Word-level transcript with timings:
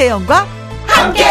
김혜영과 0.00 0.46
함께. 0.86 1.24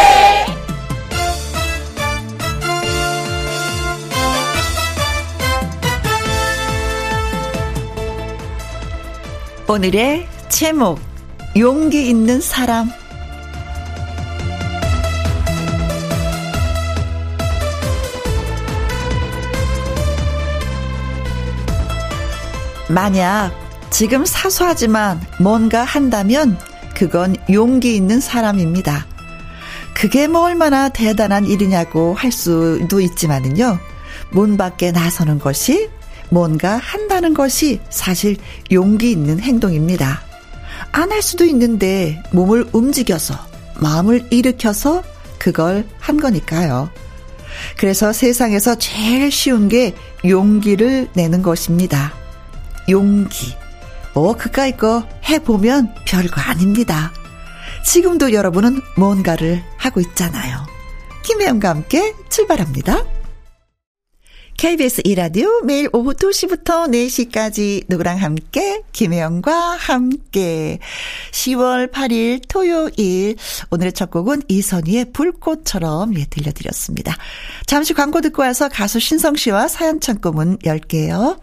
오늘의 9.68 10.28
제목 10.50 11.00
용기 11.58 12.10
있는 12.10 12.40
사람 12.40 12.92
만약 22.88 23.52
지금 23.90 24.26
사소하지만 24.26 25.20
뭔가 25.40 25.84
한다면 25.84 26.56
그건 27.00 27.38
용기 27.50 27.96
있는 27.96 28.20
사람입니다. 28.20 29.08
그게 29.94 30.28
뭐 30.28 30.42
얼마나 30.42 30.90
대단한 30.90 31.46
일이냐고 31.46 32.14
할 32.14 32.30
수도 32.30 33.00
있지만은요. 33.00 33.80
문 34.32 34.58
밖에 34.58 34.92
나서는 34.92 35.40
것이 35.40 35.90
뭔가 36.30 36.76
한다는 36.76 37.34
것이 37.34 37.80
사실 37.90 38.36
용기 38.70 39.12
있는 39.12 39.40
행동입니다. 39.40 40.22
안 40.92 41.10
할 41.10 41.22
수도 41.22 41.46
있는데 41.46 42.22
몸을 42.34 42.68
움직여서 42.74 43.34
마음을 43.80 44.28
일으켜서 44.30 45.02
그걸 45.38 45.86
한 46.00 46.20
거니까요. 46.20 46.90
그래서 47.78 48.12
세상에서 48.12 48.76
제일 48.76 49.32
쉬운 49.32 49.70
게 49.70 49.96
용기를 50.26 51.08
내는 51.14 51.42
것입니다. 51.44 52.12
용기. 52.90 53.56
뭐 54.14 54.36
그까이 54.36 54.76
거 54.76 55.08
해보면 55.30 55.94
별거 56.06 56.42
아닙니다. 56.42 57.12
지금도 57.86 58.34
여러분은 58.34 58.82
뭔가를 58.98 59.64
하고 59.78 60.00
있잖아요. 60.02 60.66
김혜영과 61.24 61.70
함께 61.70 62.14
출발합니다. 62.30 63.06
KBS 64.60 65.04
이라디오 65.06 65.62
매일 65.62 65.88
오후 65.94 66.14
2시부터 66.14 66.92
4시까지 66.92 67.86
누구랑 67.88 68.18
함께 68.18 68.82
김혜영과 68.92 69.54
함께 69.54 70.80
10월 71.32 71.90
8일 71.94 72.42
토요일 72.46 73.38
오늘의 73.72 73.94
첫 73.94 74.12
곡은 74.12 74.42
이선희의 74.50 75.14
불꽃처럼 75.14 76.20
예 76.20 76.26
들려드렸습니다. 76.26 77.16
잠시 77.68 77.94
광고 77.94 78.20
듣고 78.20 78.42
와서 78.42 78.68
가수 78.68 79.00
신성 79.00 79.38
씨와 79.38 79.70
사연 79.70 80.02
창고문 80.02 80.58
열게요. 80.66 81.40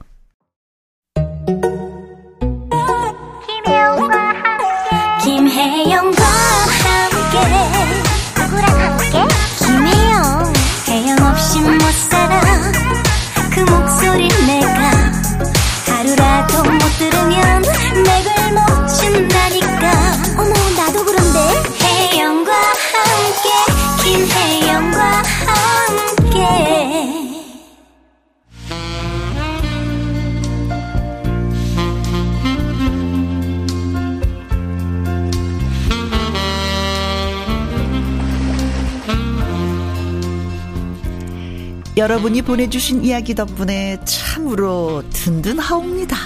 여러분이 42.27 42.43
보내주신 42.43 43.05
이야기 43.05 43.37
덕분에 43.37 43.99
참으로 44.05 45.05
든든하옵니다. 45.11 46.17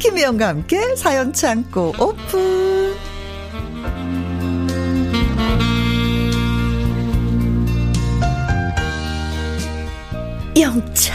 김혜영과 0.00 0.48
함께 0.48 0.96
사연 0.96 1.32
창고 1.32 1.92
오픈. 2.00 2.96
영차, 10.58 11.14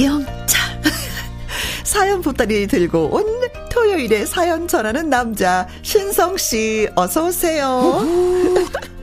영차. 0.00 0.58
사연 1.84 2.22
보따리 2.22 2.66
들고 2.66 3.14
온 3.14 3.24
토요일에 3.70 4.26
사연 4.26 4.66
전하는 4.66 5.08
남자 5.08 5.68
신성씨 5.82 6.88
어서 6.96 7.26
오세요. 7.26 8.02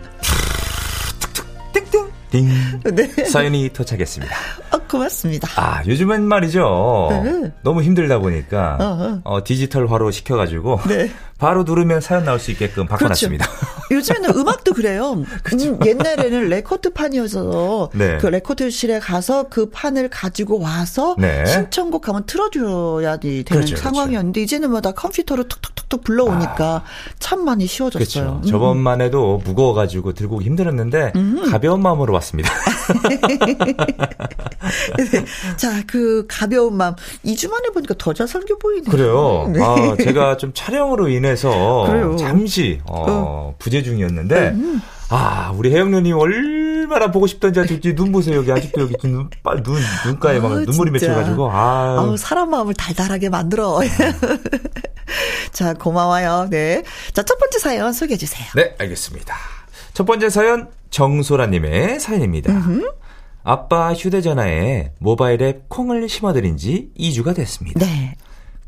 띵. 2.32 2.48
네. 2.96 3.08
사연이 3.26 3.70
도착했습니다. 3.70 4.36
어, 4.72 4.78
고맙습니다. 4.90 5.48
아, 5.62 5.84
요즘엔 5.86 6.24
말이죠. 6.24 7.10
네. 7.24 7.52
너무 7.64 7.84
힘들다 7.84 8.20
보니까. 8.20 9.22
어, 9.24 9.44
디지털화로 9.44 10.10
시켜가지고 10.12 10.80
네. 10.88 11.12
바로 11.42 11.64
누르면 11.64 12.02
사연 12.02 12.24
나올 12.24 12.40
수 12.40 12.52
있게끔 12.52 12.86
바꿔놨습니다. 12.86 13.48
요즘에는 13.90 14.36
음악도 14.36 14.74
그래요. 14.74 15.14
음, 15.54 15.80
옛날에는 15.84 16.50
레코드 16.50 16.94
판이어서 16.94 17.90
네. 17.96 18.20
그 18.20 18.28
레코드실에 18.28 19.00
가서 19.00 19.48
그 19.50 19.72
판을 19.72 20.10
가지고 20.12 20.60
와서 20.60 21.16
네. 21.18 21.44
신청곡 21.48 22.08
하면 22.08 22.26
틀어줘야 22.28 23.18
되는 23.18 23.44
그렇죠, 23.44 23.76
상황이었는데 23.76 24.40
이제는 24.42 24.70
뭐 24.70 24.82
다 24.82 24.92
컴퓨터로 24.92 25.48
툭툭툭툭 25.48 26.04
불러오니까 26.04 26.84
참 27.20 27.44
많이 27.46 27.66
쉬워졌어요. 27.68 28.24
그렇죠. 28.24 28.42
음. 28.44 28.48
저번만 28.48 29.02
해도 29.02 29.42
무거워가지고 29.44 30.14
들고 30.14 30.38
오기 30.38 30.46
힘들었는데 30.46 31.14
가벼운 31.50 31.82
마음으로 31.82 32.14
왔습니다. 32.14 32.52
네. 33.10 33.20
자, 35.58 35.84
그 35.88 36.26
가벼운 36.28 36.78
마음 36.78 36.96
2주 37.26 37.50
만에 37.50 37.70
보니까 37.70 37.96
더 37.98 38.14
잘생겨 38.14 38.58
보이네요. 38.58 38.92
그래요. 38.92 39.52
네. 39.54 39.60
아, 39.64 39.96
제가 40.04 40.38
좀 40.38 40.52
촬영으로 40.54 41.10
인해 41.10 41.31
서 41.36 41.86
그래요. 41.88 42.16
잠시 42.18 42.80
어, 42.86 43.56
부재 43.60 43.82
중이었는데 43.84 44.50
음. 44.50 44.82
아, 45.10 45.52
우리 45.56 45.72
혜영 45.74 45.92
누님 45.92 46.16
얼마나 46.18 47.12
보고 47.12 47.28
싶던지 47.28 47.60
아주 47.60 47.80
이눈 47.84 48.12
보세요. 48.14 48.38
여기 48.38 48.52
아직도 48.52 48.82
여기 48.82 48.96
눈, 49.04 49.30
빨- 49.44 49.62
눈, 49.62 49.76
눈가에 50.06 50.40
막 50.40 50.52
아, 50.54 50.56
눈물이 50.60 50.98
진짜. 51.00 51.14
맺혀가지고. 51.14 51.50
아, 51.52 52.16
사람 52.18 52.50
마음을 52.50 52.74
달달하게 52.74 53.28
만들어. 53.30 53.80
자, 55.52 55.74
고마워요. 55.74 56.48
네. 56.50 56.84
자, 57.14 57.24
첫 57.24 57.38
번째 57.38 57.60
사연 57.60 57.92
소개해 57.94 58.18
주세요. 58.18 58.48
네, 58.56 58.74
알겠습니다. 58.80 59.36
첫 59.94 60.06
번째 60.06 60.30
사연 60.30 60.70
정소라님의 60.90 62.00
사연입니다. 62.00 62.54
아빠 63.44 63.94
휴대전화에 63.94 64.94
모바일 65.00 65.42
앱 65.42 65.68
콩을 65.68 66.08
심어드린 66.08 66.58
지 66.58 66.90
2주가 66.98 67.36
됐습니다. 67.36 67.80
네. 67.86 68.16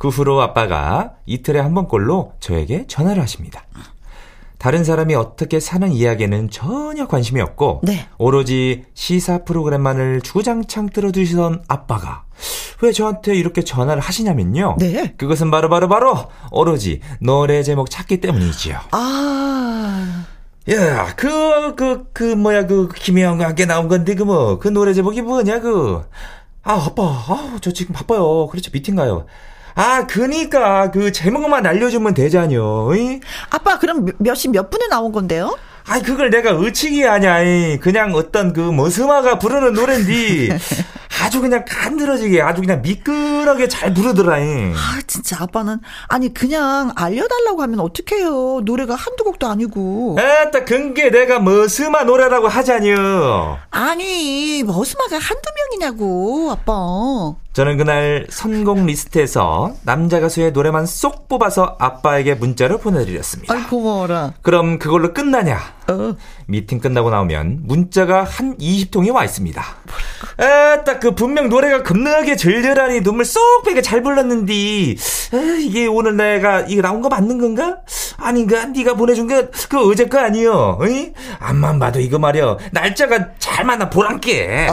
그 0.03 0.09
후로 0.09 0.41
아빠가 0.41 1.14
이틀에 1.25 1.62
한 1.62 1.74
번꼴로 1.74 2.34
저에게 2.41 2.88
전화를 2.88 3.24
하십니다. 3.24 3.64
다른 4.58 4.84
사람이 4.84 5.16
어떻게 5.16 5.62
사는 5.62 5.90
이야기에는 5.90 6.50
전혀 6.50 7.08
관심이 7.08 7.40
없고 7.40 7.84
네. 7.84 8.09
오로지 8.18 8.84
시사 8.96 9.46
프로그램만을 9.46 10.19
주구장창 10.19 10.90
들어주시던 10.90 11.63
아빠가 11.69 12.25
왜 12.81 12.92
저한테 12.92 13.34
이렇게 13.36 13.63
전화를 13.63 14.02
하시냐면요. 14.02 14.75
네. 14.78 15.13
그것은 15.16 15.50
바로 15.50 15.69
바로 15.69 15.88
바로 15.88 16.30
오로지 16.52 17.00
노래 17.22 17.63
제목 17.63 17.90
찾기 17.90 18.19
때문이지요. 18.19 18.78
아, 18.92 20.25
야, 20.69 21.16
그, 21.16 21.75
그, 21.75 22.09
그, 22.12 22.24
뭐야, 22.36 22.68
그, 22.68 22.89
김혜영과 22.94 23.48
함께 23.48 23.66
나온 23.66 23.88
건데, 23.88 24.16
그 24.16 24.24
뭐, 24.24 24.60
그 24.60 24.68
노래 24.68 24.94
제목이 24.94 25.22
뭐냐, 25.22 25.62
그. 25.62 26.04
아, 26.62 26.74
아빠, 26.74 27.04
아, 27.04 27.57
저 27.62 27.72
지금 27.72 27.94
바빠요. 27.94 28.48
그렇죠, 28.48 28.69
미팅 28.72 28.95
가요. 28.95 29.25
아, 29.75 30.06
그니까, 30.06 30.92
그, 30.92 31.12
제목만 31.12 31.66
알려주면 31.66 32.14
이? 32.96 33.20
아빠 33.50 33.80
그럼 33.80 34.06
몇- 34.06 34.16
몇시 34.20 34.48
몇 34.50 34.70
분에 34.70 34.88
나온 34.88 35.12
건데요? 35.12 35.58
아이, 35.88 36.02
그걸 36.02 36.30
내가 36.30 36.52
의치기 36.52 37.04
하냐, 37.04 37.42
이. 37.44 37.80
그냥 37.80 38.14
어떤 38.14 38.54
그, 38.54 38.60
머스마가 38.62 39.40
부르는 39.40 39.74
노랜디. 39.74 40.50
아주 41.21 41.42
그냥 41.42 41.63
간드러지게, 41.68 42.42
아주 42.42 42.62
그냥 42.62 42.81
미끄러게 42.81 43.68
잘 43.68 43.94
부르더라, 43.94 44.39
이. 44.39 44.74
아, 44.74 45.01
진짜 45.06 45.38
아빠는 45.39 45.80
아니 46.07 46.33
그냥 46.33 46.92
알려달라고 46.95 47.62
하면 47.62 47.80
어떡해요. 47.81 48.62
노래가 48.63 48.95
한두 48.95 49.24
곡도 49.24 49.48
아니고. 49.48 50.18
에따, 50.19 50.65
근게 50.65 51.12
내가 51.12 51.39
머스마 51.39 52.04
노래라고 52.04 52.48
하자니요. 52.48 53.60
아니, 53.69 54.63
머스마가 54.63 55.18
한두 55.18 55.50
명이냐고, 55.71 56.51
아빠. 56.51 57.36
저는 57.54 57.77
그날 57.77 58.25
선곡 58.31 58.83
리스트에서 58.88 59.75
남자 59.83 60.19
가수의 60.19 60.54
노래만 60.54 60.88
쏙 60.88 61.27
뽑아서 61.30 61.75
아빠에게 61.80 62.33
문자를 62.33 62.80
보내드렸습니다. 62.80 63.54
아이, 63.54 63.62
고마워라. 63.63 64.33
그럼 64.42 64.80
그걸로 64.80 65.13
끝나냐? 65.13 65.60
어. 65.88 66.15
미팅 66.48 66.80
끝나고 66.80 67.12
나오면 67.12 67.60
문자가 67.65 68.24
한 68.24 68.57
20통이 68.57 69.13
와 69.13 69.24
있습니다. 69.24 69.63
에따 70.39 71.00
그 71.03 71.13
분명 71.13 71.50
노래가 71.50 71.83
겁나게 71.83 72.38
절절하니 72.38 73.01
눈물 73.01 73.25
쏙 73.25 73.41
빼게 73.65 73.81
잘 73.81 74.01
불렀는디 74.01 74.95
에, 75.33 75.61
이게 75.61 75.85
오늘 75.85 76.15
내가 76.15 76.61
이게 76.61 76.81
나온 76.81 77.01
거 77.01 77.09
맞는 77.09 77.39
건가? 77.39 77.79
아닌가? 78.17 78.63
네가 78.67 78.94
보내준 78.94 79.27
게 79.27 79.50
그 79.67 79.89
어제 79.89 80.05
거 80.05 80.19
아니여? 80.19 80.77
어이? 80.79 81.11
앞만 81.39 81.77
봐도 81.79 82.00
이거 82.00 82.19
말이여 82.19 82.57
날짜가 82.71 83.31
잘 83.38 83.65
맞나 83.65 83.89
보란께. 83.89 84.69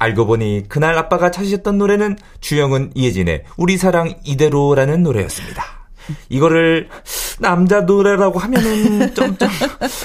알고 0.00 0.26
보니 0.26 0.64
그날 0.68 0.98
아빠가 0.98 1.30
찾으셨던 1.30 1.78
노래는 1.78 2.18
주영훈 2.40 2.90
이혜진의 2.96 3.44
우리 3.56 3.76
사랑 3.76 4.14
이대로라는 4.24 5.04
노래였습니다. 5.04 5.75
이거를 6.28 6.88
남자 7.38 7.82
노래라고 7.82 8.38
하면은 8.38 9.14
좀, 9.14 9.36
좀 9.36 9.48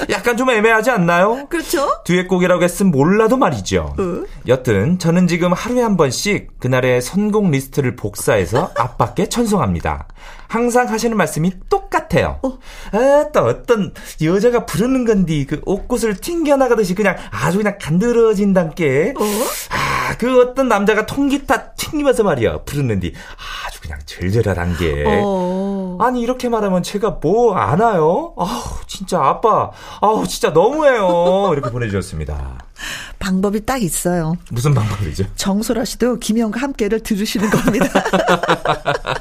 약간 0.09 0.38
좀 0.38 0.50
애매하지 0.50 0.92
않나요? 0.92 1.48
그렇죠? 1.50 1.88
듀엣곡이라고 2.06 2.63
했으면 2.63 2.92
몰라도 2.92 3.38
말이죠. 3.38 3.95
어. 3.98 4.24
여튼 4.48 5.00
저는 5.00 5.27
지금 5.27 5.53
하루에 5.53 5.81
한 5.81 5.98
번씩 5.98 6.59
그날의 6.59 7.01
선곡 7.01 7.50
리스트를 7.50 7.95
복사해서 7.95 8.71
아빠께 8.75 9.27
전송합니다. 9.30 10.07
항상 10.51 10.89
하시는 10.89 11.15
말씀이 11.15 11.50
똑같아요. 11.69 12.42
아, 12.92 13.25
또 13.33 13.39
어떤 13.45 13.94
여자가 14.21 14.65
부르는 14.65 15.06
건디 15.06 15.45
그 15.45 15.62
옷꽃을 15.65 16.18
튕겨 16.18 16.57
나가듯이 16.57 16.94
그냥 16.94 17.15
아주 17.31 17.59
그냥 17.59 17.77
간드러진단께. 17.80 19.13
아, 19.69 20.18
그 20.18 20.42
어떤 20.42 20.68
남자가 20.68 21.06
통기타 21.06 21.71
튕기면서 21.75 22.24
말이야 22.24 22.63
부르는디 22.65 23.13
아주 23.65 23.80
그냥 23.80 24.00
절절하단 24.06 24.75
게. 24.75 25.06
어. 25.07 25.98
아니 26.01 26.19
이렇게 26.21 26.50
말하면 26.50 26.83
제가 26.83 27.19
뭐 27.21 27.56
아나요? 27.56 28.33
아우 28.38 28.62
진짜 28.88 29.24
아빠 29.24 29.71
아우 30.01 30.27
진짜 30.27 30.50
너무해요 30.50 31.50
이렇게 31.53 31.71
보내주셨습니다. 31.71 32.57
방법이 33.19 33.65
딱 33.65 33.81
있어요. 33.81 34.36
무슨 34.50 34.74
방법이죠? 34.74 35.25
정소라 35.36 35.86
씨도 35.86 36.18
김영과 36.19 36.59
함께를 36.59 37.00
들으시는 37.01 37.50
겁니다. 37.50 37.86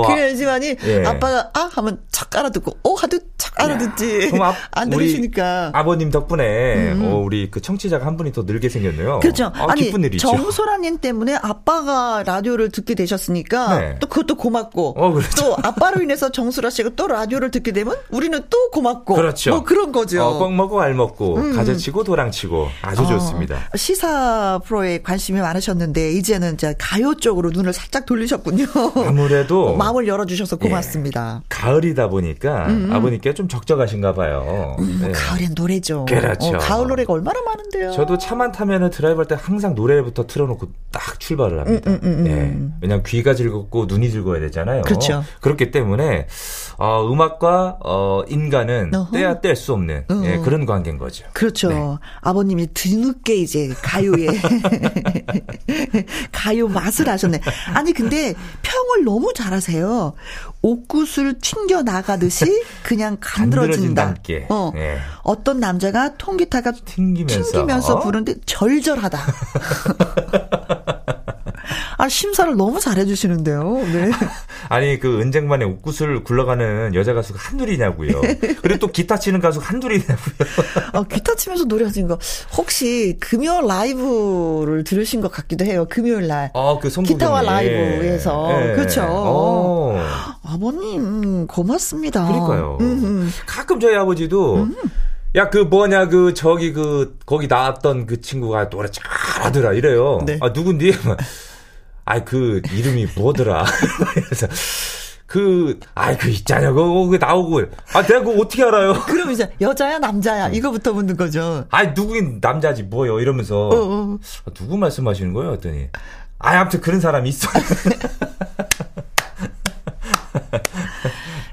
어, 0.00 0.06
그래야지만이 0.06 0.76
예. 0.84 1.04
아빠가 1.04 1.50
아 1.54 1.68
하면 1.74 2.00
착 2.10 2.34
알아듣고 2.36 2.78
오 2.84 2.94
하도 2.94 3.18
착 3.36 3.60
알아듣지. 3.60 4.30
그럼 4.30 4.42
아, 4.42 4.54
안 4.72 4.90
들으시니까. 4.90 5.70
아버님 5.74 6.10
덕분에 6.10 6.92
어, 6.92 7.20
우리 7.24 7.50
그 7.50 7.60
청취자가 7.60 8.06
한 8.06 8.16
분이 8.16 8.32
더 8.32 8.42
늘게 8.42 8.68
생겼네요. 8.68 9.20
그렇죠. 9.20 9.52
아, 9.54 9.66
아니 9.70 9.82
기쁜 9.82 10.04
일이죠. 10.04 10.28
정소라님 10.28 10.98
때문에 10.98 11.34
아빠가 11.34 12.22
라디오를 12.24 12.70
듣게 12.70 12.94
되셨으니까 12.94 13.78
네. 13.78 13.96
또 14.00 14.06
그것도 14.06 14.36
고맙고 14.36 14.94
어, 14.96 15.12
그렇죠. 15.12 15.30
또 15.36 15.56
아빠로 15.62 16.02
인해서 16.02 16.30
정소라 16.30 16.70
씨가 16.70 16.90
또 16.96 17.06
라디오를 17.06 17.50
듣게 17.50 17.72
되면 17.72 17.96
우리는 18.10 18.40
또 18.48 18.70
고맙고 18.70 19.14
그렇죠. 19.14 19.50
뭐 19.50 19.64
그런 19.64 19.92
거죠. 19.92 20.22
어, 20.22 20.38
꽉 20.38 20.54
먹고 20.54 20.80
알 20.80 20.94
먹고 20.94 21.34
가재치고 21.54 22.04
도랑치고 22.04 22.68
아주 22.82 23.06
좋습니다. 23.06 23.56
어, 23.56 23.76
시사 23.76 24.60
프로에 24.64 25.02
관심이 25.02 25.40
많으셨는데 25.40 26.12
이제는 26.12 26.54
이제 26.54 26.74
가요 26.78 27.14
쪽으로 27.14 27.50
눈을 27.50 27.72
살짝 27.72 28.06
돌리셨군요. 28.06 28.66
아무래도 29.06 29.74
마음을 29.82 30.06
열어주셔서 30.06 30.56
예. 30.62 30.68
고맙습니다. 30.68 31.42
가을이다 31.48 32.08
보니까 32.08 32.66
아버님께 32.90 33.34
좀 33.34 33.48
적적하신가 33.48 34.14
봐요. 34.14 34.76
음, 34.78 34.98
네. 35.02 35.12
가을엔 35.12 35.54
노래죠. 35.56 36.04
그렇죠. 36.06 36.48
어, 36.48 36.58
가을 36.58 36.86
노래가 36.88 37.12
얼마나 37.12 37.40
많은데요. 37.42 37.92
저도 37.92 38.18
차만 38.18 38.52
타면은 38.52 38.90
드라이브 38.90 39.18
할 39.18 39.26
때 39.26 39.36
항상 39.40 39.74
노래부터 39.74 40.26
틀어놓고 40.26 40.68
딱 40.90 41.18
출발을 41.20 41.60
합니다. 41.60 41.90
음, 41.90 41.98
음, 42.02 42.08
음, 42.08 42.26
예. 42.26 42.56
왜냐면 42.80 43.02
귀가 43.06 43.34
즐겁고 43.34 43.86
눈이 43.86 44.10
즐거워야 44.10 44.40
되잖아요. 44.40 44.82
그렇죠. 44.82 45.24
그렇기 45.40 45.70
때문에 45.70 46.26
어, 46.78 47.08
음악과 47.10 47.78
어, 47.84 48.22
인간은 48.28 48.94
어허. 48.94 49.10
떼야 49.12 49.40
뗄 49.40 49.56
수 49.56 49.72
없는 49.74 50.04
예, 50.24 50.36
어. 50.36 50.42
그런 50.42 50.66
관계인 50.66 50.98
거죠. 50.98 51.24
그렇죠. 51.32 51.68
네. 51.68 51.96
아버님이 52.20 52.66
뒤늦게 52.74 53.34
이제 53.36 53.72
가요에 53.82 54.26
가요 56.32 56.68
맛을 56.68 57.08
아셨네. 57.08 57.40
아니 57.74 57.92
근데 57.92 58.34
평을 58.62 59.04
너무 59.04 59.32
잘하세요. 59.34 59.71
옷구슬 60.62 61.38
튕겨 61.40 61.82
나가듯이 61.82 62.44
그냥 62.82 63.16
간드러진다. 63.20 64.14
어. 64.50 64.72
예. 64.76 64.98
어떤 65.22 65.60
남자가 65.60 66.14
통기타가 66.16 66.72
튕기면서. 66.84 67.50
튕기면서 67.52 68.00
부르는데 68.00 68.34
절절하다. 68.46 69.18
아 71.98 72.08
심사를 72.08 72.54
너무 72.56 72.80
잘해주시는데요. 72.80 73.62
네. 73.92 74.10
아니 74.72 74.98
그 74.98 75.20
은쟁반에 75.20 75.66
옷구슬 75.66 76.24
굴러가는 76.24 76.94
여자 76.94 77.12
가수가 77.12 77.38
한둘이냐고요. 77.38 78.22
그리고 78.62 78.78
또 78.78 78.86
기타 78.86 79.18
치는 79.18 79.40
가수가 79.40 79.66
한둘이냐고요. 79.66 80.34
어, 80.94 81.02
기타 81.02 81.34
치면서 81.34 81.64
노래하신 81.64 82.08
거 82.08 82.18
혹시 82.56 83.18
금요 83.20 83.66
라이브를 83.66 84.84
들으신 84.84 85.20
것 85.20 85.30
같기도 85.30 85.66
해요. 85.66 85.84
금요일 85.90 86.26
날. 86.26 86.50
아, 86.54 86.78
그 86.80 86.88
기타와. 86.88 87.42
라이브에서. 87.42 88.48
예. 88.50 88.74
그렇죠. 88.74 89.04
어. 89.06 90.02
아버님 90.42 91.00
음, 91.00 91.46
고맙습니다. 91.46 92.26
그러니까요. 92.26 92.78
음, 92.80 93.04
음. 93.04 93.32
가끔 93.44 93.78
저희 93.78 93.94
아버지도 93.94 94.68
야그 95.34 95.58
뭐냐 95.58 96.08
그 96.08 96.32
저기 96.32 96.72
그 96.72 97.18
거기 97.26 97.46
나왔던 97.46 98.06
그 98.06 98.22
친구가 98.22 98.70
노래 98.70 98.88
잘하더라 98.90 99.74
이래요. 99.74 100.22
네. 100.24 100.38
아 100.40 100.50
누군디? 100.50 100.94
아이 102.04 102.24
그 102.24 102.62
이름이 102.72 103.08
뭐더라? 103.16 103.64
그래서 104.14 104.48
그 105.26 105.78
아이 105.94 106.18
그 106.18 106.28
있잖아요. 106.28 106.74
그거 106.74 107.16
나오고 107.18 107.62
아 107.94 108.02
내가 108.02 108.20
그거 108.20 108.32
어떻게 108.42 108.62
알아요? 108.64 108.92
그럼 109.06 109.30
이제 109.30 109.50
여자야 109.60 109.98
남자야 109.98 110.48
이거부터 110.48 110.92
묻는 110.92 111.16
거죠. 111.16 111.64
아이 111.70 111.88
누구긴 111.94 112.38
남자지 112.42 112.82
뭐요 112.84 113.20
이러면서 113.20 113.68
어, 113.68 113.74
어. 113.74 114.18
아, 114.46 114.50
누구 114.52 114.76
말씀하시는 114.76 115.32
거예요? 115.32 115.52
했더니 115.52 115.88
아 116.38 116.58
아무튼 116.58 116.80
그런 116.80 117.00
사람이 117.00 117.28
있어. 117.28 117.48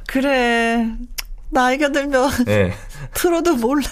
그래. 0.07 0.85
나이가 1.51 1.91
들면 1.91 2.45
네. 2.45 2.73
틀어도 3.13 3.55
몰라. 3.55 3.83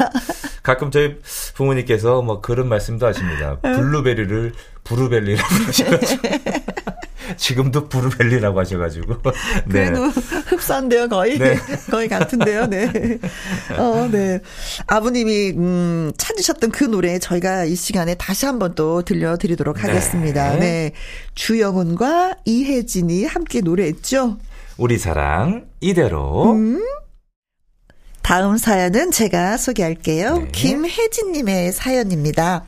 가끔 0.62 0.92
저희 0.92 1.18
부모님께서 1.56 2.22
뭐 2.22 2.42
그런 2.42 2.70
말씀도 2.70 3.06
하십니다. 3.08 3.60
블루베리를 3.62 4.54
부르벨리라고 4.88 5.48
하셔가지고. 5.68 6.22
지금도 7.36 7.90
부르벨리라고 7.90 8.60
하셔가지고. 8.60 9.16
네. 9.68 9.90
그래도 9.90 10.06
흡사한데요, 10.06 11.10
거의. 11.10 11.38
네. 11.38 11.58
거의 11.92 12.08
같은데요, 12.08 12.68
네. 12.68 13.20
어, 13.78 14.08
네. 14.12 14.40
아버님이, 14.88 15.52
음, 15.52 16.12
찾으셨던 16.18 16.72
그 16.72 16.86
노래 16.86 17.20
저희가 17.20 17.66
이 17.66 17.76
시간에 17.76 18.16
다시 18.16 18.46
한번 18.46 18.76
또 18.76 19.02
들려드리도록 19.02 19.84
하겠습니다. 19.84 20.52
네. 20.54 20.60
네. 20.60 20.92
주영훈과 21.36 22.36
이혜진이 22.46 23.26
함께 23.26 23.62
노래했죠. 23.62 24.38
우리 24.78 24.98
사랑, 24.98 25.66
이대로. 25.82 26.54
음. 26.54 26.82
다음 28.22 28.58
사연은 28.58 29.12
제가 29.12 29.56
소개할게요. 29.58 30.38
네. 30.40 30.48
김혜진님의 30.52 31.72
사연입니다. 31.72 32.66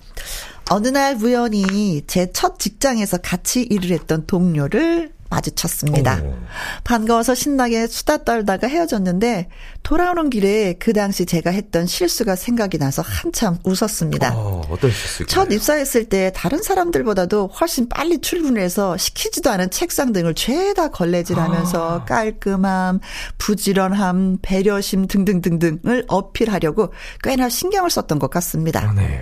어느 0.69 0.87
날 0.87 1.15
우연히 1.15 2.01
제 2.07 2.27
첫 2.31 2.59
직장에서 2.59 3.17
같이 3.17 3.61
일을 3.63 3.91
했던 3.91 4.25
동료를 4.27 5.11
마주쳤습니다. 5.29 6.21
오. 6.23 6.35
반가워서 6.83 7.35
신나게 7.35 7.87
수다 7.87 8.23
떨다가 8.23 8.67
헤어졌는데 8.67 9.47
돌아오는 9.83 10.29
길에 10.29 10.75
그 10.79 10.93
당시 10.93 11.25
제가 11.25 11.49
했던 11.49 11.87
실수가 11.87 12.35
생각이 12.35 12.77
나서 12.77 13.01
한참 13.01 13.57
웃었습니다. 13.63 14.33
어, 14.35 14.61
어떤 14.69 14.91
실수일까요? 14.91 15.27
첫 15.27 15.51
입사했을 15.51 16.05
때 16.05 16.31
다른 16.35 16.61
사람들보다도 16.61 17.47
훨씬 17.59 17.89
빨리 17.89 18.19
출근을 18.19 18.61
해서 18.61 18.95
시키지도 18.97 19.49
않은 19.49 19.71
책상 19.71 20.13
등을 20.13 20.35
죄다 20.35 20.89
걸레질하면서 20.89 22.05
깔끔함, 22.05 22.99
부지런함, 23.39 24.37
배려심 24.43 25.07
등등등등을 25.07 26.05
어필하려고 26.07 26.93
꽤나 27.23 27.49
신경을 27.49 27.89
썼던 27.89 28.19
것 28.19 28.29
같습니다. 28.29 28.81
아, 28.89 28.93
네. 28.93 29.21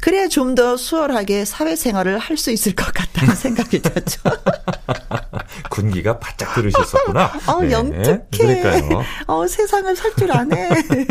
그래야 0.00 0.26
좀 0.28 0.48
더 0.58 0.76
수월하게 0.76 1.44
사회생활을 1.44 2.18
할 2.18 2.36
수 2.38 2.50
있을 2.50 2.72
것 2.74 2.92
같다는 2.94 3.34
생각이 3.36 3.80
들었죠. 3.82 4.20
군기가 5.70 6.18
바짝 6.18 6.54
들으셨었구나. 6.54 7.32
어, 7.46 7.60
네. 7.62 7.72
영특해. 7.72 8.20
그러니까요. 8.36 9.02
어, 9.26 9.46
세상을 9.46 9.94
살 9.98 10.14
줄 10.16 10.32
아네. 10.32 10.68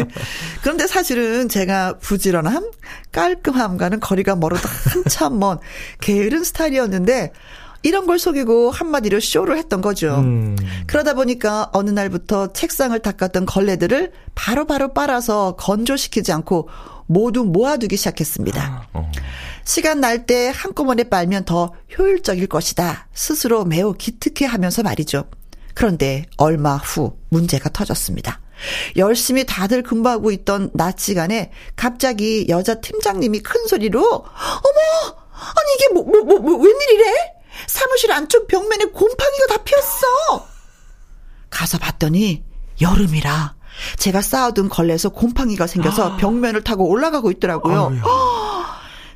그런데 0.63 0.87
사실은 0.87 1.49
제가 1.49 1.97
부지런함, 1.99 2.71
깔끔함과는 3.11 3.99
거리가 3.99 4.35
멀어도 4.35 4.67
한참 4.91 5.39
먼 5.39 5.59
게으른 6.01 6.43
스타일이었는데 6.43 7.31
이런 7.83 8.07
걸 8.07 8.17
속이고 8.19 8.71
한마디로 8.71 9.19
쇼를 9.19 9.57
했던 9.57 9.81
거죠. 9.81 10.15
음. 10.17 10.55
그러다 10.87 11.13
보니까 11.13 11.69
어느 11.73 11.89
날부터 11.89 12.51
책상을 12.53 12.97
닦았던 12.99 13.45
걸레들을 13.45 14.11
바로바로 14.35 14.93
빨아서 14.93 15.55
건조시키지 15.57 16.31
않고 16.31 16.69
모두 17.05 17.43
모아두기 17.45 17.95
시작했습니다. 17.95 18.89
어. 18.93 19.11
시간 19.63 20.01
날 20.01 20.25
때 20.25 20.51
한꺼번에 20.53 21.03
빨면 21.03 21.45
더 21.45 21.73
효율적일 21.97 22.47
것이다. 22.47 23.07
스스로 23.13 23.63
매우 23.63 23.93
기특해 23.93 24.45
하면서 24.49 24.81
말이죠. 24.83 25.25
그런데 25.73 26.25
얼마 26.37 26.75
후 26.77 27.17
문제가 27.29 27.69
터졌습니다. 27.69 28.41
열심히 28.95 29.45
다들 29.45 29.83
근무하고 29.83 30.31
있던 30.31 30.71
낮 30.73 30.99
시간에 30.99 31.51
갑자기 31.75 32.45
여자 32.49 32.75
팀장님이 32.75 33.39
큰 33.39 33.67
소리로 33.67 34.01
어머 34.03 35.17
아니 35.31 35.73
이게 35.75 35.93
뭐 35.93 36.03
뭐 36.03 36.23
뭐 36.23 36.39
뭐, 36.39 36.57
웬일이래? 36.57 37.33
사무실 37.67 38.11
안쪽 38.11 38.47
벽면에 38.47 38.85
곰팡이가 38.85 39.47
다 39.49 39.57
피었어. 39.63 40.47
가서 41.49 41.77
봤더니 41.77 42.43
여름이라 42.81 43.55
제가 43.97 44.21
쌓아둔 44.21 44.69
걸레에서 44.69 45.09
곰팡이가 45.09 45.65
생겨서 45.67 46.17
벽면을 46.17 46.63
타고 46.63 46.87
올라가고 46.89 47.31
있더라고요. 47.31 47.93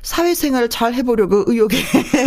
사회생활을 0.02 0.68
잘 0.68 0.94
해보려고 0.94 1.44
의욕에 1.46 1.76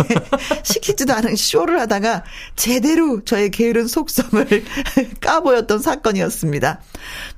시키지도 0.64 1.12
않은 1.14 1.36
쇼를 1.36 1.78
하다가 1.80 2.24
제대로 2.56 3.22
저의 3.24 3.50
게으른 3.50 3.86
속성을 3.86 4.46
까보였던 5.20 5.80
사건이었습니다. 5.80 6.80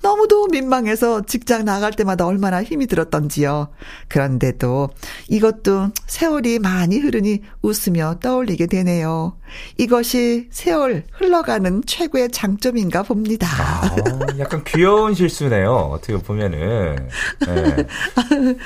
너무도 0.02 0.46
민망해서 0.46 1.22
직장 1.26 1.64
나갈 1.64 1.92
때마다 1.92 2.26
얼마나 2.26 2.62
힘이 2.62 2.86
들었던지요. 2.86 3.68
그런데도 4.08 4.90
이것도 5.28 5.90
세월이 6.06 6.60
많이 6.60 6.98
흐르니 6.98 7.42
웃으며 7.62 8.18
떠올리게 8.20 8.66
되네요. 8.66 9.37
이것이 9.76 10.48
세월 10.50 11.04
흘러가는 11.12 11.82
최고의 11.86 12.30
장점인가 12.30 13.02
봅니다. 13.02 13.46
아, 13.48 13.90
약간 14.38 14.62
귀여운 14.64 15.14
실수네요. 15.14 15.72
어떻게 15.92 16.16
보면은. 16.16 17.08
네. 17.46 17.86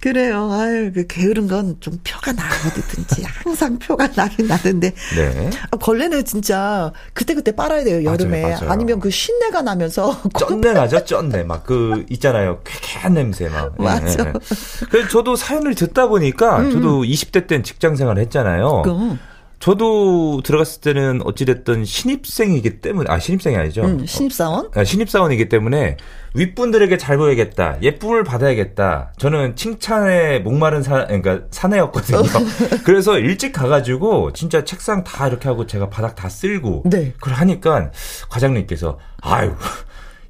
그래요. 0.00 0.50
아유, 0.52 0.90
그 0.92 1.06
게으른 1.06 1.46
건 1.48 1.76
좀 1.80 1.98
표가 2.04 2.32
나, 2.32 2.42
어디든지. 2.66 3.22
항상 3.44 3.78
표가 3.78 4.08
나긴 4.14 4.46
나는데. 4.46 4.92
네. 5.16 5.50
아, 5.70 5.76
걸레는 5.76 6.24
진짜 6.24 6.92
그때그때 7.12 7.52
빨아야 7.52 7.82
돼요, 7.84 8.04
여름에. 8.04 8.42
맞아요, 8.42 8.54
맞아요. 8.56 8.70
아니면 8.70 9.00
그 9.00 9.10
신내가 9.10 9.62
나면서. 9.62 10.16
쩐내 10.38 10.72
나죠, 10.72 11.04
쩐내. 11.04 11.44
막 11.44 11.64
그, 11.64 12.04
있잖아요. 12.10 12.60
쾌쾌한 12.64 13.14
냄새 13.14 13.48
막. 13.48 13.72
예, 13.80 13.82
맞아. 13.84 14.22
음, 14.24 14.28
예. 14.28 14.86
그래서 14.90 15.08
저도 15.08 15.36
사연을 15.36 15.74
듣다 15.74 16.06
보니까, 16.08 16.70
저도 16.70 17.02
20대 17.02 17.46
땐 17.46 17.62
직장 17.62 17.96
생활 17.96 18.18
했잖아요. 18.18 18.82
그, 18.84 19.16
저도 19.62 20.40
들어갔을 20.42 20.80
때는 20.80 21.20
어찌됐든 21.22 21.84
신입생이기 21.84 22.80
때문에, 22.80 23.08
아, 23.08 23.20
신입생이 23.20 23.54
아니죠. 23.54 23.82
음, 23.82 24.04
신입사원? 24.04 24.70
아, 24.74 24.82
신입사원이기 24.82 25.48
때문에 25.48 25.98
윗분들에게 26.34 26.96
잘 26.98 27.16
보여야겠다. 27.16 27.80
예쁨을 27.80 28.24
받아야겠다. 28.24 29.12
저는 29.18 29.54
칭찬에 29.54 30.40
목마른 30.40 30.82
사, 30.82 31.06
그러니까 31.06 31.42
사내였거든요. 31.52 32.22
그래서 32.82 33.20
일찍 33.20 33.52
가가지고 33.52 34.32
진짜 34.32 34.64
책상 34.64 35.04
다 35.04 35.28
이렇게 35.28 35.48
하고 35.48 35.64
제가 35.64 35.88
바닥 35.90 36.16
다 36.16 36.28
쓸고. 36.28 36.82
네. 36.86 37.12
그걸 37.20 37.34
하니까 37.34 37.92
과장님께서 38.30 38.98
아유 39.20 39.54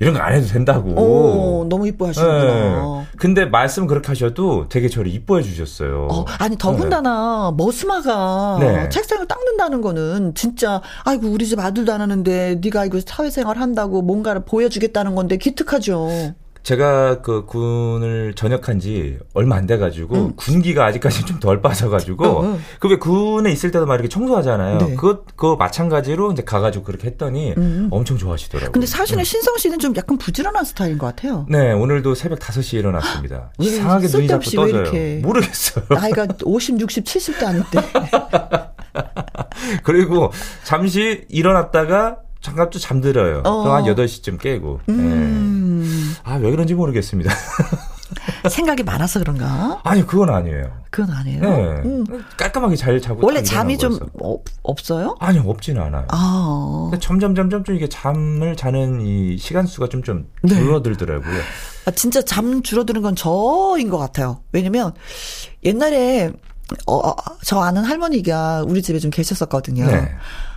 이런 0.02 0.14
거 0.14 0.20
안 0.20 0.32
해도 0.34 0.46
된다고. 0.46 0.90
오, 0.90 1.64
너무 1.68 1.86
이뻐하시는구나. 1.86 3.02
예. 3.02 3.16
근데 3.16 3.44
말씀 3.44 3.86
그렇게 3.86 4.08
하셔도 4.08 4.68
되게 4.68 4.88
저를 4.88 5.10
이뻐해 5.12 5.42
주셨어요. 5.42 6.08
어, 6.10 6.24
아니 6.40 6.58
더군다나 6.58 7.54
머스마가 7.56 8.56
네. 8.60 8.88
책상을 8.88 9.24
닦는다는 9.26 9.80
거는 9.80 10.34
진짜 10.34 10.82
아이고 11.04 11.28
우리 11.28 11.46
집 11.46 11.60
아들도 11.60 11.92
안 11.92 12.00
하는데 12.00 12.58
네가 12.62 12.84
이거 12.86 12.98
사회생활 13.04 13.58
한다고 13.58 14.02
뭔가를 14.02 14.44
보여주겠다는 14.44 15.14
건데 15.14 15.36
기특하죠. 15.36 16.34
제가 16.62 17.22
그 17.22 17.44
군을 17.44 18.34
전역한 18.34 18.78
지 18.78 19.18
얼마 19.34 19.56
안 19.56 19.66
돼가지고 19.66 20.34
군기가 20.36 20.86
아직까지 20.86 21.24
좀 21.26 21.40
덜 21.42 21.60
빠져가지고 21.60 22.24
음. 22.24 22.28
어, 22.28 22.54
어. 22.54 22.58
그왜 22.78 22.96
군에 22.98 23.50
있을 23.50 23.72
때도 23.72 23.84
막 23.84 23.94
이렇게 23.94 24.08
청소하잖아요. 24.08 24.78
네. 24.78 24.94
그거 24.94 25.24
그거 25.34 25.56
마찬가지로 25.56 26.30
이제 26.32 26.44
가가지고 26.44 26.84
그렇게 26.84 27.08
했더니 27.08 27.52
엄청 27.90 28.16
좋아하시더라고요. 28.16 28.70
음. 28.70 28.72
근데 28.72 28.86
사실은 28.86 29.24
신성 29.24 29.56
씨는 29.58 29.80
좀 29.80 29.92
약간 29.96 30.16
부지런한 30.18 30.64
스타일인 30.64 30.98
것 30.98 31.06
같아요. 31.06 31.46
네 31.48 31.72
오늘도 31.72 32.14
새벽 32.14 32.38
5시에 32.38 32.78
일어났습니다. 32.78 33.50
왜 33.58 33.66
이상하게 33.66 34.06
눈이 34.06 34.28
자꾸 34.28 34.44
떠져요. 34.50 34.82
이렇게. 34.82 35.20
모르겠어요. 35.22 35.84
나이가 35.90 36.26
50, 36.44 36.80
60, 36.80 37.04
70도 37.04 37.44
아닌데. 37.44 37.80
그리고 39.82 40.30
잠시 40.64 41.24
일어났다가 41.28 42.18
잠깐 42.42 42.68
또 42.70 42.78
잠들어요. 42.78 43.42
어. 43.44 43.62
그럼 43.62 43.76
한 43.76 43.84
8시쯤 43.84 44.40
깨고. 44.40 44.80
음, 44.88 46.14
아, 46.24 46.34
왜 46.34 46.50
그런지 46.50 46.74
모르겠습니다. 46.74 47.32
생각이 48.50 48.82
많아서 48.82 49.20
그런가? 49.20 49.80
아니, 49.84 50.04
그건 50.04 50.28
아니에요. 50.28 50.70
그건 50.90 51.14
아니에요. 51.14 51.40
네. 51.40 51.48
음. 51.84 52.04
깔끔하게 52.36 52.76
잘 52.76 53.00
자고 53.00 53.24
원래 53.24 53.40
딱 53.40 53.46
잠이 53.46 53.78
좀. 53.78 53.98
없, 54.20 54.44
없어요? 54.62 55.16
아니요, 55.20 55.44
없지는 55.46 55.80
않아요. 55.80 56.06
아. 56.08 56.90
점점 57.00 57.34
점점 57.34 57.64
좀 57.64 57.76
이게 57.76 57.88
잠을 57.88 58.56
자는 58.56 59.00
이 59.00 59.38
시간 59.38 59.64
수가 59.66 59.88
좀좀 59.88 60.28
네. 60.42 60.54
줄어들더라고요. 60.54 61.40
아, 61.86 61.90
진짜 61.92 62.20
잠 62.22 62.62
줄어드는 62.62 63.00
건 63.02 63.16
저인 63.16 63.88
것 63.88 63.98
같아요. 63.98 64.42
왜냐면 64.52 64.92
옛날에 65.64 66.32
어, 66.86 66.96
어, 66.96 67.16
저 67.44 67.60
아는 67.60 67.84
할머니가 67.84 68.64
우리 68.66 68.82
집에 68.82 68.98
좀 68.98 69.10
계셨었거든요. 69.10 69.86
네. 69.86 70.12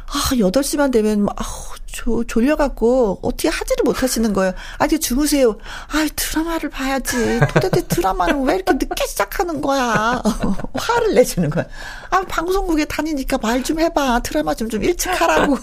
아, 0.07 0.35
8시만 0.35 0.91
되면, 0.91 1.23
막, 1.23 1.35
아우, 1.37 1.75
조, 1.87 2.23
졸려갖고, 2.25 3.19
어떻게 3.21 3.49
하지를 3.49 3.83
못하시는 3.83 4.33
거예요. 4.33 4.53
아, 4.77 4.85
이제 4.85 4.97
주무세요. 4.99 5.57
아, 5.91 6.07
드라마를 6.15 6.69
봐야지. 6.69 7.39
도대체 7.53 7.87
드라마는 7.87 8.43
왜 8.43 8.55
이렇게 8.55 8.73
늦게 8.73 9.07
시작하는 9.07 9.61
거야. 9.61 10.21
화를 10.75 11.15
내주는 11.15 11.49
거야. 11.49 11.65
아, 12.11 12.21
방송국에 12.21 12.85
다니니까 12.85 13.37
말 13.41 13.63
좀 13.63 13.79
해봐. 13.79 14.19
드라마 14.19 14.53
좀, 14.53 14.69
좀 14.69 14.83
일찍 14.83 15.09
하라고. 15.19 15.57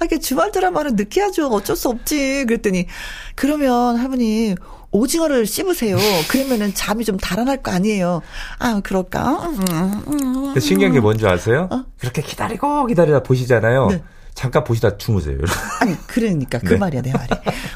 아, 0.00 0.04
이게 0.04 0.18
주말 0.18 0.50
드라마는 0.52 0.96
늦게 0.96 1.20
하죠. 1.20 1.48
어쩔 1.48 1.76
수 1.76 1.88
없지. 1.90 2.44
그랬더니, 2.46 2.86
그러면 3.34 3.96
할머니, 3.98 4.54
오징어를 4.90 5.46
씹으세요. 5.46 5.96
그러면은 6.28 6.72
잠이 6.74 7.04
좀 7.04 7.16
달아날 7.16 7.62
거 7.62 7.70
아니에요. 7.70 8.22
아, 8.58 8.80
그럴까? 8.80 9.48
음, 9.48 10.02
음, 10.08 10.54
음. 10.54 10.60
신기한 10.60 10.92
게 10.92 11.00
뭔지 11.00 11.26
아세요? 11.26 11.68
그렇게 11.98 12.22
기다리고 12.22 12.86
기다리다 12.86 13.22
보시잖아요. 13.22 13.82
어? 13.82 13.90
네. 13.90 14.02
잠깐 14.36 14.62
보시다 14.64 14.96
주무세요. 14.98 15.38
아니 15.80 15.96
그러니까 16.06 16.58
그 16.58 16.74
네. 16.74 16.76
말이야 16.76 17.00
내 17.00 17.10
말이 17.10 17.28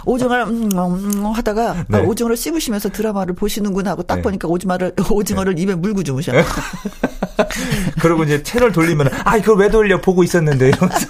오징어를 0.04 0.44
음, 0.44 0.68
음, 0.74 0.78
음 0.78 1.26
하다가 1.26 1.86
네. 1.88 1.98
아, 1.98 2.02
오징어를 2.02 2.36
씹으시면서 2.36 2.90
드라마를 2.90 3.34
보시는구나 3.34 3.92
하고 3.92 4.02
딱 4.02 4.16
네. 4.16 4.22
보니까 4.22 4.46
오징어를 4.46 4.92
오징어를 5.10 5.58
입에 5.58 5.74
물고 5.74 6.02
주무셔. 6.02 6.32
그리고 8.02 8.24
이제 8.24 8.42
채널 8.42 8.72
돌리면 8.72 9.08
아 9.24 9.38
이걸 9.38 9.56
왜 9.56 9.70
돌려 9.70 9.98
보고 10.02 10.22
있었는데 10.22 10.68
이러면서 10.68 11.06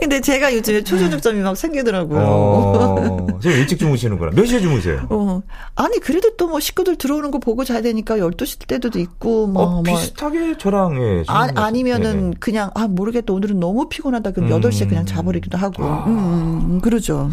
근데 0.00 0.20
제가 0.20 0.54
요즘에 0.54 0.82
초저녁점이 0.82 1.40
막 1.40 1.56
생기더라고요. 1.56 2.20
어, 2.20 3.26
좀 3.40 3.52
일찍 3.52 3.78
주무시는구나. 3.78 4.32
몇 4.34 4.46
시에 4.46 4.60
주무세요? 4.60 5.06
어. 5.10 5.42
아니 5.76 5.98
그래도 6.00 6.36
또 6.36 6.50
뭐 6.50 6.58
식구들 6.58 6.96
들어오는 6.96 7.30
거 7.30 7.38
보고 7.38 7.64
자야 7.64 7.80
되니까 7.80 8.16
12시 8.16 8.66
때도 8.66 8.98
있고 8.98 9.46
뭐 9.46 9.62
어, 9.62 9.70
뭐 9.70 9.82
비슷하게 9.84 10.58
저랑 10.58 11.00
예. 11.00 11.24
아, 11.28 11.48
아니면은 11.54 12.12
네네. 12.20 12.32
그냥 12.40 12.70
아 12.74 12.88
모르겠다 12.88 13.32
오늘은 13.32 13.60
너무 13.60 13.88
피곤하다 13.88 14.32
그럼 14.32 14.50
음. 14.50 14.60
8시에 14.60 14.88
그냥 14.88 15.06
자버리기도 15.06 15.56
하고. 15.58 15.84
음, 15.84 16.08
음, 16.08 16.80
그러죠. 16.80 17.30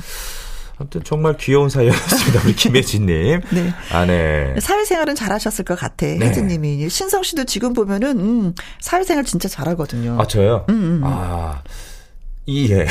아무튼 0.80 1.02
정말 1.04 1.36
귀여운 1.38 1.70
사연이었습니다. 1.70 2.42
우리 2.46 2.54
김혜진님. 2.54 3.42
네. 3.50 3.74
아, 3.92 4.06
네. 4.06 4.54
사회생활은 4.60 5.16
잘하셨을 5.16 5.66
것 5.66 5.74
같아. 5.80 6.06
혜진님이 6.06 6.88
신성 6.90 7.24
씨도 7.24 7.46
지금 7.46 7.74
보면은 7.74 8.20
음, 8.20 8.54
사회생활 8.80 9.24
진짜 9.26 9.50
잘하거든요. 9.50 10.18
아, 10.22 10.28
저요? 10.28 10.68
음, 10.70 11.02
아, 11.04 11.64
이, 12.48 12.72
예. 12.72 12.88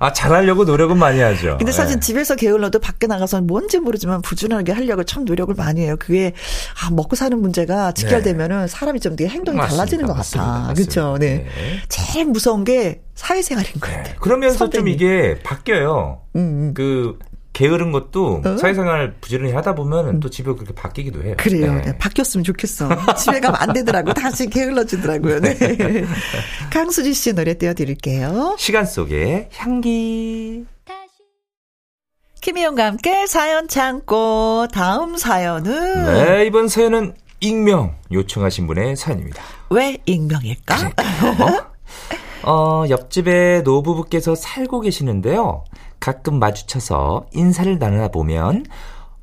아, 0.00 0.12
잘하려고 0.12 0.64
노력은 0.64 0.96
많이 0.96 1.18
하죠. 1.20 1.56
근데 1.58 1.72
사실 1.72 1.96
예. 1.96 2.00
집에서 2.00 2.36
게을러도 2.36 2.78
밖에 2.78 3.06
나가서 3.08 3.40
뭔지 3.40 3.78
모르지만 3.80 4.22
부지런하게 4.22 4.72
하려고 4.72 5.02
참 5.02 5.24
노력을 5.24 5.52
많이 5.56 5.80
해요. 5.82 5.96
그게 5.98 6.34
아, 6.84 6.90
먹고 6.90 7.16
사는 7.16 7.36
문제가 7.40 7.92
직결되면은 7.92 8.68
사람이 8.68 9.00
좀 9.00 9.16
되게 9.16 9.28
행동이 9.30 9.56
네. 9.56 9.62
맞습니다. 9.62 9.76
달라지는 9.76 10.06
것. 10.06 10.12
같아. 10.14 10.18
맞습니다. 10.18 10.74
그렇죠. 10.74 11.16
네. 11.18 11.26
네. 11.36 11.80
제일 11.88 12.26
무서운 12.26 12.62
게 12.64 13.00
사회생활인 13.16 13.72
것 13.74 13.80
같아. 13.80 14.02
네. 14.04 14.14
그러면서 14.20 14.70
좀 14.70 14.82
선배님. 14.86 14.94
이게 14.94 15.40
바뀌어요. 15.42 16.20
음, 16.36 16.40
음. 16.40 16.74
그, 16.74 17.18
게으른 17.58 17.90
것도 17.90 18.42
어? 18.44 18.56
사회생활 18.56 19.14
부지런히 19.20 19.52
하다 19.52 19.74
보면 19.74 20.20
또 20.20 20.30
집에 20.30 20.52
그렇게 20.52 20.72
바뀌기도 20.72 21.24
해요. 21.24 21.34
그래요. 21.38 21.74
네. 21.74 21.82
네, 21.86 21.98
바뀌었으면 21.98 22.44
좋겠어. 22.44 22.88
집에 23.18 23.40
가면 23.40 23.60
안 23.60 23.72
되더라고. 23.72 24.14
다시 24.14 24.48
게을러지더라고요. 24.48 25.40
네. 25.40 25.56
강수지 26.70 27.12
씨 27.12 27.32
노래 27.32 27.54
띄워드릴게요. 27.54 28.54
시간 28.60 28.86
속의 28.86 29.48
향기. 29.56 30.66
김희영과 32.40 32.86
함께 32.86 33.26
사연 33.26 33.66
창고 33.66 34.68
다음 34.72 35.16
사연은 35.16 36.04
네, 36.04 36.46
이번 36.46 36.68
사연은 36.68 37.14
익명 37.40 37.96
요청하신 38.12 38.68
분의 38.68 38.94
사연입니다. 38.94 39.42
왜 39.70 39.98
익명일까? 40.06 40.76
어? 40.84 41.68
어, 42.44 42.84
옆집에 42.88 43.62
노부부께서 43.62 44.36
살고 44.36 44.82
계시는데요. 44.82 45.64
가끔 46.00 46.38
마주쳐서 46.38 47.26
인사를 47.32 47.78
나누나 47.78 48.08
보면 48.08 48.64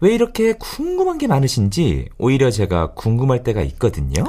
왜 0.02 0.14
이렇게 0.14 0.54
궁금한 0.54 1.18
게 1.18 1.28
많으신지 1.28 2.10
오히려 2.18 2.52
제가 2.52 2.94
궁금할 2.94 3.44
때가 3.44 3.62
있거든요. 3.62 4.24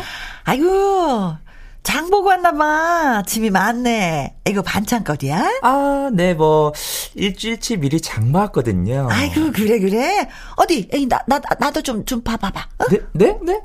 아이고, 0.45 1.35
장 1.83 2.11
보고 2.11 2.29
왔나 2.29 2.53
봐. 2.53 3.23
짐이 3.27 3.51
많네. 3.51 4.37
이거 4.49 4.63
반찬거리야? 4.63 5.61
아, 5.63 6.11
네, 6.13 6.35
뭐, 6.35 6.73
일주일치 7.15 7.77
미리 7.77 8.01
장 8.01 8.33
봤거든요. 8.33 9.09
아이고, 9.11 9.53
그래, 9.53 9.79
그래. 9.79 10.29
어디, 10.57 10.89
에이, 10.93 11.07
나, 11.07 11.21
나, 11.27 11.41
나도 11.59 11.83
좀, 11.83 12.05
좀 12.05 12.23
봐봐봐. 12.23 12.69
어? 12.79 12.85
네, 12.91 12.99
네, 13.13 13.39
네? 13.43 13.61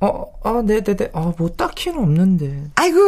어, 0.00 0.24
아, 0.42 0.62
네네네. 0.64 0.82
네, 0.82 0.96
네. 0.96 1.10
아, 1.12 1.32
뭐, 1.36 1.50
딱히는 1.50 1.98
없는데. 2.00 2.70
아이고, 2.76 2.98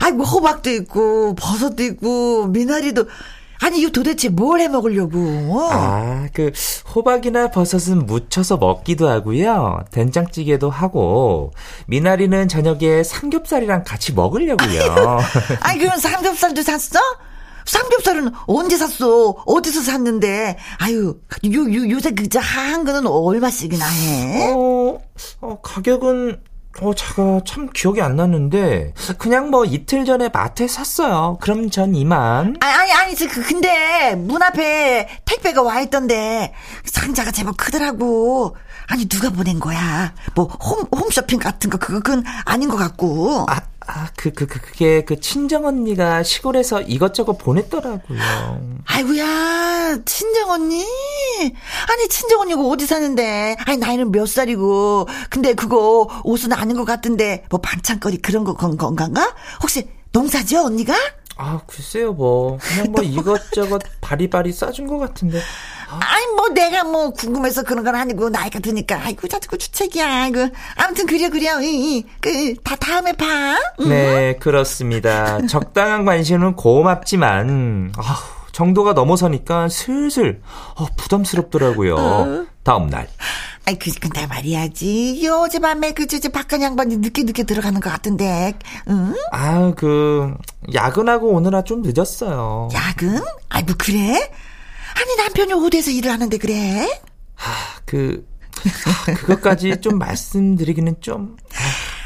아이고, 0.00 0.22
호박도 0.22 0.70
있고, 0.70 1.34
버섯도 1.34 1.82
있고, 1.82 2.46
미나리도, 2.46 3.06
아니, 3.62 3.80
이거 3.80 3.90
도대체 3.90 4.28
뭘 4.28 4.60
해 4.60 4.68
먹으려고? 4.68 5.68
아, 5.70 6.28
그, 6.32 6.52
호박이나 6.94 7.50
버섯은 7.50 8.06
무쳐서 8.06 8.56
먹기도 8.58 9.08
하고요. 9.08 9.84
된장찌개도 9.90 10.70
하고, 10.70 11.52
미나리는 11.86 12.48
저녁에 12.48 13.02
삼겹살이랑 13.02 13.84
같이 13.84 14.12
먹으려고요. 14.14 15.18
아이, 15.60 15.78
그럼 15.78 15.96
삼겹살도 15.98 16.62
샀어? 16.62 16.98
삼겹살은 17.66 18.30
언제 18.46 18.76
샀어? 18.76 19.30
어디서 19.44 19.82
샀는데? 19.82 20.56
아유, 20.78 21.16
요, 21.52 21.60
요, 21.74 21.90
요새 21.90 22.12
그저 22.12 22.38
하한 22.38 22.84
거는 22.84 23.06
얼마씩이나 23.08 23.84
해? 23.88 24.52
어, 24.54 25.00
어, 25.40 25.58
가격은 25.62 26.40
어, 26.80 26.94
제가 26.94 27.40
참 27.46 27.68
기억이 27.72 28.02
안 28.02 28.16
나는데, 28.16 28.92
그냥 29.18 29.50
뭐 29.50 29.64
이틀 29.64 30.04
전에 30.04 30.28
마트에 30.28 30.68
샀어요. 30.68 31.38
그럼 31.40 31.70
전 31.70 31.94
이만. 31.94 32.56
아, 32.60 32.66
아니, 32.66 32.92
아니, 32.92 33.14
그, 33.14 33.42
근데, 33.42 34.14
문 34.14 34.42
앞에 34.42 35.08
택배가 35.24 35.62
와 35.62 35.80
있던데, 35.80 36.52
상자가 36.84 37.30
제법 37.30 37.56
크더라고. 37.56 38.56
아니, 38.88 39.06
누가 39.06 39.30
보낸 39.30 39.58
거야? 39.58 40.12
뭐, 40.34 40.44
홈, 40.46 40.84
홈쇼핑 40.94 41.38
같은 41.38 41.70
거, 41.70 41.78
그건 41.78 42.24
아닌 42.44 42.68
것 42.68 42.76
같고. 42.76 43.46
아, 43.48 43.60
아, 43.86 44.08
그, 44.16 44.32
그, 44.32 44.46
그, 44.46 44.60
그게 44.60 45.04
그 45.04 45.20
친정언니가 45.20 46.22
시골에서 46.22 46.82
이것저것 46.82 47.38
보냈더라고요. 47.38 48.18
아이고야, 48.84 49.98
친정언니? 50.04 50.84
아니, 51.88 52.08
친정언니가 52.08 52.62
어디 52.62 52.86
사는데? 52.86 53.56
아니, 53.64 53.76
나이는 53.76 54.10
몇 54.10 54.26
살이고. 54.26 55.06
근데 55.30 55.54
그거 55.54 56.08
옷은 56.24 56.52
아닌 56.52 56.76
것 56.76 56.84
같은데, 56.84 57.44
뭐 57.48 57.60
반찬거리 57.60 58.18
그런 58.18 58.44
거 58.44 58.54
건, 58.54 58.76
건가? 58.76 59.34
혹시 59.62 59.88
농사지어, 60.12 60.64
언니가? 60.64 60.94
아, 61.36 61.60
글쎄요, 61.66 62.12
뭐. 62.12 62.58
그냥 62.58 62.92
뭐 62.92 63.02
이것저것 63.04 63.82
바리바리 64.00 64.52
싸준 64.52 64.86
것 64.86 64.98
같은데. 64.98 65.40
아니 65.88 66.26
뭐 66.34 66.48
내가 66.48 66.84
뭐 66.84 67.10
궁금해서 67.10 67.62
그런 67.62 67.84
건 67.84 67.94
아니고 67.94 68.28
나이가 68.30 68.58
드니까. 68.58 69.00
아이고 69.04 69.28
자꾸 69.28 69.56
주책이야. 69.58 70.22
아이고 70.22 70.48
아무튼 70.76 71.06
그래 71.06 71.28
그래 71.28 71.48
그다 72.20 72.76
다음에 72.76 73.12
봐. 73.12 73.56
응? 73.80 73.88
네 73.88 74.36
그렇습니다. 74.36 75.46
적당한 75.46 76.04
관심은 76.04 76.56
고맙지만 76.56 77.92
아 77.96 78.22
정도가 78.52 78.94
넘어서니까 78.94 79.68
슬슬 79.68 80.40
어, 80.76 80.86
부담스럽더라고요. 80.96 81.94
어. 81.96 82.46
다음 82.62 82.88
날. 82.88 83.08
아이 83.66 83.78
그 83.78 83.90
근데 84.00 84.26
말이야지. 84.26 85.20
요즘밤에 85.24 85.92
그저 85.92 86.28
박한 86.28 86.62
양반이 86.62 86.96
늦게 86.98 87.24
늦게 87.24 87.42
들어가는 87.42 87.80
것 87.80 87.90
같은데. 87.90 88.54
응? 88.88 89.14
아그 89.32 90.34
야근하고 90.72 91.28
오느라 91.30 91.62
좀 91.62 91.82
늦었어요. 91.84 92.68
야근? 92.72 93.20
아이고 93.48 93.74
그래? 93.78 94.30
아니 94.96 95.16
남편이 95.16 95.52
어디에서 95.52 95.90
일을 95.90 96.10
하는데 96.10 96.36
그래? 96.38 96.88
하, 97.34 97.80
그 97.84 98.26
그것까지 99.18 99.80
좀 99.80 99.98
말씀드리기는 99.98 100.96
좀. 101.00 101.36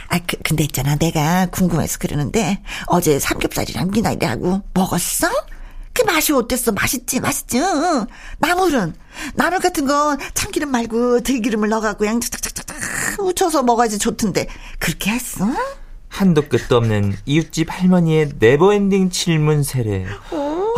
아, 0.08 0.18
그, 0.26 0.36
근데 0.42 0.64
있잖아. 0.64 0.96
내가 0.96 1.46
궁금해서 1.46 1.98
그러는데, 1.98 2.60
어제 2.86 3.20
삼겹살이랑 3.20 3.92
미나리하고 3.92 4.62
먹었어? 4.74 5.28
그 5.92 6.02
맛이 6.02 6.32
어땠어? 6.32 6.72
맛있지? 6.72 7.20
맛있지? 7.20 7.58
응. 7.60 8.06
나물은? 8.38 8.94
나물 9.34 9.60
같은 9.60 9.86
건 9.86 10.18
참기름 10.34 10.70
말고 10.70 11.20
들기름을 11.22 11.68
넣어갖고 11.68 12.00
그냥 12.00 12.20
착착착착 12.20 12.76
묻혀서 13.18 13.62
먹어야지 13.62 13.98
좋던데. 13.98 14.48
그렇게 14.80 15.10
했어? 15.12 15.46
한도 16.08 16.48
끝도 16.48 16.76
없는 16.76 17.16
이웃집 17.24 17.68
할머니의 17.70 18.32
never 18.38 18.71
ending 18.71 19.10
질문 19.10 19.62
세례. 19.62 20.06
어. 20.32 20.74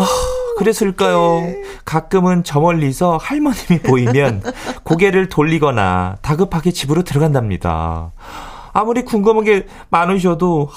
아, 0.62 0.64
그랬을까요? 0.64 1.42
가끔은 1.84 2.44
저 2.44 2.60
멀리서 2.60 3.18
할머님이 3.20 3.80
보이면 3.80 4.42
고개를 4.84 5.28
돌리거나 5.28 6.18
다급하게 6.22 6.70
집으로 6.70 7.02
들어간답니다. 7.02 8.12
아무리 8.72 9.04
궁금한 9.04 9.44
게 9.44 9.66
많으셔도 9.90 10.70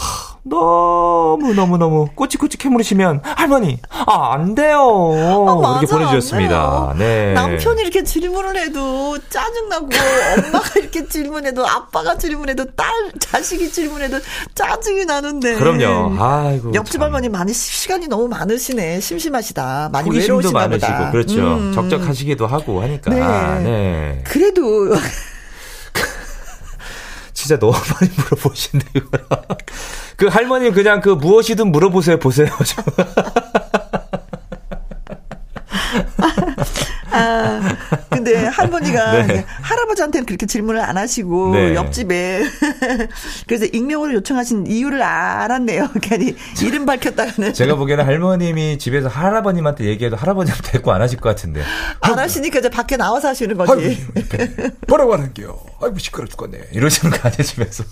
너무 0.48 1.54
너무 1.56 1.78
너무 1.78 2.08
꼬치꼬치 2.14 2.58
캐물으시면 2.58 3.22
할머니 3.24 3.80
아, 3.90 4.34
안 4.34 4.54
돼요. 4.54 5.12
아, 5.48 5.80
이렇게 5.80 5.88
보내주셨습니다. 5.88 6.94
네. 7.00 7.34
남편이 7.34 7.82
이렇게 7.82 8.04
질문을 8.04 8.56
해도 8.56 9.18
짜증나고 9.30 9.86
엄마가 9.86 10.80
이렇게 10.80 11.08
질문해도 11.08 11.68
아빠가 11.68 12.16
질문해도 12.16 12.76
딸 12.76 12.88
자식이 13.20 13.72
질문해도 13.72 14.20
짜증이 14.54 15.06
나는데. 15.06 15.56
그럼요. 15.56 16.16
아이고. 16.22 16.74
옆집 16.76 17.02
할머니 17.02 17.28
많이 17.28 17.52
시간이 17.52 18.08
너무 18.08 18.28
많으시네. 18.28 19.00
심심하시다. 19.00 19.90
많이 19.92 20.12
외로우시나 20.12 20.60
많으시고 20.60 20.92
보다. 20.94 21.12
그렇죠. 21.12 21.42
음. 21.42 21.72
적적하시기도 21.74 22.46
하고 22.46 22.84
하니까. 22.84 23.10
네. 23.12 23.64
네. 23.64 24.24
그래도 24.26 24.96
진짜 27.46 27.60
너무 27.60 27.74
많이 27.94 28.12
물어보시네요. 28.18 28.86
그 30.18 30.26
할머니 30.28 30.72
그냥 30.72 31.00
그 31.00 31.10
무엇이든 31.10 31.72
물어보세요, 31.72 32.18
보세요. 32.18 32.48
아, 37.16 37.62
근데 38.10 38.46
할머니가 38.46 39.24
네. 39.28 39.46
할아버지한테는 39.62 40.26
그렇게 40.26 40.46
질문을 40.46 40.82
안 40.82 40.98
하시고 40.98 41.54
네. 41.54 41.76
옆집에 41.76 42.44
그래서 43.48 43.66
익명으로 43.66 44.14
요청하신 44.16 44.68
이유를 44.68 45.02
알았네요. 45.02 45.90
괜히 46.02 46.36
이름 46.62 46.86
밝혔다가는 46.86 47.54
제가 47.54 47.76
보기에는 47.76 48.06
할머님이 48.06 48.78
집에서 48.78 49.08
할아버님한테 49.08 49.86
얘기해도 49.86 50.16
할아버지한테 50.16 50.72
대꾸 50.72 50.92
안 50.92 51.02
하실 51.02 51.20
것 51.20 51.30
같은데 51.30 51.62
안 52.02 52.20
하시니까 52.20 52.60
이제 52.60 52.70
밖에 52.70 52.98
나와서 52.98 53.30
하시는 53.30 53.56
거지. 53.58 54.06
뭐라고 54.88 55.14
하는겨? 55.14 55.58
아이고 55.82 55.98
시끄러 56.00 56.28
죽겠네. 56.28 56.60
이러시는 56.72 57.12
거 57.16 57.20
아니야 57.28 57.38
집에서. 57.38 57.84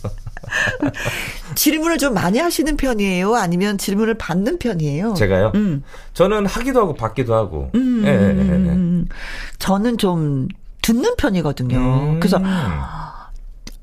질문을 1.56 1.98
좀 1.98 2.14
많이 2.14 2.40
하시는 2.40 2.76
편이에요? 2.76 3.36
아니면 3.36 3.78
질문을 3.78 4.16
받는 4.16 4.60
편이에요? 4.60 5.14
제가요? 5.14 5.52
음. 5.56 5.84
저는 6.14 6.46
하기도 6.46 6.82
하고 6.82 6.96
받기도 6.96 7.34
하고. 7.36 7.70
음. 7.76 8.02
네, 8.04 8.18
네, 8.18 8.34
네, 8.34 9.06
저는 9.60 9.98
좀 9.98 10.48
듣는 10.82 11.16
편이거든요. 11.16 11.78
음. 11.78 12.20
그래서 12.20 12.40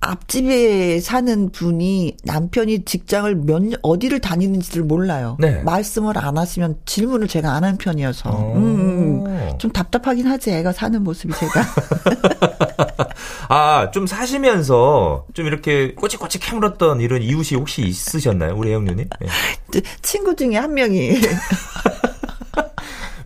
앞집에 0.01 1.01
사는 1.01 1.51
분이 1.51 2.17
남편이 2.25 2.85
직장을 2.85 3.35
몇 3.35 3.63
어디를 3.83 4.21
다니는지를 4.21 4.85
몰라요. 4.85 5.37
네. 5.39 5.63
말씀을 5.63 6.17
안 6.17 6.39
하시면 6.39 6.79
질문을 6.87 7.29
제가 7.29 7.53
안 7.53 7.65
하는 7.65 7.77
편이어서 7.77 8.55
음, 8.55 8.57
음, 8.57 9.27
음, 9.27 9.59
좀 9.59 9.71
답답하긴 9.71 10.27
하지 10.27 10.53
애가 10.53 10.73
사는 10.73 11.03
모습이 11.05 11.35
제가. 11.35 11.65
아, 13.51 13.91
좀 13.91 14.07
사시면서 14.07 15.27
좀 15.35 15.47
이렇게 15.47 15.95
꼬치꼬치 15.95 16.39
캐물었던 16.39 17.01
이런 17.03 17.21
이웃이 17.21 17.59
혹시 17.59 17.83
있으셨나요? 17.83 18.55
우리 18.57 18.71
혜영 18.71 18.85
누님? 18.85 19.07
네. 19.21 19.81
친구 20.01 20.35
중에 20.35 20.57
한 20.57 20.73
명이 20.73 21.21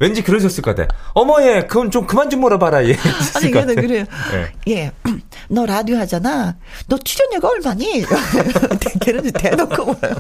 왠지 0.01 0.23
그러셨을 0.23 0.63
것 0.63 0.75
같아. 0.75 0.93
어머, 1.15 1.43
얘, 1.43 1.63
그건 1.63 1.91
좀 1.91 2.07
그만 2.07 2.31
좀 2.31 2.41
물어봐라, 2.41 2.87
얘. 2.89 2.97
아니, 3.37 3.51
걔는 3.51 3.75
그래요. 3.77 4.05
네. 4.33 4.53
예. 4.75 4.93
너 5.49 5.67
라디오 5.67 5.97
하잖아. 5.99 6.57
너 6.89 6.99
출연료가 6.99 7.49
얼마니? 7.49 8.05
걔는 9.01 9.31
대놓고 9.33 9.85
물어요. 9.85 10.15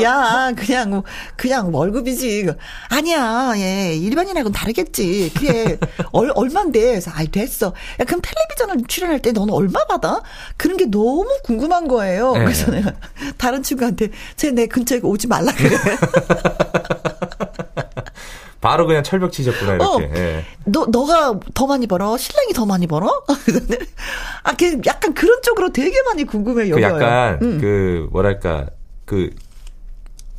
야, 0.00 0.52
그냥, 0.56 0.90
뭐, 0.90 1.02
그냥 1.36 1.74
월급이지. 1.74 2.48
아니야, 2.88 3.52
예. 3.56 3.94
일반인하고는 3.96 4.52
다르겠지. 4.52 5.30
그게, 5.34 5.78
얼, 6.12 6.30
얼만데. 6.34 7.00
아이, 7.12 7.26
됐어. 7.28 7.66
야, 8.00 8.04
그럼 8.04 8.20
텔레비전을 8.22 8.84
출연할 8.88 9.20
때 9.20 9.32
너는 9.32 9.52
얼마 9.52 9.84
받아? 9.86 10.22
그런 10.56 10.76
게 10.76 10.86
너무 10.86 11.26
궁금한 11.44 11.88
거예요. 11.88 12.32
네. 12.32 12.44
그래서 12.44 12.70
내가 12.70 12.92
다른 13.38 13.62
친구한테 13.62 14.08
쟤 14.36 14.52
내 14.52 14.66
근처에 14.66 15.00
오지 15.02 15.28
말라 15.28 15.50
그래. 15.54 15.76
바로 18.60 18.86
그냥 18.86 19.02
철벽 19.02 19.32
치셨구나 19.32 19.74
이렇게. 19.74 20.04
어, 20.04 20.10
예. 20.14 20.44
너 20.66 20.86
너가 20.86 21.40
더 21.52 21.66
많이 21.66 21.86
벌어? 21.88 22.16
신랑이 22.16 22.52
더 22.52 22.64
많이 22.64 22.86
벌어? 22.86 23.08
아, 24.44 24.52
걔 24.54 24.78
약간 24.86 25.14
그런 25.14 25.40
쪽으로 25.42 25.72
되게 25.72 26.00
많이 26.02 26.22
궁금해 26.24 26.70
요 26.70 26.76
그 26.76 26.82
약간 26.82 27.38
음. 27.42 27.58
그 27.60 28.08
뭐랄까 28.12 28.66
그 29.04 29.30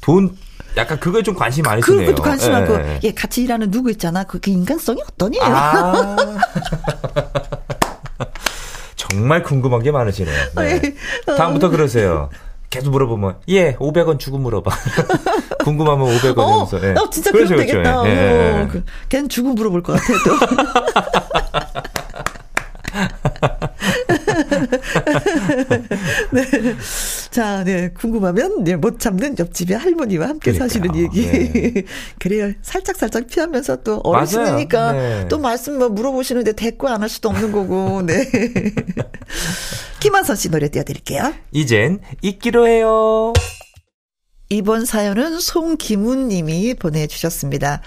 돈 0.03 0.35
약간 0.75 0.99
그거에 0.99 1.23
좀 1.23 1.33
관심 1.33 1.63
많으시네요. 1.63 2.07
그것도 2.07 2.23
관심 2.23 2.51
많고, 2.51 2.73
예. 2.75 2.99
예, 3.03 3.13
같이 3.13 3.41
일하는 3.43 3.71
누구 3.71 3.89
있잖아. 3.91 4.25
그, 4.25 4.39
그 4.39 4.51
인간성이 4.51 5.01
어떠니에요? 5.13 5.43
아. 5.43 6.15
정말 8.95 9.41
궁금한 9.43 9.81
게 9.81 9.91
많으시네요. 9.91 10.35
네. 10.57 10.81
다음부터 11.37 11.69
그러세요. 11.69 12.29
계속 12.69 12.89
물어보면 12.89 13.35
예 13.49 13.75
500원 13.75 14.17
주고 14.19 14.39
물어봐. 14.39 14.71
궁금하면 15.63 16.07
500원 16.17 16.37
어, 16.39 16.51
하면서. 16.53 16.83
예. 16.83 16.95
어, 16.97 17.07
진짜 17.09 17.31
그렇죠, 17.31 17.53
그럼 17.55 17.67
되겠다. 17.67 18.01
그렇죠. 18.01 18.09
예, 18.09 18.11
예, 18.11 18.57
예. 18.57 18.61
어, 18.63 18.67
그, 18.69 18.83
걔는 19.09 19.29
주고 19.29 19.49
물어볼 19.53 19.83
것 19.83 19.93
같아, 19.93 20.05
또. 20.25 20.33
네. 26.31 26.43
자, 27.33 27.63
네. 27.63 27.89
궁금하면, 27.89 28.63
네, 28.63 28.75
못 28.75 28.99
참는 28.99 29.35
옆집의 29.39 29.75
할머니와 29.75 30.27
함께 30.29 30.51
그러니까요. 30.51 30.69
사시는 30.69 30.95
얘기. 30.95 31.25
네. 31.27 31.83
그래요. 32.19 32.51
살짝 32.61 32.95
살짝 32.95 33.25
피하면서 33.25 33.77
또 33.83 34.01
어르신이니까 34.03 34.91
네. 34.91 35.27
또 35.29 35.39
말씀 35.39 35.79
뭐 35.79 35.89
물어보시는데 35.89 36.53
대꾸 36.53 36.87
안 36.87 37.01
할 37.01 37.09
수도 37.09 37.29
없는 37.29 37.51
거고, 37.51 38.03
네. 38.03 38.29
김한선 39.99 40.35
씨 40.35 40.49
노래 40.51 40.69
띄워드릴게요. 40.69 41.33
이젠 41.51 41.99
잊기로 42.21 42.67
해요. 42.67 43.33
이번 44.49 44.85
사연은 44.85 45.39
송기문 45.39 46.27
님이 46.27 46.73
보내주셨습니다. 46.75 47.81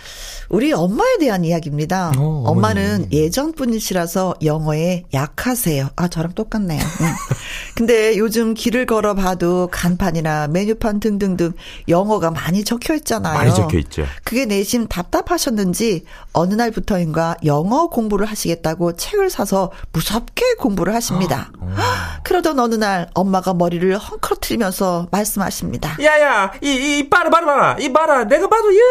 우리 0.48 0.72
엄마에 0.72 1.18
대한 1.18 1.44
이야기입니다. 1.44 2.12
어, 2.16 2.44
엄마는. 2.46 3.08
예전 3.12 3.52
분이시라서 3.52 4.36
영어에 4.42 5.04
약하세요. 5.12 5.90
아, 5.96 6.08
저랑 6.08 6.32
똑같네요. 6.32 6.80
음. 6.80 7.06
근데 7.76 8.16
요즘 8.16 8.54
길을 8.54 8.86
걸어봐도 8.86 9.68
간판이나 9.70 10.48
메뉴판 10.48 10.98
등등등 11.00 11.52
영어가 11.88 12.30
많이 12.30 12.64
적혀 12.64 12.94
있잖아요. 12.94 13.34
많이 13.34 13.54
적혀 13.54 13.78
있죠. 13.78 14.04
그게 14.24 14.46
내심 14.46 14.88
답답하셨는지 14.88 16.04
어느 16.32 16.54
날부터인가 16.54 17.36
영어 17.44 17.88
공부를 17.88 18.26
하시겠다고 18.26 18.96
책을 18.96 19.30
사서 19.30 19.70
무섭게 19.92 20.54
공부를 20.58 20.94
하십니다. 20.94 21.52
어. 21.60 21.74
그러던 22.24 22.58
어느 22.58 22.74
날 22.74 23.08
엄마가 23.14 23.54
머리를 23.54 23.96
헝클어뜨리면서 23.96 25.08
말씀하십니다. 25.10 25.96
야야 26.02 26.45
이, 26.62 26.98
이 26.98 27.08
봐라 27.10 27.30
봐라 27.30 27.46
봐라. 27.46 27.76
이 27.80 27.92
봐라. 27.92 28.24
내가 28.24 28.48
봐도 28.48 28.68
영 28.74 28.82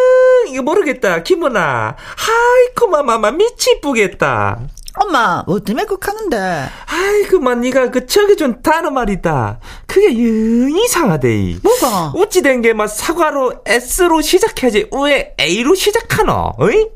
이거 0.53 0.63
모르겠다. 0.63 1.23
김은아. 1.23 1.95
하이쿠 1.97 2.87
마마마. 2.87 3.31
미치쁘겠다. 3.31 4.59
엄마, 4.97 5.43
뭐 5.45 5.59
때문에 5.59 5.85
극하는데? 5.85 6.37
아이 6.87 7.23
그만 7.23 7.59
니가 7.59 7.91
그 7.91 8.05
저기 8.05 8.37
준 8.37 8.61
단어 8.61 8.89
말이다. 8.91 9.59
그게 9.87 10.07
영 10.07 10.69
이상하대. 10.71 11.57
뭐가? 11.61 12.13
어찌 12.15 12.41
된 12.41 12.61
게 12.61 12.71
막 12.71 12.87
사과로 12.87 13.55
S로 13.65 14.21
시작해야지 14.21 14.87
왜 15.03 15.35
A로 15.37 15.75
시작하노? 15.75 16.53
어이? 16.59 16.87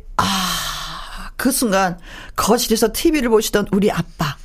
그 1.35 1.51
순간 1.51 1.97
거실에서 2.35 2.89
TV를 2.93 3.29
보시던 3.29 3.67
우리 3.71 3.91
아빠, 3.91 4.35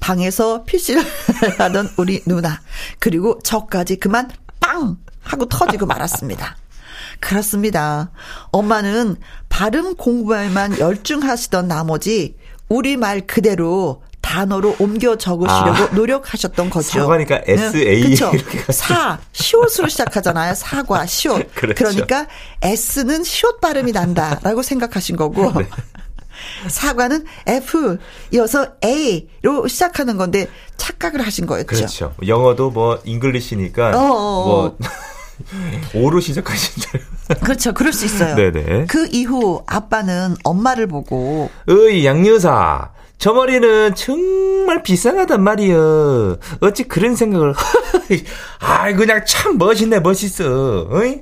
방에서 0.00 0.64
PC를 0.64 1.02
하던 1.58 1.90
우리 1.96 2.22
누나, 2.26 2.60
그리고 2.98 3.38
저까지 3.42 3.96
그만 3.96 4.30
빵 4.62 4.96
하고 5.22 5.46
터지고 5.48 5.86
말았습니다. 5.86 6.56
그렇습니다. 7.20 8.10
엄마는 8.50 9.16
발음 9.48 9.96
공부에만 9.96 10.78
열중하시던 10.78 11.68
나머지 11.68 12.36
우리 12.68 12.96
말 12.96 13.26
그대로 13.26 14.02
단어로 14.22 14.76
옮겨 14.78 15.16
적으시려고 15.16 15.82
아. 15.82 15.88
노력하셨던 15.92 16.70
거죠. 16.70 17.00
사과니까 17.00 17.42
SA 17.46 18.02
그쵸? 18.02 18.30
이렇게 18.32 18.60
가서. 18.60 18.72
사, 18.72 19.18
시옷으로 19.32 19.88
시작하잖아요. 19.88 20.54
사과, 20.54 21.04
시옷. 21.04 21.52
그렇죠. 21.54 21.74
그러니까 21.74 22.26
S는 22.62 23.24
시옷 23.24 23.60
발음이 23.60 23.92
난다라고 23.92 24.62
생각하신 24.62 25.16
거고. 25.16 25.52
네. 25.60 25.68
사과는 26.68 27.24
F 27.46 27.98
이어서 28.32 28.66
A로 28.84 29.68
시작하는 29.68 30.16
건데 30.16 30.48
착각을 30.76 31.24
하신 31.24 31.46
거였죠. 31.46 31.66
그렇죠 31.66 32.14
영어도 32.26 32.70
뭐 32.70 33.00
잉글리시니까 33.04 33.90
어어어. 33.96 34.46
뭐 34.46 34.78
O로 35.94 36.20
시작하신 36.20 36.82
줄 36.82 37.00
그렇죠. 37.40 37.72
그럴 37.72 37.92
수 37.92 38.04
있어요. 38.04 38.34
네네. 38.36 38.86
그 38.88 39.08
이후 39.10 39.62
아빠는 39.66 40.36
엄마를 40.44 40.86
보고 40.86 41.50
어이 41.68 42.04
양여사 42.06 42.90
저 43.18 43.32
머리는 43.32 43.94
정말 43.94 44.82
비상하단 44.82 45.42
말이여 45.42 46.38
어찌 46.60 46.84
그런 46.84 47.14
생각을 47.16 47.54
아이 48.60 48.94
그냥 48.94 49.24
참 49.26 49.58
멋있네 49.58 50.00
멋있어 50.00 50.88
어이? 50.90 51.20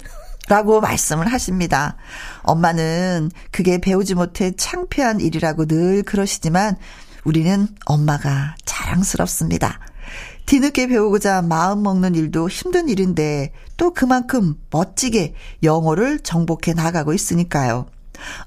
라고 0.51 0.81
말씀을 0.81 1.33
하십니다. 1.33 1.97
엄마는 2.43 3.31
그게 3.53 3.79
배우지 3.79 4.17
못해 4.17 4.51
창피한 4.51 5.21
일이라고 5.21 5.67
늘 5.67 6.03
그러시지만 6.03 6.77
우리는 7.23 7.69
엄마가 7.87 8.57
자랑스럽습니다. 8.65 9.79
뒤늦게 10.47 10.89
배우고자 10.89 11.41
마음 11.43 11.85
먹는 11.85 12.17
일도 12.17 12.49
힘든 12.49 12.89
일인데 12.89 13.53
또 13.77 13.95
그만큼 13.95 14.57
멋지게 14.73 15.35
영어를 15.63 16.19
정복해 16.19 16.75
나가고 16.75 17.13
있으니까요. 17.13 17.87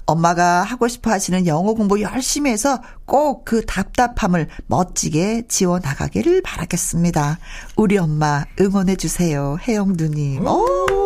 엄마가 0.04 0.62
하고 0.62 0.86
싶어 0.86 1.10
하시는 1.10 1.46
영어 1.46 1.72
공부 1.72 2.02
열심히 2.02 2.50
해서 2.50 2.82
꼭 3.06 3.46
그 3.46 3.64
답답함을 3.64 4.48
멋지게 4.66 5.44
지워 5.48 5.78
나가기를 5.78 6.42
바라겠습니다. 6.42 7.38
우리 7.76 7.96
엄마 7.96 8.44
응원해 8.60 8.96
주세요. 8.96 9.56
혜영두님. 9.66 10.46
오. 10.46 11.03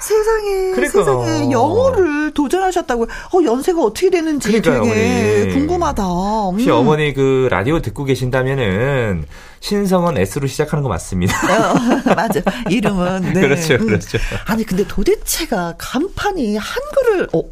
세상에 0.00 0.70
그러니까. 0.72 1.04
세상에 1.04 1.50
영어를 1.50 2.32
도전하셨다고. 2.34 3.04
어 3.04 3.44
연세가 3.44 3.80
어떻게 3.82 4.10
되는지 4.10 4.48
그러니까요, 4.60 4.82
되게 4.84 5.40
어머니. 5.42 5.54
궁금하다. 5.54 6.02
혹시 6.04 6.68
음. 6.70 6.74
어머니 6.76 7.14
그 7.14 7.48
라디오 7.50 7.80
듣고 7.80 8.04
계신다면은 8.04 9.24
신성은 9.60 10.18
S로 10.18 10.46
시작하는 10.46 10.82
거 10.82 10.88
맞습니다. 10.88 11.34
어, 11.34 11.74
맞아. 12.14 12.40
이름은 12.70 13.32
네. 13.32 13.40
그렇죠, 13.40 13.74
음. 13.74 13.86
그렇죠. 13.86 14.18
아니 14.46 14.64
근데 14.64 14.86
도대체가 14.86 15.74
간판이 15.78 16.56
한글을 16.56 17.28
어 17.32 17.42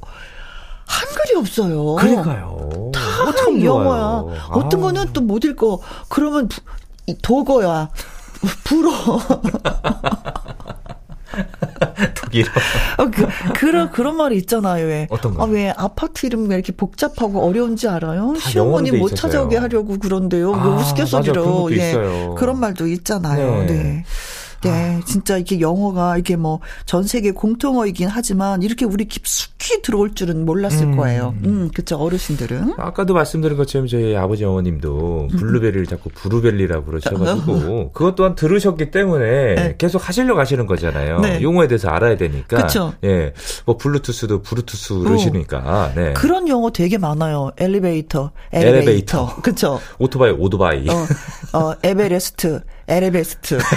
한글이 0.86 1.36
없어요. 1.38 1.94
그러니까요. 1.94 2.90
다 2.92 3.00
어쩜 3.24 3.64
영어야. 3.64 4.00
좋아요. 4.20 4.36
어떤 4.50 4.80
아. 4.80 4.82
거는 4.84 5.12
또 5.14 5.22
못 5.22 5.44
읽고 5.44 5.82
그러면 6.08 6.48
부, 6.48 6.60
이 7.06 7.16
도거야. 7.22 7.88
불어. 8.64 8.90
독일어. 12.14 12.48
어, 12.98 13.06
그, 13.10 13.26
그런, 13.54 13.90
그런 13.90 14.16
말이 14.16 14.36
있잖아요, 14.38 14.86
왜. 14.86 15.06
어떤 15.10 15.34
거? 15.34 15.42
아, 15.44 15.46
왜 15.46 15.70
아파트 15.76 16.26
이름 16.26 16.48
왜 16.48 16.56
이렇게 16.56 16.72
복잡하고 16.72 17.46
어려운지 17.46 17.88
알아요? 17.88 18.34
다 18.34 18.50
시어머니 18.50 18.90
못 18.90 19.08
있었어요. 19.08 19.16
찾아오게 19.16 19.56
하려고 19.56 19.98
그런데요. 19.98 20.54
아, 20.54 20.56
뭐 20.56 20.74
맞아. 20.74 20.86
우스갯소리로. 20.86 21.32
그런 21.32 21.54
것도 21.54 21.76
예. 21.76 22.34
그런 22.36 22.60
말도 22.60 22.86
있잖아요. 22.86 23.64
네. 23.64 23.66
네. 23.66 24.04
네, 24.70 25.00
진짜 25.06 25.36
이게 25.38 25.60
영어가 25.60 26.18
이게 26.18 26.36
뭐 26.36 26.60
전 26.86 27.02
세계 27.04 27.30
공통어이긴 27.32 28.08
하지만 28.08 28.62
이렇게 28.62 28.84
우리 28.84 29.06
깊숙이 29.06 29.82
들어올 29.82 30.14
줄은 30.14 30.44
몰랐을 30.44 30.82
음. 30.82 30.96
거예요. 30.96 31.34
음, 31.44 31.70
그쵸, 31.74 31.96
어르신들은. 31.96 32.74
아까도 32.76 33.14
말씀드린 33.14 33.56
것처럼 33.56 33.86
저희 33.86 34.14
아버지 34.16 34.44
어머님도 34.44 35.28
블루베리를 35.38 35.86
자꾸 35.86 36.10
부루벨리라고 36.10 36.84
그러셔가지고 36.84 37.90
그것 37.94 38.14
또한 38.14 38.34
들으셨기 38.34 38.90
때문에 38.90 39.54
네. 39.54 39.74
계속 39.78 40.06
하시려고 40.06 40.40
하시는 40.40 40.66
거잖아요. 40.66 41.20
네. 41.20 41.42
용어에 41.42 41.68
대해서 41.68 41.88
알아야 41.88 42.16
되니까. 42.16 42.58
그쵸. 42.66 42.92
예. 43.04 43.32
뭐 43.64 43.76
블루투스도 43.76 44.42
브루투스 44.42 44.94
그러시니까. 44.94 45.92
네. 45.94 46.12
그런 46.12 46.46
용어 46.48 46.70
되게 46.70 46.98
많아요. 46.98 47.50
엘리베이터, 47.56 48.30
엘리베이터. 48.52 48.76
엘리베이터. 48.78 49.36
그쵸. 49.42 49.80
오토바이 49.98 50.30
오토바이. 50.32 50.86
어, 50.88 51.58
어, 51.58 51.74
에베레스트, 51.82 52.60
에레베스트. 52.88 53.58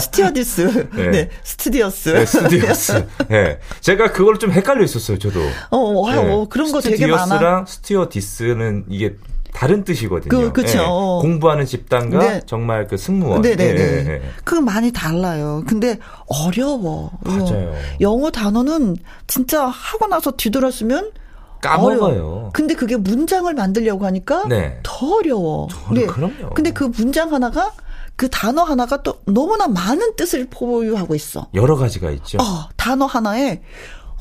스티어디스. 0.00 0.88
네. 0.94 1.10
네. 1.10 1.30
studious. 1.42 2.08
네, 2.10 2.26
studious. 2.26 3.06
예. 3.30 3.58
제가 3.80 4.12
그걸 4.12 4.38
좀 4.38 4.50
헷갈려 4.50 4.82
있었어요, 4.84 5.18
저도. 5.18 5.40
어, 5.70 5.78
어, 5.78 6.10
네. 6.10 6.18
어, 6.18 6.46
그런 6.48 6.72
거 6.72 6.80
되게 6.80 7.06
많아. 7.06 7.24
studious랑 7.24 7.66
스튜어디스는 7.66 8.84
이게 8.88 9.16
다른 9.52 9.84
뜻이거든요. 9.84 10.28
그, 10.28 10.52
그쵸. 10.52 10.78
예. 10.78 10.84
공부하는 11.22 11.64
집단과 11.64 12.18
네. 12.18 12.40
정말 12.44 12.88
그 12.88 12.96
승무원. 12.96 13.40
네네네. 13.42 13.80
예, 13.80 14.12
예. 14.14 14.22
그거 14.42 14.60
많이 14.60 14.90
달라요. 14.90 15.62
근데 15.66 15.98
어려워. 16.26 17.12
맞아요. 17.22 17.72
영어 18.00 18.30
단어는 18.30 18.96
진짜 19.28 19.64
하고 19.66 20.08
나서 20.08 20.32
뒤돌았으면 20.32 21.12
까먹어요. 21.68 22.02
어려워. 22.04 22.50
근데 22.52 22.74
그게 22.74 22.96
문장을 22.96 23.52
만들려고 23.54 24.04
하니까 24.06 24.44
네. 24.48 24.78
더 24.82 25.16
어려워. 25.16 25.68
저는 25.70 26.06
그럼요. 26.06 26.50
근데 26.54 26.72
그 26.72 26.84
문장 26.84 27.32
하나가 27.32 27.72
그 28.16 28.28
단어 28.30 28.62
하나가 28.62 29.02
또 29.02 29.18
너무나 29.26 29.66
많은 29.66 30.14
뜻을 30.16 30.46
포유하고 30.50 31.14
있어. 31.14 31.48
여러 31.54 31.76
가지가 31.76 32.10
있죠. 32.12 32.38
어, 32.38 32.68
단어 32.76 33.06
하나에 33.06 33.62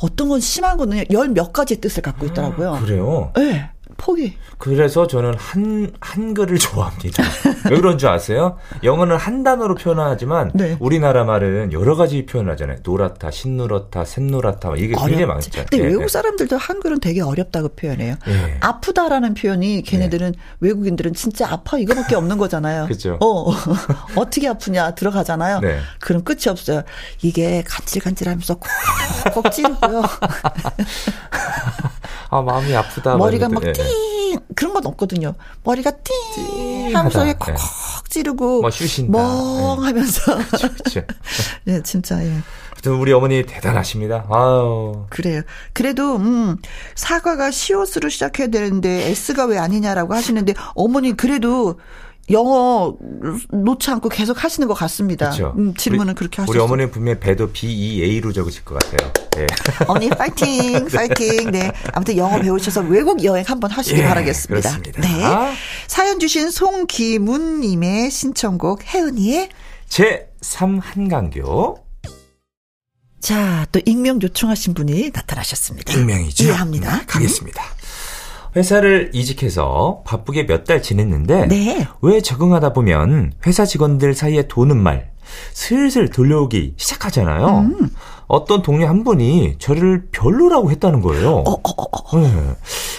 어떤 0.01 0.29
건 0.29 0.39
심한 0.39 0.77
거는 0.77 1.05
열 1.11 1.27
몇 1.29 1.53
가지 1.53 1.79
뜻을 1.79 2.01
갖고 2.01 2.25
있더라고요. 2.25 2.79
그래요? 2.83 3.31
예. 3.37 3.69
포기. 4.03 4.35
그래서 4.57 5.07
저는 5.07 5.33
한 5.37 5.89
한글을 6.01 6.59
좋아합니다. 6.59 7.23
왜 7.71 7.77
그런 7.77 7.97
줄 7.97 8.09
아세요? 8.09 8.57
영어는 8.83 9.15
한 9.15 9.43
단어로 9.43 9.75
표현하지만 9.75 10.51
네. 10.53 10.75
우리나라 10.81 11.23
말은 11.23 11.71
여러 11.71 11.95
가지 11.95 12.25
표현하잖아요. 12.25 12.79
노랗다, 12.83 13.31
신노랗다, 13.31 14.03
샛노랗다 14.03 14.69
막 14.69 14.77
이게 14.77 14.87
굉장히 14.87 15.23
어렵지. 15.23 15.49
많죠. 15.51 15.65
근데 15.69 15.85
예, 15.85 15.87
외국 15.87 16.03
예. 16.03 16.07
사람들도 16.09 16.57
한글은 16.57 16.99
되게 16.99 17.21
어렵다고 17.21 17.69
표현해요. 17.69 18.15
예. 18.27 18.57
아프다라는 18.59 19.35
표현이 19.35 19.83
걔네들은 19.83 20.33
외국인들은 20.59 21.13
진짜 21.13 21.49
아파 21.49 21.77
이거밖에 21.77 22.15
없는 22.15 22.37
거잖아요. 22.37 22.87
그죠. 22.91 23.17
어 23.21 23.51
어떻게 24.19 24.49
아프냐 24.49 24.95
들어가잖아요. 24.95 25.61
네. 25.61 25.79
그럼 26.01 26.25
끝이 26.25 26.49
없어요. 26.49 26.83
이게 27.21 27.63
간질간질하면서 27.65 28.59
콕콕 29.23 29.49
찌르고요. 29.49 30.03
아 32.33 32.41
마음이 32.41 32.75
아프다. 32.75 33.15
머리가 33.17 33.47
막 33.47 33.63
예, 33.63 33.67
예. 33.69 33.73
띵 33.73 34.39
그런 34.55 34.73
건 34.73 34.87
없거든요. 34.87 35.35
머리가 35.63 35.91
띵 35.91 36.95
하면서 36.95 37.19
하다. 37.19 37.29
이게 37.29 37.37
콕콕 37.37 38.09
찌르고 38.09 38.61
뭐. 38.61 39.75
멍하면서 39.77 40.35
그렇죠. 40.57 41.01
네 41.65 41.83
진짜 41.83 42.23
예. 42.25 42.33
우리 42.89 43.13
어머니 43.13 43.45
대단하십니다. 43.45 44.25
아유. 44.29 45.05
그래요. 45.09 45.41
그래도 45.73 46.15
음 46.15 46.57
사과가 46.95 47.51
시옷으로 47.51 48.09
시작해야 48.09 48.47
되는데 48.47 49.09
S가 49.09 49.45
왜 49.45 49.59
아니냐라고 49.59 50.15
하시는데 50.15 50.53
어머니 50.73 51.15
그래도 51.15 51.79
영어 52.31 52.95
놓지 53.51 53.91
않고 53.91 54.09
계속 54.09 54.43
하시는 54.43 54.67
것 54.67 54.73
같습니다. 54.73 55.29
그렇죠. 55.29 55.53
음, 55.57 55.73
질문은 55.75 56.13
우리, 56.13 56.15
그렇게 56.15 56.41
우리 56.41 56.47
하셨어요. 56.47 56.63
어머니는 56.63 56.91
분명히 56.91 57.19
배도 57.19 57.51
B 57.51 57.67
E 57.67 58.03
A로 58.03 58.33
적으실 58.33 58.65
것 58.65 58.79
같아요. 58.79 59.11
예. 59.37 59.47
어머니 59.87 60.09
파이팅, 60.09 60.87
파이팅. 60.87 61.51
네. 61.51 61.71
아무튼 61.93 62.17
영어 62.17 62.39
배우셔서 62.39 62.81
외국 62.81 63.23
여행 63.23 63.43
한번 63.47 63.71
하시길 63.71 63.99
예, 64.03 64.07
바라겠습니다. 64.07 64.77
그렇습니다. 64.77 65.01
네. 65.01 65.53
사연 65.87 66.19
주신 66.19 66.49
송기문 66.51 67.61
님의 67.61 68.11
신청곡 68.11 68.83
혜은이의 68.93 69.49
제3 69.89 70.79
한강교 70.81 71.77
자, 73.19 73.65
또 73.71 73.79
익명 73.85 74.19
요청하신 74.21 74.73
분이 74.73 75.11
나타나셨습니다. 75.13 75.93
익명이죠. 75.93 76.43
이해합니다. 76.43 76.97
네, 76.97 77.05
가겠습니다. 77.05 77.63
회사를 78.55 79.11
이직해서 79.13 80.03
바쁘게 80.05 80.43
몇 80.45 80.65
달 80.65 80.81
지냈는데 80.81 81.47
네. 81.47 81.87
왜 82.01 82.21
적응하다 82.21 82.73
보면 82.73 83.33
회사 83.47 83.65
직원들 83.65 84.13
사이에 84.13 84.47
도는 84.47 84.77
말 84.77 85.11
슬슬 85.53 86.09
들려오기 86.09 86.75
시작하잖아요. 86.77 87.59
음. 87.59 87.89
어떤 88.27 88.61
동료 88.61 88.87
한 88.87 89.03
분이 89.03 89.55
저를 89.59 90.07
별로라고 90.11 90.71
했다는 90.71 91.01
거예요. 91.01 91.29
어, 91.45 91.51
어, 91.51 91.59
어, 91.61 92.17
어. 92.17 92.19
네. 92.19 92.55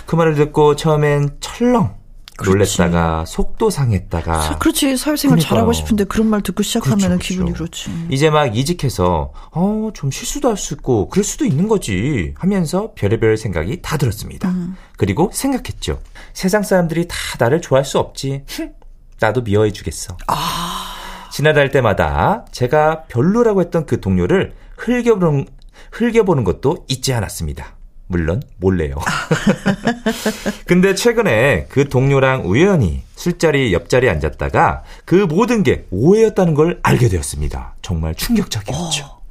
그 0.07 0.17
말을 0.17 0.35
듣고 0.35 0.77
처음엔 0.77 1.37
철렁 1.41 1.95
그렇지. 2.37 2.81
놀랬다가 2.83 3.25
속도 3.27 3.71
상했다가 3.71 4.41
사- 4.43 4.59
그렇지 4.59 4.97
사회생활 4.97 5.37
그러니까요. 5.37 5.49
잘하고 5.49 5.73
싶은데 5.73 6.03
그런 6.05 6.27
말 6.27 6.43
듣고 6.43 6.65
시작하면 6.65 6.99
은 6.99 6.99
그렇죠, 6.99 7.17
그렇죠. 7.17 7.29
기분이 7.29 7.53
그렇지. 7.53 7.91
이제 8.11 8.29
막 8.31 8.57
이직해서 8.57 9.33
어 9.53 9.91
좀 9.95 10.11
실수도 10.11 10.49
할 10.49 10.57
수 10.57 10.75
있고 10.75 11.09
그럴 11.09 11.23
수도 11.23 11.45
있는 11.45 11.69
거지 11.69 12.35
하면서 12.37 12.91
별의별 12.97 13.37
생각이 13.37 13.81
다 13.83 13.97
들었습니다. 13.97 14.49
음. 14.49 14.77
그리고 14.97 15.31
생각했죠. 15.33 16.01
세상 16.33 16.65
사람들이 16.65 17.07
다 17.07 17.15
나를 17.39 17.61
좋아할 17.61 17.85
수 17.85 18.01
없지. 18.01 18.43
흠, 18.49 18.73
나도 19.21 19.43
미워해 19.43 19.71
주겠어. 19.71 20.17
아. 20.27 20.91
지나다닐 21.31 21.71
때마다 21.71 22.45
제가 22.51 23.05
별로라고 23.09 23.61
했던 23.61 23.87
그 23.87 24.01
동료를 24.01 24.55
흘겨보는 24.77 25.47
흘겨보는 25.93 26.45
것도 26.45 26.85
잊지 26.89 27.13
않았습니다. 27.13 27.77
물론 28.07 28.43
몰래요. 28.59 28.97
근데 30.67 30.95
최근에 30.95 31.67
그 31.69 31.89
동료랑 31.89 32.43
우연히 32.45 33.03
술자리 33.17 33.73
옆자리에 33.73 34.11
앉았다가 34.11 34.83
그 35.05 35.15
모든 35.15 35.63
게 35.63 35.87
오해였다는 35.91 36.55
걸 36.55 36.81
알게 36.83 37.09
되었습니다. 37.09 37.77
정말 37.83 38.15
충격적이었죠. 38.15 39.25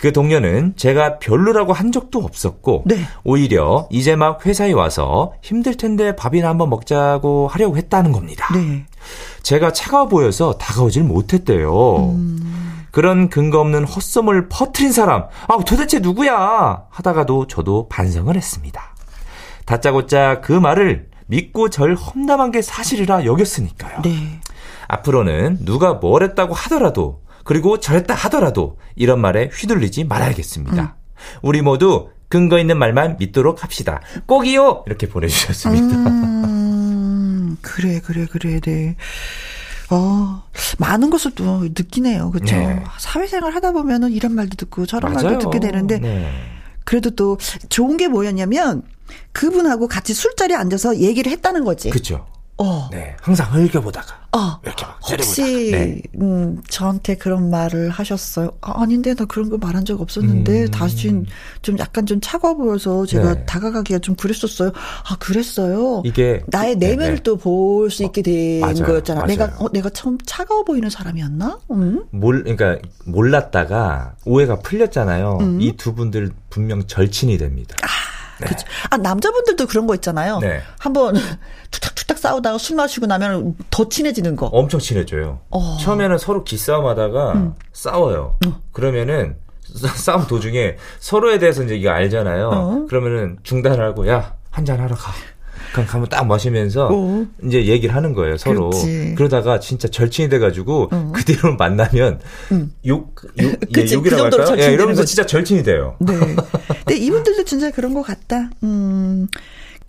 그 0.00 0.12
동료는 0.12 0.74
제가 0.76 1.18
별로라고 1.18 1.74
한 1.74 1.92
적도 1.92 2.20
없었고 2.20 2.84
네. 2.86 3.04
오히려 3.22 3.86
이제 3.90 4.16
막 4.16 4.46
회사에 4.46 4.72
와서 4.72 5.34
힘들 5.42 5.76
텐데 5.76 6.16
밥이나 6.16 6.48
한번 6.48 6.70
먹자고 6.70 7.48
하려고 7.48 7.76
했다는 7.76 8.10
겁니다. 8.12 8.48
네. 8.54 8.86
제가 9.42 9.74
차가워 9.74 10.08
보여서 10.08 10.54
다가오질 10.54 11.02
못했대요. 11.02 12.14
음. 12.14 12.79
그런 12.90 13.28
근거 13.28 13.60
없는 13.60 13.84
헛소문을 13.84 14.48
퍼트린 14.48 14.92
사람, 14.92 15.24
아, 15.48 15.56
도대체 15.66 16.00
누구야? 16.00 16.86
하다가도 16.90 17.46
저도 17.46 17.88
반성을 17.88 18.34
했습니다. 18.34 18.94
다짜고짜 19.64 20.40
그 20.40 20.52
말을 20.52 21.08
믿고 21.26 21.70
절 21.70 21.94
험담한 21.94 22.50
게 22.50 22.60
사실이라 22.62 23.24
여겼으니까요. 23.24 24.02
네. 24.02 24.40
앞으로는 24.88 25.58
누가 25.64 25.94
뭘 25.94 26.24
했다고 26.24 26.54
하더라도, 26.54 27.22
그리고 27.44 27.78
저랬다 27.78 28.14
하더라도 28.14 28.78
이런 28.96 29.20
말에 29.20 29.48
휘둘리지 29.52 30.04
말아야겠습니다. 30.04 30.96
우리 31.42 31.62
모두 31.62 32.10
근거 32.28 32.58
있는 32.58 32.78
말만 32.78 33.16
믿도록 33.18 33.62
합시다. 33.62 34.00
꼭이요! 34.26 34.84
이렇게 34.86 35.08
보내주셨습니다. 35.08 35.96
음, 36.46 37.56
그래, 37.60 38.00
그래, 38.00 38.26
그래, 38.30 38.60
네. 38.60 38.96
어, 39.90 40.42
많은 40.78 41.10
것을 41.10 41.32
또 41.32 41.60
느끼네요. 41.62 42.30
그쵸? 42.30 42.56
네. 42.56 42.82
사회생활 42.98 43.54
하다 43.54 43.72
보면은 43.72 44.12
이런 44.12 44.34
말도 44.34 44.56
듣고 44.56 44.86
저런 44.86 45.12
맞아요. 45.12 45.24
말도 45.30 45.50
듣게 45.50 45.60
되는데, 45.60 45.98
네. 45.98 46.30
그래도 46.84 47.10
또 47.10 47.38
좋은 47.68 47.96
게 47.96 48.08
뭐였냐면, 48.08 48.82
그분하고 49.32 49.88
같이 49.88 50.14
술자리에 50.14 50.56
앉아서 50.56 50.98
얘기를 50.98 51.30
했다는 51.32 51.64
거지. 51.64 51.90
그죠. 51.90 52.26
어, 52.62 52.90
네. 52.92 53.16
항상 53.22 53.50
흘겨보다가. 53.54 54.20
어. 54.36 54.60
이렇게 54.62 54.84
막 54.84 54.98
혹시. 55.10 55.70
네. 55.70 56.02
음, 56.20 56.60
저한테 56.68 57.16
그런 57.16 57.48
말을 57.48 57.88
하셨어요? 57.88 58.50
아, 58.60 58.82
아닌데, 58.82 59.14
나 59.14 59.24
그런 59.24 59.48
거 59.48 59.56
말한 59.56 59.86
적 59.86 59.98
없었는데, 59.98 60.64
음. 60.64 60.70
다시 60.70 61.24
좀 61.62 61.78
약간 61.78 62.04
좀 62.04 62.20
차가워 62.20 62.54
보여서 62.54 63.06
제가 63.06 63.34
네. 63.34 63.46
다가가기가 63.46 64.00
좀 64.00 64.14
그랬었어요. 64.14 64.72
아, 65.08 65.16
그랬어요? 65.18 66.02
이게 66.04 66.42
나의 66.48 66.76
네, 66.76 66.88
내면을 66.90 67.16
네. 67.16 67.22
또볼 67.22 67.90
수 67.90 68.04
있게 68.04 68.20
된 68.20 68.60
맞아요, 68.60 68.84
거였잖아. 68.84 69.24
내가, 69.24 69.46
맞아요. 69.46 69.58
어, 69.60 69.68
내가 69.72 69.88
처음 69.88 70.18
차가워 70.26 70.62
보이는 70.62 70.90
사람이었나? 70.90 71.58
음? 71.70 72.04
몰 72.10 72.44
그러니까 72.44 72.78
몰랐다가 73.06 74.16
오해가 74.26 74.58
풀렸잖아요. 74.58 75.38
음. 75.40 75.60
이두 75.62 75.94
분들 75.94 76.30
분명 76.50 76.86
절친이 76.86 77.38
됩니다. 77.38 77.76
그치. 78.46 78.64
아, 78.90 78.96
남자분들도 78.96 79.66
그런 79.66 79.86
거 79.86 79.94
있잖아요. 79.96 80.38
네. 80.38 80.60
한번 80.78 81.14
툭탁툭탁 81.70 82.18
싸우다가 82.18 82.58
술 82.58 82.76
마시고 82.76 83.06
나면 83.06 83.56
더 83.70 83.88
친해지는 83.88 84.36
거. 84.36 84.46
엄청 84.46 84.80
친해져요. 84.80 85.40
어. 85.50 85.76
처음에는 85.80 86.18
서로 86.18 86.42
기싸움하다가 86.44 87.32
음. 87.34 87.54
싸워요. 87.72 88.36
그러면은 88.72 89.36
싸- 89.62 89.88
싸움 89.88 90.26
도중에 90.26 90.76
서로에 90.98 91.38
대해서 91.38 91.62
이제 91.62 91.76
이거 91.76 91.90
알잖아요. 91.90 92.48
어. 92.48 92.86
그러면은 92.88 93.38
중단을 93.44 93.84
하고 93.84 94.08
야 94.08 94.34
한잔 94.50 94.80
하러 94.80 94.94
가. 94.96 95.12
그냥 95.72 95.86
가면 95.88 96.08
딱 96.08 96.26
마시면서 96.26 96.88
어. 96.92 97.26
이제 97.44 97.66
얘기를 97.66 97.94
하는 97.94 98.12
거예요 98.12 98.36
서로. 98.36 98.70
그렇지. 98.70 99.14
그러다가 99.16 99.60
진짜 99.60 99.88
절친이 99.88 100.28
돼가지고 100.28 100.88
어. 100.90 101.12
그 101.14 101.24
뒤로 101.24 101.56
만나면 101.56 102.20
음. 102.52 102.72
욕, 102.86 103.14
욕, 103.40 103.52
예, 103.62 103.72
그치, 103.72 103.94
그 103.94 104.00
욕이라고 104.00 104.22
정도로 104.22 104.46
할까요? 104.48 104.66
예, 104.68 104.72
이러면서 104.72 105.02
거지. 105.02 105.14
진짜 105.14 105.26
절친이 105.26 105.62
돼요. 105.62 105.96
네. 106.00 106.14
근데 106.84 106.96
이분들도 106.96 107.44
진짜 107.44 107.70
그런 107.70 107.94
것 107.94 108.02
같다. 108.02 108.50
음, 108.62 109.28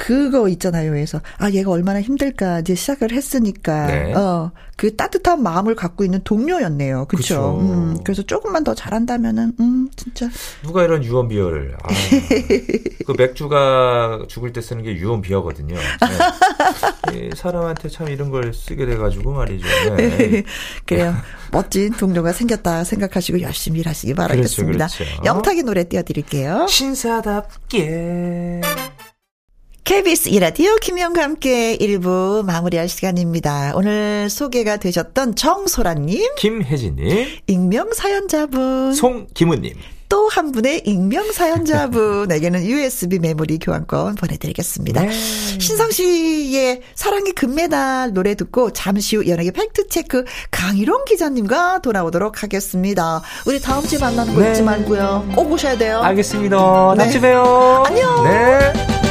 그거 0.02 0.48
있잖아요. 0.50 0.90
그래서, 0.90 1.22
아, 1.38 1.52
얘가 1.52 1.70
얼마나 1.70 2.02
힘들까. 2.02 2.62
이제 2.62 2.74
시작을 2.74 3.12
했으니까. 3.12 3.86
네. 3.86 4.14
어, 4.16 4.52
그 4.76 4.96
따뜻한 4.96 5.44
마음을 5.44 5.76
갖고 5.76 6.04
있는 6.04 6.22
동료였네요. 6.24 7.06
그쵸. 7.06 7.22
그쵸. 7.22 7.58
음, 7.62 7.98
그래서 8.04 8.24
조금만 8.24 8.64
더 8.64 8.74
잘한다면은, 8.74 9.54
음, 9.60 9.90
진짜. 9.96 10.28
누가 10.64 10.84
이런 10.84 11.04
유언 11.04 11.28
비어를. 11.28 11.76
아, 11.84 11.88
그 13.06 13.14
맥주가 13.16 14.26
죽을 14.28 14.52
때 14.54 14.60
쓰는 14.60 14.82
게 14.82 14.96
유언 14.96 15.22
비어거든요. 15.22 15.76
네. 15.76 17.30
이 17.30 17.30
사람한테 17.36 17.90
참 17.90 18.08
이런 18.10 18.32
걸 18.32 18.56
쓰게 18.56 18.88
돼가지고 18.88 19.34
말이죠. 19.34 19.68
네. 19.98 20.42
그래요. 20.88 21.14
멋진 21.52 21.92
동료가 21.92 22.32
생겼다 22.32 22.84
생각하시고 22.86 23.42
열심히 23.42 23.82
일하시기 23.82 24.16
바라겠습니다. 24.16 24.88
그렇죠, 24.88 25.04
그렇죠. 25.04 25.26
영탁의 25.26 25.62
노래 25.62 25.84
띄워드릴게요. 25.84 26.66
신사답게. 26.68 28.62
KBS 29.84 30.30
이라디오 30.30 30.76
김영과 30.78 31.24
함께 31.24 31.76
1부 31.78 32.46
마무리할 32.46 32.88
시간입니다. 32.88 33.74
오늘 33.76 34.30
소개가 34.30 34.78
되셨던 34.78 35.36
정소라님, 35.36 36.36
김혜진님, 36.38 37.28
익명 37.48 37.91
사연자분, 37.94 38.94
송기무님. 38.94 39.74
또 40.08 40.28
한 40.28 40.52
분의 40.52 40.84
익명 40.86 41.32
사연자분에게는 41.32 42.63
USB 42.67 43.20
메모리 43.20 43.60
교환권 43.60 44.15
보내드리겠습니다. 44.15 45.02
네. 45.04 45.12
신성 45.12 45.89
씨의 45.91 46.82
사랑의 46.96 47.32
금메달 47.34 48.13
노래 48.13 48.36
듣고 48.36 48.72
잠시 48.72 49.15
후 49.15 49.28
연예계 49.28 49.52
팩트체크 49.52 50.26
강희롱 50.52 51.06
기자님과 51.06 51.80
돌아오도록 51.82 52.44
하겠습니다. 52.44 53.22
우리 53.46 53.60
다음 53.62 53.86
주에 53.88 54.00
만나는 54.00 54.36
거 54.36 54.41
네. 54.41 54.52
잊지 54.52 54.62
말고요. 54.63 55.30
꼭 55.36 55.52
오셔야 55.52 55.78
돼요. 55.78 56.02
알겠습니다. 56.02 56.58
네. 56.58 56.98
다음 56.98 57.12
주에 57.12 57.22
봬요. 57.22 57.84
안녕. 57.88 58.24
네. 58.26 59.11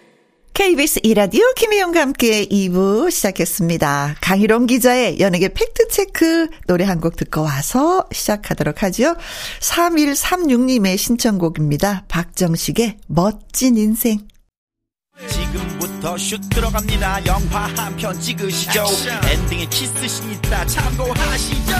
KBS 0.61 0.99
이라디오 1.01 1.41
김혜영과 1.55 2.01
함께 2.01 2.45
2부 2.45 3.09
시작했습니다. 3.09 4.17
강희롱 4.21 4.67
기자의 4.67 5.19
연예계 5.19 5.49
팩트체크 5.55 6.49
노래 6.67 6.85
한 6.85 6.99
곡 7.01 7.15
듣고 7.15 7.41
와서 7.41 8.05
시작하도록 8.11 8.83
하죠. 8.83 9.15
3136님의 9.59 10.99
신청곡입니다. 10.99 12.05
박정식의 12.07 12.97
멋진 13.07 13.75
인생. 13.75 14.19
지금부터 15.27 16.15
슛 16.19 16.39
들어갑니다 16.51 17.25
영화 17.25 17.65
한 17.75 17.95
편 17.97 18.19
찍으시죠 18.19 18.85
엔딩에 19.31 19.65
키스신 19.65 20.31
있다 20.33 20.65
참고하시죠 20.67 21.73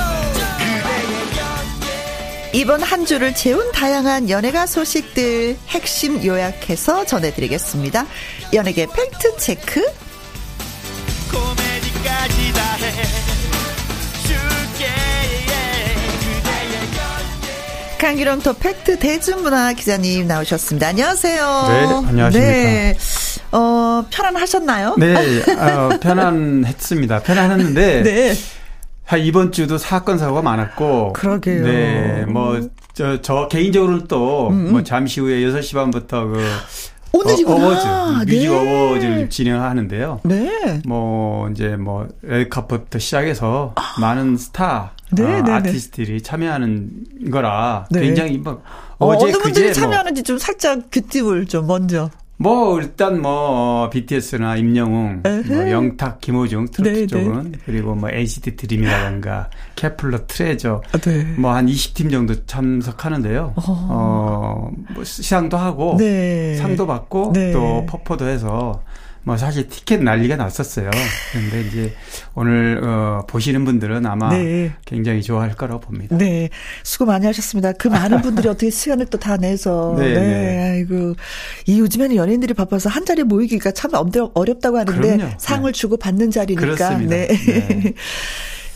이번 2.54 2.82
한 2.84 3.06
주를 3.06 3.34
채운 3.34 3.72
다양한 3.72 4.30
연예가 4.30 4.66
소식들 4.66 5.56
핵심 5.70 6.24
요약해서 6.24 7.06
전해드리겠습니다. 7.06 8.06
연예계 8.54 8.88
팩트 8.88 9.38
체크 9.38 9.82
줄게 14.24 14.86
그대의 16.20 17.98
강일홍 17.98 18.40
더 18.42 18.52
팩트 18.52 19.00
대중문화 19.00 19.72
기자님 19.74 20.28
나오셨습니다. 20.28 20.90
안녕하세요. 20.90 21.66
네, 21.70 22.08
안녕하십니까. 22.10 22.32
네. 22.52 22.98
어, 23.54 24.06
편안하셨나요? 24.12 24.96
네, 24.98 25.16
어, 25.58 25.90
편안했습니다. 26.02 27.20
편안했는데 27.22 28.04
네. 28.04 28.34
아, 29.12 29.18
이번 29.18 29.52
주도 29.52 29.78
사건 29.78 30.18
사고가 30.18 30.42
많았고 30.42 31.14
그러게요. 31.14 31.64
네, 31.66 32.26
뭐저 32.26 33.22
저 33.22 33.48
개인적으로는 33.50 34.08
또 34.08 34.50
뭐 34.50 34.84
잠시 34.84 35.20
후에 35.20 35.42
6시 35.42 35.74
반부터 35.76 36.26
그 36.28 36.42
오늘이구나. 37.14 37.56
어, 37.56 37.68
워즈 37.68 38.32
뮤직 38.32 38.48
네. 38.48 38.48
어워즈를 38.48 39.30
진행하는데요. 39.30 40.22
네. 40.24 40.82
뭐 40.86 41.50
이제 41.50 41.76
뭐 41.76 42.08
레드카펫부터 42.22 43.00
시작해서 43.00 43.76
많은 44.00 44.38
스타 44.38 44.94
네, 45.12 45.24
어, 45.24 45.28
네, 45.28 45.42
네. 45.42 45.52
아티스트들이 45.52 46.22
참여하는 46.22 46.90
거라 47.32 47.88
네. 47.92 48.02
굉장히 48.02 48.38
뭐 48.38 48.62
어, 48.98 49.08
어제 49.08 49.26
어느 49.26 49.38
분들이 49.40 49.66
뭐 49.66 49.74
참여하는지 49.74 50.24
좀 50.24 50.38
살짝 50.38 50.90
뷰팁을 50.90 51.48
좀 51.48 51.68
먼저. 51.68 52.10
뭐 52.42 52.82
일단 52.82 53.22
뭐 53.22 53.90
BTS나 53.92 54.56
임영웅. 54.56 55.22
뭐 55.24 55.70
영탁, 55.70 56.20
김호중 56.22 56.72
트로트 56.72 57.00
네, 57.00 57.08
쪽은 57.08 57.54
그리고 57.66 57.94
뭐 57.94 58.10
NCT 58.10 58.56
드림이라든가 58.56 59.50
케플러 59.76 60.26
트레저 60.26 60.82
아, 60.92 60.98
네. 60.98 61.24
뭐한 61.38 61.68
20팀 61.68 62.12
정도 62.12 62.46
참석하는데요. 62.46 63.54
어, 63.56 64.72
뭐 64.94 65.04
시상도 65.04 65.58
하고 65.58 65.98
네. 65.98 66.56
상도 66.56 66.88
받고 66.88 67.34
네. 67.34 67.52
또 67.52 67.86
퍼포도 67.88 68.28
해서 68.28 68.82
뭐 69.24 69.38
사실 69.38 69.68
티켓 69.70 70.02
난리가 70.02 70.36
났었어요. 70.36 70.90
그런데 71.32 71.62
이제 71.68 71.94
오늘 72.34 72.82
어 72.84 73.24
보시는 73.28 73.64
분들은 73.66 74.06
아마 74.06 74.34
네. 74.36 74.72
굉장히 74.86 75.22
좋아할 75.22 75.54
거라고 75.56 75.80
봅니다. 75.82 76.18
네. 76.18 76.50
수고 76.84 77.06
많이 77.06 77.26
하셨습니다. 77.28 77.72
그 77.74 77.88
많은 77.88 78.22
분들이 78.22 78.48
어떻게 78.48 78.70
시간을 78.72 79.06
또 79.08 79.18
다 79.22 79.38
내서. 79.38 79.96
네, 80.00 80.14
네. 80.16 80.20
네. 80.20 80.72
아이고. 80.72 81.14
이 81.68 81.80
요즘에는 81.80 82.16
연예인들이 82.16 82.56
바빠서 82.56 82.90
한 82.90 83.06
자리에 83.06 83.24
모이기가 83.24 83.72
참 83.72 83.92
어렵다고 84.34 84.80
하는데 84.80 85.18
그럼요. 85.18 85.34
상을 85.38 85.72
네. 85.72 85.78
주고 85.78 85.98
받는 85.98 86.32
자리니까. 86.32 86.62
그렇습니다. 86.62 87.16
네. 87.16 87.28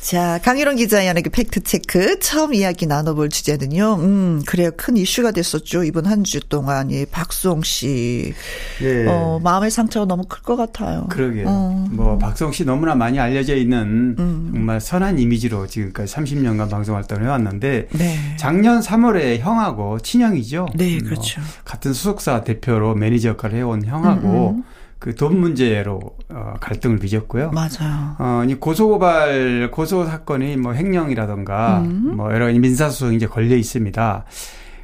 네. 0.06 0.12
자, 0.12 0.39
강일홍 0.44 0.76
기자 0.76 1.06
연예계 1.08 1.32
팩트체크 1.32 2.20
처음 2.20 2.54
이야기 2.54 2.86
나눠볼 2.86 3.30
주제는요. 3.30 3.96
음, 3.96 4.44
그래요. 4.46 4.70
큰 4.78 4.98
이슈가 4.98 5.32
됐었죠. 5.32 5.84
이번 5.84 6.06
한 6.06 6.24
주 6.24 6.39
동안. 6.48 6.91
이 6.91 7.06
박수홍 7.06 7.63
씨. 7.63 8.34
예. 8.82 9.06
어, 9.08 9.39
마음의 9.44 9.72
상처가 9.72 10.06
너무 10.06 10.24
클 10.28 10.44
것 10.44 10.56
같아요. 10.56 11.08
그러게요. 11.10 11.46
어. 11.48 11.88
뭐 11.89 12.18
박수홍 12.20 12.52
씨 12.52 12.65
너무나 12.65 12.94
많이 12.94 13.20
알려져 13.20 13.56
있는 13.56 14.15
음. 14.20 14.52
정말 14.54 14.80
선한 14.80 15.18
이미지로 15.18 15.65
지금까지 15.68 16.13
30년간 16.13 16.70
방송 16.70 16.96
활동을 16.96 17.24
해왔는데 17.26 17.88
네. 17.91 18.36
작년 18.38 18.82
3월에 18.82 19.39
형하고 19.39 20.00
친형이죠. 20.00 20.68
네, 20.76 20.98
뭐 21.00 21.10
그렇죠. 21.10 21.41
같은 21.63 21.94
소속사 21.94 22.44
대표로 22.44 22.94
매니저 22.96 23.30
역할을 23.30 23.58
해온 23.58 23.86
형하고 23.86 24.52
음, 24.58 24.63
그 25.00 25.14
돈 25.16 25.40
문제로 25.40 26.00
어, 26.30 26.54
갈등을 26.60 26.98
빚었고요. 27.00 27.52
맞아요. 27.52 28.16
어, 28.20 28.44
이 28.48 28.56
고소고발, 28.56 29.70
고소 29.72 30.06
사건이 30.06 30.58
뭐 30.58 30.74
횡령이라던가 30.74 31.80
음. 31.82 32.14
뭐 32.16 32.34
여러 32.34 32.48
민사소송이 32.48 33.16
이제 33.18 33.28
걸려 33.28 33.56
있습니다. 33.56 34.26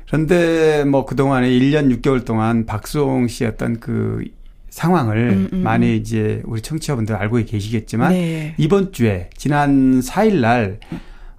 그런데 0.07 0.83
뭐 0.85 1.05
그동안에 1.05 1.49
1년 1.49 1.89
6개월 2.01 2.25
동안 2.25 2.65
박수홍 2.65 3.27
씨 3.29 3.45
어떤 3.45 3.79
그 3.79 4.23
상황을 4.69 5.17
음, 5.31 5.49
음, 5.53 5.63
많이 5.63 5.95
이제 5.97 6.41
우리 6.45 6.61
청취자분들 6.61 7.15
알고 7.15 7.37
계시겠지만 7.45 8.11
네. 8.11 8.53
이번 8.57 8.91
주에 8.93 9.29
지난 9.35 9.99
4일 10.01 10.39
날 10.41 10.79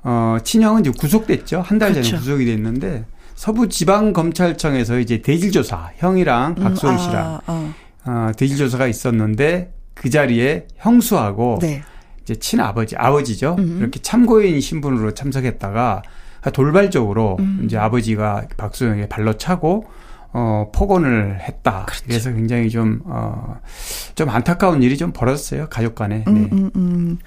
어, 0.02 0.38
친형은 0.42 0.80
이제 0.80 0.90
구속됐죠. 0.98 1.60
한 1.62 1.78
달 1.78 1.92
전에 1.94 2.06
그렇죠. 2.06 2.16
구속이 2.18 2.44
됐는데 2.46 3.04
서부 3.34 3.68
지방 3.68 4.12
검찰청에서 4.12 4.98
이제 4.98 5.22
대질 5.22 5.50
조사 5.52 5.90
형이랑 5.96 6.54
박수홍 6.56 6.94
음, 6.94 6.98
씨랑 6.98 7.40
아, 7.46 7.74
어. 8.04 8.10
어, 8.10 8.32
대질조사가 8.36 8.86
있었는데 8.86 9.72
그 9.94 10.10
자리에 10.10 10.66
형수하고 10.76 11.58
네. 11.60 11.82
이제 12.22 12.34
친아버지, 12.36 12.96
아버지죠. 12.96 13.56
음. 13.58 13.78
이렇게 13.80 14.00
참고인 14.00 14.60
신분으로 14.60 15.14
참석했다가 15.14 16.02
돌발적으로 16.52 17.36
음. 17.40 17.62
이제 17.64 17.76
아버지가 17.76 18.46
박수영에게 18.56 19.08
발로 19.08 19.36
차고 19.36 19.86
어, 20.34 20.70
폭언을 20.72 21.40
했다. 21.40 21.84
그렇죠. 21.86 22.04
그래서 22.06 22.32
굉장히 22.32 22.70
좀, 22.70 23.02
어, 23.04 23.60
좀 24.14 24.30
안타까운 24.30 24.82
일이 24.82 24.96
좀 24.96 25.12
벌어졌어요. 25.12 25.68
가족 25.68 25.94
간에. 25.94 26.24
네. 26.26 26.32
음, 26.32 26.48
음, 26.52 26.70
음. 26.74 27.18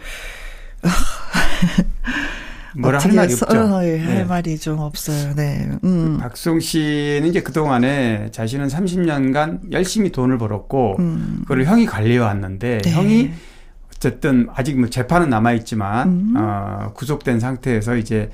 뭐라 2.78 3.00
할 3.00 3.12
말이 3.14 3.34
없죠. 3.34 3.46
어, 3.58 3.84
예, 3.84 4.00
할 4.00 4.16
네. 4.16 4.24
말이 4.24 4.58
좀 4.58 4.80
없어요. 4.80 5.34
네. 5.36 5.70
음. 5.84 6.18
박수홍 6.20 6.60
씨는 6.60 7.26
이제 7.28 7.42
그 7.42 7.52
동안에 7.52 8.30
자신은 8.32 8.68
30년간 8.68 9.72
열심히 9.72 10.12
돈을 10.12 10.38
벌었고, 10.38 10.98
음. 11.00 11.40
그걸 11.42 11.66
형이 11.66 11.86
관리해 11.86 12.18
왔는데, 12.20 12.80
네. 12.80 12.92
형이 12.92 13.32
어쨌든 13.96 14.48
아직 14.54 14.78
뭐 14.80 14.90
재판은 14.90 15.30
남아 15.30 15.54
있지만 15.54 16.08
음. 16.10 16.34
어, 16.38 16.92
구속된 16.94 17.40
상태에서 17.40 17.96
이제 17.96 18.30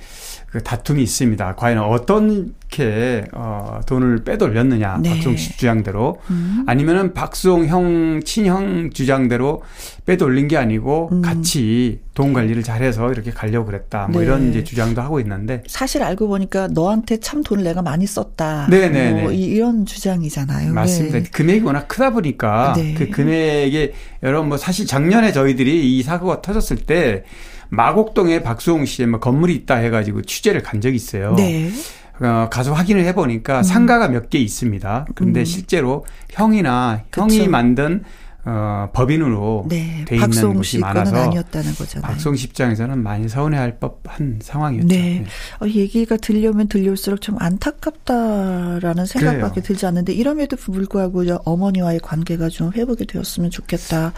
그 0.51 0.61
다툼이 0.61 1.01
있습니다. 1.01 1.55
과연 1.55 1.79
어떻게 1.79 3.23
어, 3.31 3.79
돈을 3.85 4.25
빼돌렸느냐 4.25 4.97
네. 5.01 5.11
박수홍 5.11 5.37
씨 5.37 5.53
주장대로 5.57 6.19
음. 6.29 6.65
아니면은 6.67 7.13
박수홍 7.13 7.67
형 7.67 8.19
친형 8.25 8.89
주장대로 8.91 9.63
빼돌린 10.05 10.49
게 10.49 10.57
아니고 10.57 11.07
음. 11.13 11.21
같이 11.21 12.01
돈 12.13 12.33
관리를 12.33 12.63
잘해서 12.63 13.13
이렇게 13.13 13.31
가려고 13.31 13.67
그랬다. 13.67 14.07
뭐 14.11 14.19
네. 14.19 14.27
이런 14.27 14.49
이제 14.49 14.61
주장도 14.65 15.01
하고 15.01 15.21
있는데 15.21 15.63
사실 15.67 16.03
알고 16.03 16.27
보니까 16.27 16.67
너한테 16.67 17.21
참 17.21 17.43
돈을 17.43 17.63
내가 17.63 17.81
많이 17.81 18.05
썼다. 18.05 18.67
네네네. 18.69 19.21
뭐 19.21 19.31
이- 19.31 19.43
이런 19.43 19.85
주장이잖아요. 19.85 20.73
맞습니다. 20.73 21.19
네. 21.19 21.23
금액이 21.31 21.63
워낙 21.63 21.87
크다 21.87 22.09
보니까 22.09 22.73
네. 22.75 22.93
그 22.93 23.09
금액에 23.09 23.93
여러분 24.23 24.49
뭐 24.49 24.57
사실 24.57 24.85
작년에 24.85 25.31
저희들이 25.31 25.97
이 25.97 26.03
사고가 26.03 26.41
터졌을 26.41 26.75
때 26.75 27.23
마곡동에 27.71 28.43
박수홍 28.43 28.85
씨의 28.85 29.07
뭐 29.07 29.19
건물이 29.19 29.55
있다 29.55 29.75
해가지고 29.75 30.21
취재를 30.23 30.61
간 30.61 30.81
적이 30.81 30.95
있어요. 30.97 31.33
네. 31.35 31.71
어, 32.19 32.49
가서 32.51 32.73
확인을 32.73 33.05
해보니까 33.05 33.63
상가가 33.63 34.07
몇 34.09 34.29
개 34.29 34.37
있습니다. 34.37 35.07
근데 35.15 35.39
음. 35.39 35.45
실제로 35.45 36.05
형이나 36.29 37.01
그쵸. 37.09 37.21
형이 37.21 37.47
만든 37.47 38.03
어, 38.43 38.89
법인으로 38.93 39.65
네. 39.69 40.03
돼 40.05 40.15
있는 40.15 40.53
곳이 40.55 40.79
많아서 40.79 41.15
아니었다는 41.15 41.73
거잖아요. 41.75 42.11
박수홍 42.11 42.35
씨 42.35 42.47
입장에서는 42.47 43.01
많이 43.03 43.29
서운해할 43.29 43.77
법한 43.79 44.39
상황이었죠. 44.41 44.87
네. 44.87 45.25
어, 45.61 45.67
얘기가 45.67 46.17
들려면 46.17 46.67
들릴수록 46.67 47.21
좀 47.21 47.35
안타깝다라는 47.39 49.05
생각밖에 49.05 49.61
그래요. 49.61 49.63
들지 49.63 49.85
않는데 49.85 50.13
이럼에도 50.13 50.55
불구하고 50.55 51.23
저 51.25 51.39
어머니와의 51.45 51.99
관계가 51.99 52.49
좀 52.49 52.71
회복이 52.73 53.05
되었으면 53.05 53.51
좋겠다라는 53.51 54.13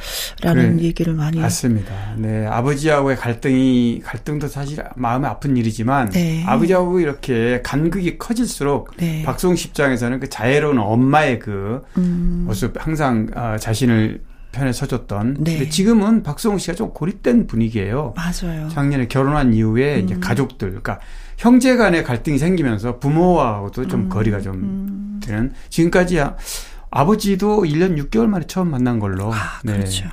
그래. 0.77 0.83
얘기를 0.83 1.13
많이 1.13 1.39
맞습니다. 1.39 1.93
네, 2.17 2.45
아버지하고의 2.47 3.17
갈등이 3.17 4.01
갈등도 4.05 4.47
사실 4.47 4.81
마음이 4.95 5.25
아픈 5.25 5.57
일이지만 5.57 6.09
네. 6.11 6.45
아버지하고 6.45 7.01
이렇게 7.01 7.61
간극이 7.61 8.17
커질수록 8.17 8.95
네. 8.95 9.25
씨 9.57 9.67
입장에서는 9.67 10.21
그 10.21 10.29
자애로운 10.29 10.79
엄마의 10.79 11.39
그 11.39 11.83
음, 11.97 12.45
모습 12.47 12.73
항상 12.79 13.27
어, 13.35 13.57
자신을 13.59 14.12
편에 14.53 14.71
서줬던. 14.71 15.37
네. 15.41 15.57
근데 15.57 15.69
지금은 15.69 16.23
박수홍 16.23 16.59
씨가 16.59 16.75
좀 16.75 16.91
고립된 16.93 17.47
분위기예요. 17.47 18.13
맞아요. 18.15 18.69
작년에 18.69 19.09
결혼한 19.09 19.53
이후에 19.53 19.99
이제 19.99 20.15
가족들, 20.15 20.69
그러니까 20.69 20.99
형제 21.37 21.75
간의 21.75 22.05
갈등이 22.05 22.37
생기면서 22.37 22.99
부모와도 22.99 23.87
좀 23.87 24.07
거리가 24.07 24.39
좀 24.39 25.19
되는. 25.21 25.51
지금까지 25.69 26.21
아, 26.21 26.37
아버지도 26.89 27.63
1년 27.63 27.97
6개월 27.97 28.27
만에 28.27 28.45
처음 28.47 28.69
만난 28.69 28.99
걸로. 28.99 29.33
아, 29.33 29.59
그렇죠. 29.61 30.05
네. 30.05 30.09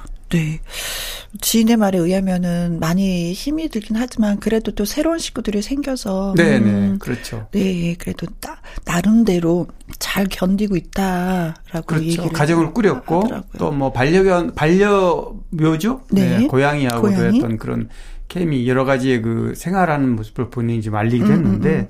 지인의 1.40 1.76
말에 1.76 1.98
의하면은 1.98 2.78
많이 2.80 3.32
힘이 3.32 3.68
들긴 3.68 3.96
하지만 3.96 4.38
그래도 4.40 4.72
또 4.72 4.84
새로운 4.84 5.18
식구들이 5.18 5.62
생겨서 5.62 6.34
네, 6.36 6.58
네, 6.58 6.70
음, 6.70 6.98
그렇죠. 7.00 7.46
네, 7.52 7.94
그래도 7.98 8.26
나, 8.40 8.56
나름대로 8.84 9.66
잘 9.98 10.26
견디고 10.28 10.76
있다라고 10.76 11.82
그렇죠. 11.86 12.04
얘기를 12.04 12.28
가정을 12.30 12.72
꾸렸고. 12.72 13.28
또 13.58 13.70
뭐 13.72 13.92
반려견 13.92 14.54
반려묘죠? 14.54 16.02
네. 16.10 16.46
고양이하고도 16.46 17.14
고양이. 17.14 17.36
했던 17.36 17.56
그런 17.58 17.88
케미 18.28 18.68
여러 18.68 18.84
가지의 18.84 19.22
그 19.22 19.52
생활하는 19.56 20.16
모습을 20.16 20.50
본인이 20.50 20.82
좀 20.82 20.94
알리기도 20.94 21.26
음, 21.28 21.32
했는데 21.32 21.88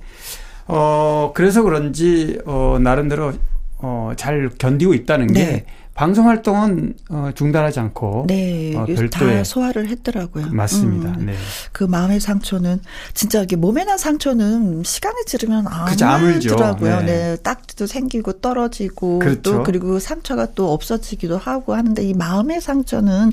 어 0.66 1.32
그래서 1.34 1.62
그런지 1.62 2.38
어 2.46 2.78
나름대로 2.80 3.32
어 3.78 4.12
잘 4.16 4.50
견디고 4.58 4.92
있다는 4.94 5.28
게 5.28 5.44
네. 5.44 5.66
방송 5.94 6.28
활동은 6.28 6.94
어 7.10 7.30
중단하지 7.34 7.80
않고 7.80 8.24
네, 8.28 8.74
어, 8.74 8.86
다 8.86 8.94
별도의 8.94 9.44
소화를 9.44 9.88
했더라고요. 9.88 10.46
맞습니다. 10.50 11.10
음. 11.10 11.26
네. 11.26 11.34
그 11.72 11.84
마음의 11.84 12.20
상처는 12.20 12.80
진짜 13.12 13.42
이게 13.42 13.56
몸에 13.56 13.84
난 13.84 13.98
상처는 13.98 14.82
시간이 14.84 15.24
지르면. 15.26 15.66
아물더라고요. 15.68 17.00
네. 17.00 17.06
네. 17.06 17.36
딱지도 17.42 17.86
생기고 17.86 18.40
떨어지고 18.40 19.18
그렇죠. 19.18 19.42
또 19.42 19.62
그리고 19.62 19.98
상처가 19.98 20.46
또 20.54 20.72
없어지기도 20.72 21.36
하고 21.36 21.74
하는데 21.74 22.02
이 22.02 22.14
마음의 22.14 22.60
상처는 22.60 23.32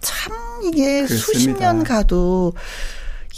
참 0.00 0.34
이게 0.64 1.06
수십 1.06 1.26
그렇습니다. 1.26 1.72
년 1.72 1.84
가도 1.84 2.54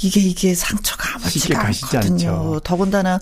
이게 0.02 0.20
이게 0.20 0.54
상처가 0.54 1.18
가시지 1.18 1.54
않거든요. 1.54 2.60
더군다나 2.60 3.20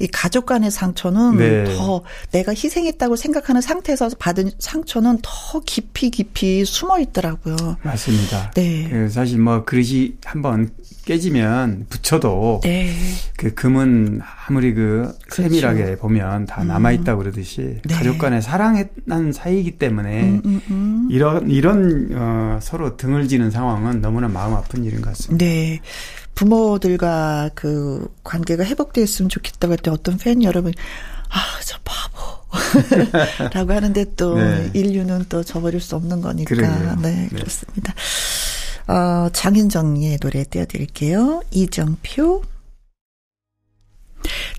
이 0.00 0.06
가족 0.08 0.46
간의 0.46 0.70
상처는 0.70 1.36
네. 1.36 1.64
더 1.76 2.02
내가 2.32 2.52
희생했다고 2.52 3.16
생각하는 3.16 3.60
상태에서 3.60 4.10
받은 4.18 4.50
상처는 4.58 5.18
더 5.22 5.60
깊이 5.60 6.10
깊이 6.10 6.64
숨어 6.64 6.98
있더라고요. 7.00 7.56
맞습니다. 7.82 8.50
네. 8.52 8.88
그 8.88 9.08
사실 9.08 9.38
뭐 9.38 9.64
그릇이 9.64 10.14
한번 10.24 10.70
깨지면 11.04 11.86
붙여도 11.90 12.60
네. 12.64 12.92
그 13.36 13.54
금은 13.54 14.20
아무리 14.46 14.74
그 14.74 15.14
그렇죠. 15.28 15.42
세밀하게 15.42 15.96
보면 15.96 16.46
다 16.46 16.64
남아 16.64 16.92
있다 16.92 17.14
고 17.14 17.22
그러듯이 17.22 17.80
네. 17.84 17.94
가족 17.94 18.18
간에 18.18 18.40
사랑한 18.40 19.32
사이이기 19.32 19.72
때문에 19.72 20.22
음, 20.44 20.60
음. 20.70 21.08
이런 21.10 21.50
이런 21.50 22.08
어, 22.12 22.58
서로 22.62 22.96
등을 22.96 23.28
지는 23.28 23.50
상황은 23.50 24.00
너무나 24.00 24.28
마음 24.28 24.54
아픈 24.54 24.84
일인 24.84 25.00
것 25.00 25.10
같습니다. 25.10 25.44
네. 25.44 25.80
부모들과 26.34 27.50
그 27.54 28.08
관계가 28.24 28.64
회복되었으면 28.64 29.28
좋겠다고 29.28 29.72
할 29.72 29.78
때 29.78 29.90
어떤 29.90 30.16
팬 30.18 30.42
여러분, 30.42 30.72
아, 31.30 31.40
저 31.64 31.78
바보. 31.84 32.44
라고 33.52 33.72
하는데 33.72 34.04
또 34.16 34.36
네. 34.36 34.70
인류는 34.74 35.26
또 35.28 35.42
저버릴 35.42 35.80
수 35.80 35.96
없는 35.96 36.20
거니까. 36.20 36.54
그러게요. 36.54 36.96
네, 37.02 37.10
네. 37.10 37.28
그렇습니다. 37.28 37.92
어, 38.86 39.28
장윤정의 39.32 40.18
노래 40.18 40.44
띄워드릴게요. 40.44 41.42
이정표. 41.50 42.42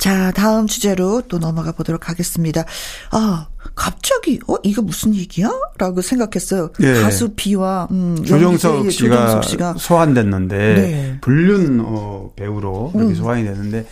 자, 0.06 0.30
다음 0.30 0.68
주제로 0.68 1.24
또 1.28 1.40
넘어가 1.40 1.72
보도록 1.72 2.10
하겠습니다. 2.10 2.64
아, 3.10 3.48
갑자기, 3.74 4.40
어, 4.48 4.54
이거 4.62 4.84
무슨 4.84 5.16
얘기야? 5.16 5.50
라고 5.80 6.02
생각했어요. 6.02 6.70
예. 6.82 7.02
가수 7.02 7.30
비와, 7.30 7.88
음, 7.90 8.24
조정석 8.24 8.92
씨가, 8.92 9.16
조정석 9.16 9.44
씨가 9.46 9.76
소환됐는데 9.80 10.58
네. 10.58 11.10
음. 11.10 11.18
불륜 11.22 11.82
어, 11.84 12.30
배우로 12.36 12.92
이렇게 12.94 13.16
소환이 13.16 13.46
됐는데 13.46 13.88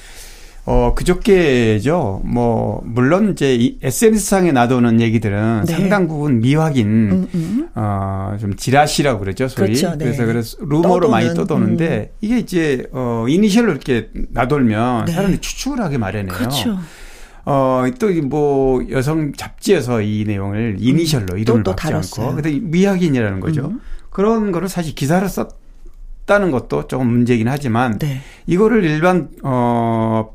어 0.66 0.93
그저께죠. 0.95 2.22
뭐 2.24 2.82
물론 2.86 3.32
이제 3.34 3.53
이 3.53 3.78
SNS상에 3.82 4.53
나도는 4.53 5.01
얘기들은 5.01 5.66
네. 5.68 5.74
상당 5.74 6.07
부분 6.07 6.39
미확인 6.39 6.88
음, 7.11 7.28
음. 7.36 7.70
어 7.76 8.38
좀 8.39 8.55
지라시라고 8.55 9.20
그러죠 9.20 9.47
소리. 9.47 9.76
그렇죠, 9.76 9.91
네. 9.97 10.05
그래서 10.05 10.26
그래서 10.26 10.57
루머로 10.61 11.09
많이 11.09 11.28
떠도는, 11.28 11.41
음. 11.43 11.47
떠도는데 11.78 12.14
이게 12.22 12.39
이제 12.39 12.88
어 12.93 13.26
이니셜로 13.28 13.72
이렇게 13.72 14.09
나돌면 14.32 15.05
네. 15.05 15.11
사람들이 15.11 15.41
추측을 15.41 15.80
하게 15.82 15.97
마련해요. 15.97 16.34
그렇죠. 16.34 16.78
어 17.45 17.84
또 17.99 18.07
뭐 18.24 18.82
여성 18.89 19.34
잡지에서 19.34 20.01
이 20.01 20.24
내용을 20.26 20.78
이니셜로 20.80 21.38
이름을 21.38 21.59
음. 21.59 21.64
또 21.64 21.72
받지 21.76 21.91
다뤘어요. 21.91 22.28
않고 22.30 22.41
근데 22.41 22.57
미확인이라는 22.61 23.39
거죠. 23.41 23.66
음. 23.68 23.82
그런 24.09 24.51
거를 24.53 24.70
사실 24.70 24.95
기사를 24.95 25.28
썼 25.28 25.49
다는 26.26 26.51
것도 26.51 26.88
조금 26.88 27.07
문제긴 27.07 27.49
하지만 27.49 27.99
네. 27.99 28.22
이거를 28.47 28.86
일반 28.86 29.28
어 29.43 30.34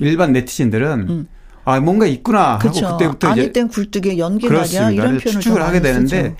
일반 0.00 0.32
네티즌들은 0.32 1.06
음. 1.08 1.28
아 1.64 1.78
뭔가 1.80 2.06
있구나 2.06 2.54
하고 2.54 2.60
그렇죠. 2.60 2.96
그때부터 2.96 3.28
아니 3.28 3.42
이제 3.42 3.52
땐 3.52 3.68
굴뚝에 3.68 4.18
연기 4.18 4.46
말이야 4.46 4.58
그렇습니다. 4.58 4.90
이런 4.90 5.04
표현을 5.18 5.20
추측을 5.20 5.58
좀 5.58 5.62
하게 5.62 5.80
되는데 5.80 6.22
쓰죠. 6.22 6.36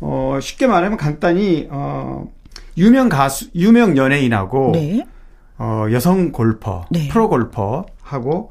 어 0.00 0.38
쉽게 0.40 0.66
말하면 0.66 0.98
간단히 0.98 1.68
어 1.70 2.28
유명 2.78 3.08
가수 3.08 3.48
유명 3.54 3.96
연예인하고 3.96 4.72
네. 4.74 5.06
어 5.58 5.86
여성 5.90 6.32
골퍼 6.32 6.86
네. 6.90 7.08
프로 7.08 7.28
골퍼 7.28 7.86
하고 8.02 8.48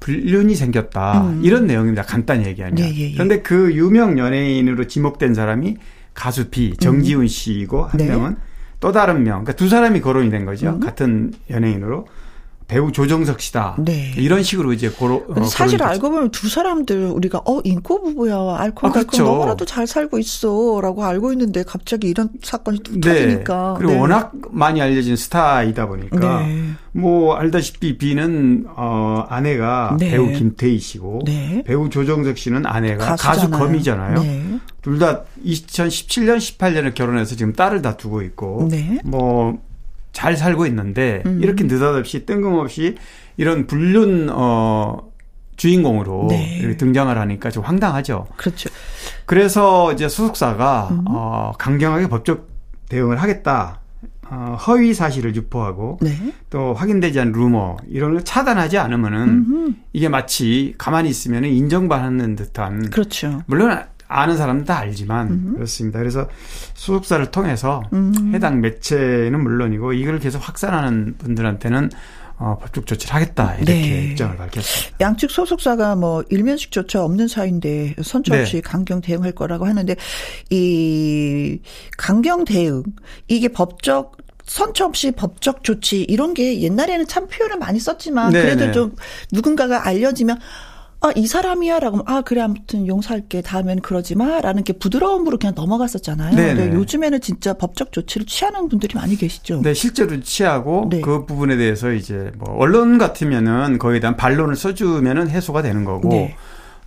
불륜이 0.00 0.54
생겼다 0.54 1.22
음. 1.22 1.40
이런 1.42 1.66
내용입니다. 1.66 2.02
간단히 2.02 2.44
얘기하면. 2.46 2.78
예, 2.78 2.84
예, 2.84 3.10
예. 3.10 3.12
그런데 3.14 3.40
그 3.40 3.74
유명 3.74 4.18
연예인으로 4.18 4.86
지목된 4.86 5.32
사람이 5.32 5.78
가수 6.12 6.50
B 6.50 6.76
정지훈 6.76 7.26
씨이고 7.26 7.84
한 7.84 7.98
네. 7.98 8.08
명은 8.08 8.36
또 8.80 8.92
다른 8.92 9.22
명. 9.22 9.44
그러니까 9.44 9.54
두 9.54 9.68
사람이 9.68 10.02
거론이 10.02 10.30
된 10.30 10.44
거죠. 10.44 10.68
음. 10.68 10.80
같은 10.80 11.32
연예인으로 11.48 12.06
배우 12.74 12.90
조정석 12.90 13.40
씨다. 13.40 13.76
네. 13.78 14.12
이런 14.16 14.42
식으로 14.42 14.72
이제 14.72 14.88
고로. 14.88 15.24
어, 15.28 15.44
사실 15.44 15.80
알고 15.80 16.10
보면 16.10 16.30
두 16.32 16.48
사람들 16.48 17.04
우리가 17.06 17.38
어 17.46 17.60
인고 17.62 18.02
부부야 18.02 18.56
알콩달콩 18.58 18.88
아, 18.88 19.04
그렇죠. 19.04 19.22
너무나도 19.22 19.64
잘 19.64 19.86
살고 19.86 20.18
있어라고 20.18 21.04
알고 21.04 21.30
있는데 21.34 21.62
갑자기 21.62 22.08
이런 22.08 22.30
사건이 22.42 22.80
뚝 22.80 22.98
네. 22.98 23.14
터지니까 23.14 23.76
그리고 23.78 23.92
네. 23.92 24.00
워낙 24.00 24.32
많이 24.50 24.82
알려진 24.82 25.14
스타이다 25.14 25.86
보니까 25.86 26.40
네. 26.40 26.72
뭐 26.90 27.36
알다시피 27.36 27.96
B는 27.96 28.64
어 28.76 29.24
아내가 29.28 29.96
네. 30.00 30.10
배우 30.10 30.32
김태희 30.32 30.80
씨고 30.80 31.20
네. 31.26 31.62
배우 31.64 31.88
조정석 31.88 32.36
씨는 32.36 32.66
아내가 32.66 33.14
가수 33.14 33.24
가수잖아요. 33.24 33.60
검이잖아요. 33.60 34.20
네. 34.20 34.58
둘다 34.82 35.22
2017년 35.46 36.38
18년에 36.38 36.92
결혼해서 36.92 37.36
지금 37.36 37.52
딸을 37.52 37.82
다 37.82 37.96
두고 37.96 38.22
있고 38.22 38.66
네. 38.68 38.98
뭐 39.04 39.62
잘 40.14 40.36
살고 40.36 40.64
있는데 40.66 41.22
음. 41.26 41.40
이렇게 41.42 41.64
느닷없이 41.64 42.24
뜬금없이 42.24 42.94
이런 43.36 43.66
불륜 43.66 44.30
어 44.32 45.10
주인공으로 45.56 46.28
네. 46.30 46.76
등장을 46.78 47.16
하니까 47.16 47.50
좀 47.50 47.62
황당하죠. 47.62 48.28
그렇죠. 48.36 48.70
그래서 49.26 49.92
이제 49.92 50.08
소속사가 50.08 50.88
음. 50.92 51.04
어 51.08 51.52
강경하게 51.58 52.08
법적 52.08 52.48
대응을 52.88 53.20
하겠다. 53.20 53.80
어, 54.30 54.56
허위 54.66 54.94
사실을 54.94 55.36
유포하고 55.36 55.98
네. 56.00 56.10
또 56.48 56.72
확인되지 56.72 57.20
않은 57.20 57.32
루머 57.32 57.76
이런 57.88 58.14
걸 58.14 58.24
차단하지 58.24 58.78
않으면은 58.78 59.28
음흠. 59.28 59.74
이게 59.92 60.08
마치 60.08 60.74
가만히 60.78 61.10
있으면 61.10 61.44
인정받는 61.44 62.34
듯한 62.34 62.88
그렇죠. 62.90 63.42
물론 63.46 63.84
아는 64.08 64.36
사람은 64.36 64.64
다 64.64 64.78
알지만 64.78 65.54
그렇습니다. 65.54 65.98
그래서 65.98 66.28
소속사를 66.74 67.30
통해서 67.30 67.82
음. 67.92 68.32
해당 68.34 68.60
매체는 68.60 69.42
물론이고 69.42 69.92
이걸 69.92 70.18
계속 70.18 70.46
확산하는 70.46 71.16
분들한테는 71.18 71.90
어, 72.36 72.58
법적 72.60 72.86
조치를 72.86 73.14
하겠다 73.14 73.54
이렇게 73.56 73.72
네. 73.72 74.10
입장을 74.10 74.36
밝혔습니다. 74.36 74.96
양측 75.00 75.30
소속사가 75.30 75.94
뭐 75.94 76.24
일면식조차 76.30 77.04
없는 77.04 77.28
사이인데 77.28 77.94
선처 78.02 78.34
없이 78.34 78.56
네. 78.56 78.60
강경 78.60 79.00
대응할 79.02 79.32
거라고 79.32 79.66
하는데 79.66 79.94
이 80.50 81.60
강경 81.96 82.44
대응 82.44 82.82
이게 83.28 83.48
법적 83.48 84.16
선처 84.44 84.84
없이 84.84 85.12
법적 85.12 85.62
조치 85.62 86.02
이런 86.02 86.34
게 86.34 86.60
옛날에는 86.60 87.06
참 87.06 87.28
표현을 87.28 87.56
많이 87.58 87.78
썼지만 87.78 88.32
네, 88.32 88.42
그래도 88.42 88.66
네. 88.66 88.72
좀 88.72 88.94
누군가가 89.32 89.86
알려지면 89.86 90.38
아, 91.04 91.12
이 91.14 91.26
사람이야 91.26 91.80
라고 91.80 91.98
하면 91.98 92.04
아, 92.08 92.22
그래 92.22 92.40
아무튼 92.40 92.86
용서할게. 92.86 93.42
다음엔 93.42 93.80
그러지 93.80 94.14
마 94.14 94.40
라는 94.40 94.64
게 94.64 94.72
부드러움으로 94.72 95.36
그냥 95.36 95.54
넘어갔었잖아요. 95.54 96.34
네, 96.34 96.54
근데 96.54 96.70
네. 96.70 96.74
요즘에는 96.74 97.20
진짜 97.20 97.52
법적 97.52 97.92
조치를 97.92 98.26
취하는 98.26 98.70
분들이 98.70 98.94
많이 98.94 99.14
계시죠. 99.14 99.60
네, 99.60 99.74
실제로 99.74 100.18
취하고 100.20 100.88
네. 100.90 101.02
그 101.02 101.26
부분에 101.26 101.58
대해서 101.58 101.92
이제 101.92 102.32
뭐 102.38 102.56
언론 102.56 102.96
같으면은 102.96 103.78
거기에 103.78 104.00
대한 104.00 104.16
반론을 104.16 104.56
써주면은 104.56 105.28
해소가 105.28 105.60
되는 105.60 105.84
거고 105.84 106.08
네. 106.08 106.36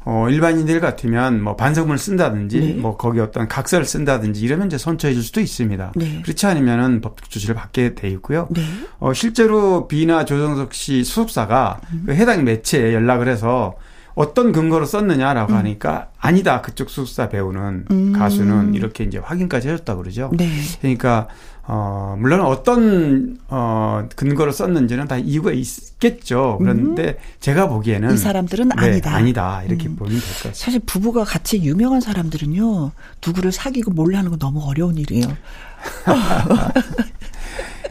어 0.03 0.27
일반인들 0.29 0.79
같으면 0.79 1.43
뭐 1.43 1.55
반성문을 1.55 1.99
쓴다든지 1.99 2.59
네. 2.59 2.73
뭐 2.73 2.97
거기 2.97 3.19
어떤 3.19 3.47
각서를 3.47 3.85
쓴다든지 3.85 4.41
이러면 4.41 4.67
이제 4.67 4.79
선처해 4.79 5.13
줄 5.13 5.21
수도 5.21 5.41
있습니다. 5.41 5.91
네. 5.95 6.21
그렇지 6.23 6.43
않으면은 6.47 7.01
법적 7.01 7.29
조치를 7.29 7.53
받게 7.53 7.93
돼 7.93 8.09
있고요. 8.09 8.47
네. 8.49 8.61
어 8.99 9.13
실제로 9.13 9.87
비나 9.87 10.25
조정석 10.25 10.73
씨 10.73 11.03
소속사가 11.03 11.81
음. 11.91 12.03
그 12.07 12.15
해당 12.15 12.45
매체에 12.45 12.95
연락을 12.95 13.27
해서 13.27 13.75
어떤 14.17 14.51
근거로 14.51 14.85
썼느냐라고 14.85 15.53
음. 15.53 15.57
하니까 15.59 16.07
아니다 16.19 16.61
그쪽 16.61 16.89
소속사 16.89 17.29
배우는 17.29 17.85
음. 17.91 18.13
가수는 18.13 18.73
이렇게 18.73 19.03
이제 19.03 19.19
확인까지 19.19 19.69
해줬다 19.69 19.95
그러죠. 19.95 20.31
네. 20.33 20.49
그러니까 20.81 21.27
어 21.69 22.15
물론 22.17 22.41
어떤 22.41 23.37
어 23.47 24.07
근거로 24.15 24.51
썼는지는 24.51 25.07
다 25.07 25.17
이유가 25.17 25.51
있겠죠. 25.51 26.57
그런데 26.59 27.19
제가 27.41 27.67
보기에는 27.67 28.09
음. 28.09 28.13
이 28.15 28.17
사람들은 28.17 28.69
네, 28.69 28.75
아니다. 28.75 29.13
아니다 29.13 29.61
이렇게 29.63 29.87
음. 29.87 29.95
보면 29.95 30.13
될 30.13 30.21
것 30.21 30.27
같습니다. 30.35 30.57
사실 30.57 30.79
부부가 30.79 31.23
같이 31.23 31.61
유명한 31.61 32.01
사람들은요, 32.01 32.91
누구를 33.25 33.51
사귀고 33.51 33.91
몰래 33.91 34.15
하는 34.17 34.31
건 34.31 34.39
너무 34.39 34.63
어려운 34.67 34.97
일이에요. 34.97 35.27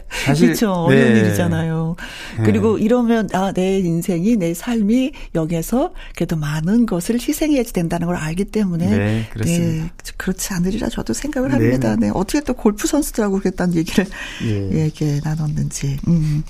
사실 0.09 0.47
그렇죠. 0.47 0.71
어려운 0.71 1.13
네. 1.13 1.19
일이잖아요. 1.19 1.95
네. 2.37 2.43
그리고 2.43 2.77
이러면 2.77 3.29
아, 3.33 3.51
내 3.51 3.79
인생이 3.79 4.35
내 4.37 4.53
삶이 4.53 5.11
여기서 5.35 5.93
그래도 6.15 6.35
많은 6.35 6.85
것을 6.85 7.15
희생해야지 7.15 7.73
된다는 7.73 8.07
걸 8.07 8.15
알기 8.15 8.45
때문에 8.45 8.97
네, 8.97 9.29
그렇습니다. 9.31 9.83
네, 9.85 9.91
그렇지 10.17 10.53
않으리라 10.53 10.89
저도 10.89 11.13
생각을 11.13 11.49
네. 11.49 11.55
합니다. 11.55 11.95
네. 11.95 12.09
어떻게 12.13 12.41
또 12.41 12.53
골프 12.53 12.87
선수들하고 12.87 13.39
그랬다는 13.39 13.75
얘기를 13.75 14.05
예. 14.43 14.83
얘기 14.85 15.19
나눴는지. 15.23 15.97
음. 16.07 16.43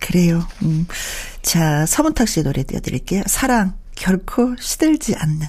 그래요. 0.00 0.46
음. 0.62 0.86
자, 1.42 1.86
서문탁 1.86 2.28
씨의 2.28 2.44
노래 2.44 2.62
띄워드릴게요. 2.62 3.22
사랑 3.26 3.74
결코 3.94 4.54
시들지 4.58 5.14
않는. 5.16 5.46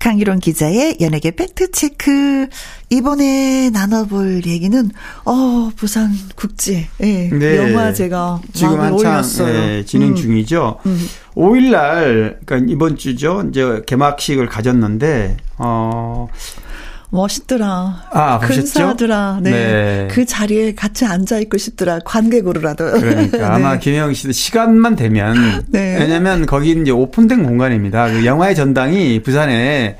강희론 0.00 0.40
기자의 0.40 0.96
연예계 1.00 1.32
팩트체크. 1.32 2.48
이번에 2.88 3.70
나눠볼 3.70 4.42
얘기는, 4.46 4.90
어, 5.24 5.70
부산 5.76 6.10
국제, 6.34 6.88
예, 7.02 7.28
네. 7.28 7.58
영화제가 7.58 8.40
지금 8.52 8.80
한창. 8.80 9.22
예, 9.46 9.84
진행 9.84 10.10
음, 10.10 10.16
중이죠. 10.16 10.78
음. 10.86 11.06
5일 11.36 11.70
날 11.70 12.38
그러니까 12.44 12.72
이번 12.72 12.96
주죠. 12.96 13.44
이제 13.48 13.82
개막식을 13.86 14.48
가졌는데 14.48 15.36
어 15.58 16.26
멋있더라. 17.10 18.04
아, 18.10 18.38
보셨죠? 18.38 18.60
근사하더라. 18.60 19.40
네. 19.42 19.50
네. 19.50 20.08
그 20.10 20.24
자리에 20.24 20.74
같이 20.74 21.04
앉아있고 21.04 21.58
싶더라. 21.58 22.00
관객으로라도. 22.04 22.92
그러니까 22.92 23.54
아마 23.54 23.72
네. 23.74 23.78
김영 23.80 24.14
씨도 24.14 24.32
시간만 24.32 24.96
되면 24.96 25.64
네. 25.68 25.98
왜냐면 25.98 26.46
거기는 26.46 26.82
이제 26.82 26.90
오픈된 26.90 27.42
공간입니다. 27.42 28.10
그 28.10 28.24
영화의 28.24 28.54
전당이 28.54 29.22
부산에 29.22 29.96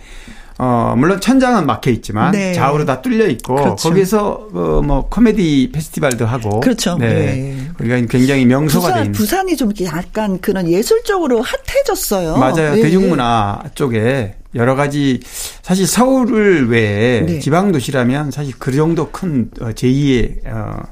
어 0.62 0.94
물론 0.94 1.18
천장은 1.22 1.64
막혀 1.64 1.90
있지만 1.90 2.32
네. 2.32 2.52
좌우로 2.52 2.84
다 2.84 3.00
뚫려 3.00 3.26
있고 3.28 3.54
그렇죠. 3.54 3.88
거기서 3.88 4.48
어 4.52 4.80
뭐 4.82 5.08
코미디 5.08 5.70
페스티벌도 5.72 6.26
하고 6.26 6.61
그렇죠. 6.61 6.96
네. 6.98 7.08
네. 7.08 7.70
거기가 7.78 7.96
굉장히 8.11 8.44
명소가 8.44 8.88
돼 8.88 8.92
부산, 8.92 9.04
있는 9.04 9.12
부산이 9.12 9.56
좀 9.56 9.72
약간 9.84 10.38
그런 10.40 10.68
예술적으로 10.68 11.40
핫해졌어요. 11.42 12.36
맞아요. 12.36 12.76
예, 12.76 12.82
대중문화 12.82 13.62
쪽에 13.74 14.34
여러 14.54 14.74
가지 14.74 15.20
사실 15.62 15.86
서울을 15.86 16.68
외에 16.68 17.20
네. 17.22 17.38
지방 17.38 17.72
도시라면 17.72 18.30
사실 18.30 18.52
그 18.58 18.72
정도 18.72 19.11
큰 19.11 19.50
어, 19.61 19.66
제2의 19.70 20.46
어, 20.46 20.82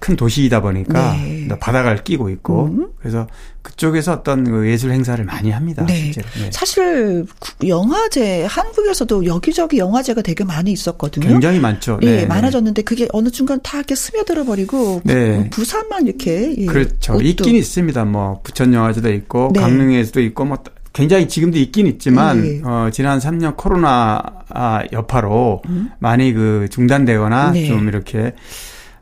큰 0.00 0.14
도시이다 0.14 0.60
보니까 0.62 1.12
네. 1.14 1.48
바다를 1.58 2.04
끼고 2.04 2.30
있고 2.30 2.66
음. 2.66 2.88
그래서 3.00 3.26
그쪽에서 3.62 4.12
어떤 4.12 4.44
그 4.44 4.68
예술 4.68 4.92
행사를 4.92 5.22
많이 5.24 5.50
합니다. 5.50 5.84
네. 5.86 6.12
네. 6.12 6.50
사실 6.52 7.26
구- 7.40 7.68
영화제 7.68 8.44
한국에서도 8.44 9.26
여기저기 9.26 9.78
영화제가 9.78 10.22
되게 10.22 10.44
많이 10.44 10.70
있었거든요. 10.70 11.26
굉장히 11.28 11.58
많죠. 11.58 11.98
예, 12.02 12.18
네. 12.18 12.26
많아졌는데 12.26 12.82
그게 12.82 13.08
어느 13.12 13.28
순간 13.30 13.58
다 13.62 13.78
이렇게 13.78 13.96
스며들어 13.96 14.44
버리고 14.44 15.00
네. 15.04 15.50
부산만 15.50 16.06
이렇게 16.06 16.54
예, 16.56 16.66
그렇죠. 16.66 17.14
옷도. 17.14 17.24
있긴 17.24 17.56
있습니다. 17.56 18.04
뭐 18.04 18.40
부천 18.44 18.72
영화제도 18.72 19.12
있고 19.12 19.50
네. 19.52 19.60
강릉에서도 19.60 20.20
있고 20.20 20.44
뭐 20.44 20.58
굉장히 20.92 21.28
지금도 21.28 21.58
있긴 21.58 21.86
있지만 21.88 22.40
네. 22.42 22.60
어 22.64 22.88
지난 22.92 23.18
3년 23.18 23.56
코로나 23.56 24.22
아, 24.50 24.82
여파로 24.92 25.62
많이 25.98 26.32
그 26.32 26.68
중단되거나 26.70 27.48
음. 27.48 27.52
네. 27.54 27.66
좀 27.66 27.88
이렇게 27.88 28.32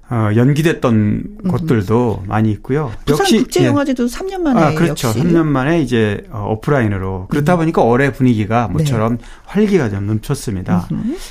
어 0.08 0.30
연기됐던 0.36 1.38
곳들도 1.48 2.22
많이 2.28 2.50
있고요. 2.52 2.92
부산 3.04 3.24
역시 3.24 3.38
국제 3.38 3.62
예. 3.62 3.66
영화제도 3.66 4.06
3년 4.06 4.40
만에 4.40 4.60
아, 4.60 4.74
그렇죠. 4.74 5.08
역시 5.08 5.20
3년 5.20 5.44
만에 5.46 5.80
이제 5.82 6.24
어, 6.30 6.48
오프라인으로. 6.52 7.26
그렇다 7.28 7.56
보니까 7.56 7.82
올해 7.82 8.12
분위기가 8.12 8.68
모처럼 8.68 9.18
활기가 9.46 9.90
좀 9.90 10.06
넘쳤습니다. 10.06 10.88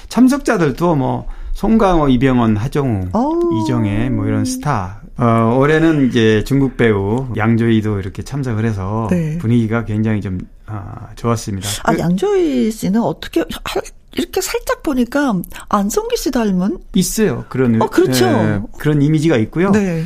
참석자들도 0.10 0.96
뭐 0.96 1.28
송강호, 1.54 2.10
이병헌, 2.10 2.58
하정우, 2.58 3.08
어우. 3.14 3.64
이정혜 3.64 4.10
뭐 4.10 4.26
이런 4.28 4.44
스타. 4.44 5.02
어, 5.18 5.58
올해는 5.58 6.10
이제 6.10 6.44
중국 6.46 6.76
배우 6.76 7.28
양조위도 7.38 8.00
이렇게 8.00 8.22
참석을 8.24 8.66
해서 8.66 9.08
네. 9.10 9.38
분위기가 9.38 9.86
굉장히 9.86 10.20
좀 10.20 10.40
아, 10.66 11.08
좋았습니다. 11.16 11.70
아 11.84 11.94
그- 11.94 12.00
양조희 12.00 12.72
씨는 12.72 13.02
어떻게 13.02 13.40
하- 13.40 13.82
이렇게 14.16 14.42
살짝 14.42 14.82
보니까 14.84 15.36
안성기 15.70 16.18
씨 16.18 16.32
닮은 16.32 16.80
있어요. 16.94 17.46
그런 17.50 17.82
어, 17.82 17.88
그렇죠. 17.90 18.26
예, 18.26 18.62
그런 18.78 19.02
이미지가 19.02 19.38
있고요. 19.38 19.72
네. 19.72 20.06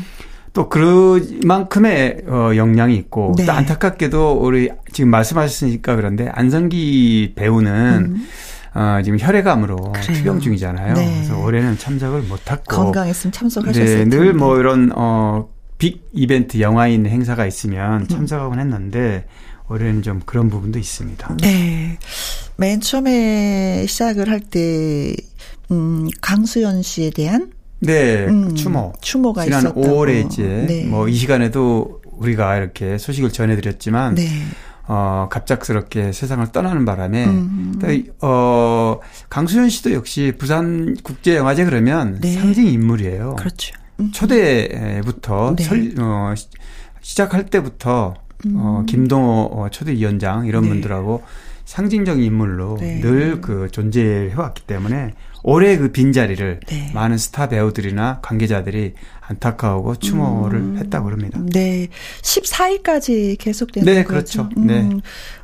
또 0.53 0.67
그만큼의 0.67 2.23
어, 2.27 2.51
역량이 2.55 2.95
있고 2.95 3.35
네. 3.37 3.45
또 3.45 3.51
안타깝게도 3.51 4.39
우리 4.41 4.69
지금 4.91 5.11
말씀하셨으니까 5.11 5.95
그런데 5.95 6.27
안성기 6.33 7.33
배우는 7.35 8.17
어, 8.73 8.99
지금 9.03 9.19
혈액암으로 9.19 9.75
음. 9.75 9.91
그래요. 9.93 10.17
투병 10.17 10.39
중이잖아요. 10.39 10.93
네. 10.95 11.13
그래서 11.15 11.39
올해는 11.39 11.77
참석을 11.77 12.21
못했고 12.23 12.75
건강했으면 12.75 13.31
참석하셨을 13.31 13.85
네, 13.85 13.95
텐데. 13.99 14.17
늘뭐 14.17 14.59
이런 14.59 14.91
어, 14.95 15.49
빅 15.77 16.03
이벤트 16.13 16.59
영화인 16.59 17.05
행사가 17.05 17.45
있으면 17.45 18.01
음. 18.01 18.07
참석하곤 18.07 18.59
했는데 18.59 19.25
올해는 19.69 20.01
좀 20.01 20.21
그런 20.25 20.49
부분도 20.49 20.79
있습니다. 20.79 21.37
네. 21.41 21.97
맨 22.57 22.81
처음에 22.81 23.85
시작을 23.87 24.29
할 24.29 24.39
때, 24.39 25.15
음, 25.71 26.07
강수연 26.21 26.81
씨에 26.81 27.11
대한 27.11 27.51
네, 27.79 28.25
음, 28.25 28.55
추모. 28.55 28.91
추모가 29.01 29.45
지난 29.45 29.59
있었다고. 29.61 29.81
5월에 29.81 30.25
이제 30.25 30.43
네. 30.67 30.83
뭐이 30.85 31.13
시간에도 31.13 32.01
우리가 32.17 32.57
이렇게 32.57 32.97
소식을 32.97 33.31
전해드렸지만 33.31 34.15
네. 34.15 34.27
어, 34.87 35.27
갑작스럽게 35.31 36.11
세상을 36.11 36.51
떠나는 36.51 36.83
바람에, 36.83 37.25
음. 37.25 37.79
어, 38.21 38.99
강수현 39.29 39.69
씨도 39.69 39.93
역시 39.93 40.33
부산 40.37 40.95
국제영화제 41.03 41.63
그러면 41.65 42.17
네. 42.19 42.33
상징 42.33 42.65
인물이에요. 42.65 43.35
그렇죠. 43.37 43.73
음. 43.99 44.11
초대부터, 44.11 45.53
네. 45.55 45.63
설, 45.63 45.93
어, 45.99 46.33
시- 46.35 46.47
시작할 47.01 47.45
때부터, 47.45 48.15
어, 48.55 48.83
김동호 48.87 49.49
어, 49.51 49.69
초대위원장 49.69 50.45
이런 50.45 50.63
음. 50.63 50.65
네. 50.65 50.69
분들하고 50.69 51.23
상징적인 51.65 52.23
인물로 52.23 52.77
네. 52.79 52.99
늘그 52.99 53.69
존재해왔기 53.71 54.63
때문에 54.63 55.13
올해 55.43 55.77
그 55.77 55.91
빈자리를 55.91 56.61
네. 56.67 56.91
많은 56.93 57.17
스타 57.17 57.47
배우들이나 57.47 58.19
관계자들이 58.21 58.95
안타까워하고 59.21 59.95
추모를 59.97 60.59
음. 60.59 60.77
했다고 60.79 61.05
그럽니다. 61.05 61.39
네. 61.39 61.87
14일까지 62.21 63.37
계속되는 63.37 63.85
네, 63.85 64.03
거죠. 64.03 64.49
그렇죠. 64.49 64.61
네. 64.65 64.89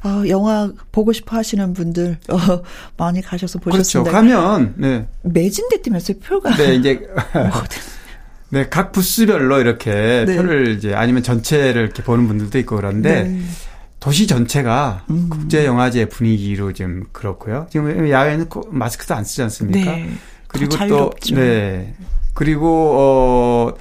아, 0.02 0.24
영화 0.28 0.72
보고 0.92 1.14
싶어 1.14 1.38
하시는 1.38 1.74
분들, 1.74 2.18
어, 2.30 2.38
많이 2.98 3.22
가셔서 3.22 3.60
그렇죠. 3.60 3.78
보셨습니다. 3.78 4.12
가면, 4.12 4.74
네. 4.78 5.08
매진됐다면서요, 5.22 6.18
표가. 6.20 6.56
네, 6.58 6.76
이제 6.76 7.00
네, 8.56 8.70
각 8.70 8.94
부스별로 8.94 9.60
이렇게 9.60 10.24
네. 10.26 10.38
표를 10.38 10.70
이제 10.70 10.94
아니면 10.94 11.24
전체를 11.24 11.84
이렇게 11.84 12.02
보는 12.04 12.26
분들도 12.26 12.58
있고 12.60 12.78
그런데 12.78 13.24
네. 13.24 13.42
도시 14.00 14.28
전체가 14.28 15.04
음. 15.10 15.28
국제 15.30 15.66
영화제 15.66 16.08
분위기로 16.08 16.72
좀 16.72 17.04
그렇고요. 17.12 17.68
지금 17.70 18.10
야외는 18.10 18.48
꼭 18.48 18.74
마스크도 18.74 19.14
안 19.14 19.26
쓰지 19.26 19.42
않습니까? 19.42 19.92
네. 19.92 20.10
그리고 20.48 20.78
더 20.78 20.88
또. 20.88 21.12
네. 21.34 21.96
그리고 22.34 22.94
어 22.98 23.74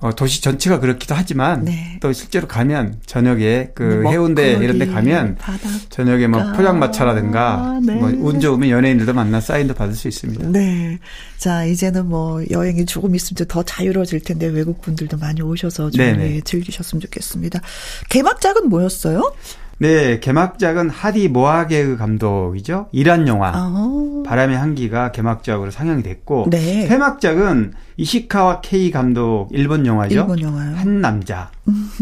어, 0.00 0.14
도시 0.14 0.40
전체가 0.40 0.78
그렇기도 0.78 1.16
하지만 1.16 1.64
네. 1.64 1.98
또 2.00 2.12
실제로 2.12 2.46
가면 2.46 3.00
저녁에 3.04 3.70
그 3.74 3.82
먹거리, 3.82 4.14
해운대 4.14 4.52
이런 4.52 4.78
데 4.78 4.86
가면 4.86 5.34
바닷가. 5.36 5.68
저녁에 5.90 6.28
뭐 6.28 6.52
포장마차라든가 6.52 7.80
네. 7.84 7.94
뭐운 7.94 8.38
좋으면 8.38 8.70
연예인들도 8.70 9.12
만나 9.12 9.40
사인도 9.40 9.74
받을 9.74 9.94
수 9.94 10.06
있습니다. 10.06 10.50
네. 10.50 10.98
자, 11.36 11.64
이제는 11.64 12.06
뭐 12.06 12.44
여행이 12.48 12.86
조금 12.86 13.16
있으면 13.16 13.48
더 13.48 13.64
자유로워질 13.64 14.20
텐데 14.20 14.46
외국 14.46 14.80
분들도 14.82 15.16
많이 15.16 15.42
오셔서 15.42 15.90
좀 15.90 15.98
네네. 15.98 16.36
예, 16.36 16.40
즐기셨으면 16.42 17.00
좋겠습니다. 17.00 17.60
개막작은 18.08 18.68
뭐였어요? 18.68 19.34
네, 19.80 20.18
개막작은 20.18 20.90
하디 20.90 21.28
모아게그 21.28 21.96
감독이죠. 21.96 22.88
이란 22.90 23.28
영화 23.28 23.52
아. 23.54 24.22
바람의 24.26 24.56
향기가 24.56 25.12
개막작으로 25.12 25.70
상영이 25.70 26.02
됐고 26.02 26.48
네. 26.50 26.88
폐막작은 26.88 27.74
이시카와 27.96 28.60
케이 28.60 28.90
감독 28.90 29.48
일본 29.52 29.86
영화죠. 29.86 30.14
일본 30.14 30.40
영화요. 30.40 30.76
한 30.76 31.00
남자 31.00 31.50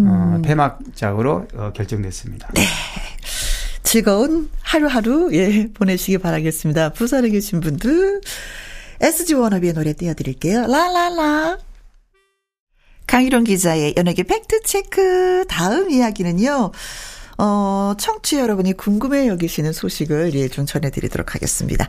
어, 0.01 0.41
폐막작으로 0.43 1.49
어, 1.55 1.73
결정됐습니다. 1.75 2.49
네. 2.55 2.63
즐거운 3.83 4.51
하루하루 4.63 5.31
예 5.35 5.69
보내시기 5.73 6.19
바라겠습니다. 6.19 6.93
부산에 6.93 7.29
계신 7.29 7.61
분들 7.61 8.21
SG 9.01 9.35
워너비의 9.35 9.75
노래 9.75 9.93
띄워드릴게요. 9.93 10.67
라라라. 10.67 11.59
강희룡 13.07 13.45
기자의 13.45 13.95
연예계 13.97 14.25
팩트 14.25 14.63
체크 14.65 15.45
다음 15.49 15.91
이야기는요. 15.91 16.73
어, 17.39 17.95
청취 17.99 18.39
여러분이 18.39 18.73
궁금해 18.75 19.29
여기시는 19.29 19.73
소식을 19.73 20.35
예, 20.35 20.49
좀 20.49 20.65
전해드리도록 20.67 21.35
하겠습니다. 21.35 21.87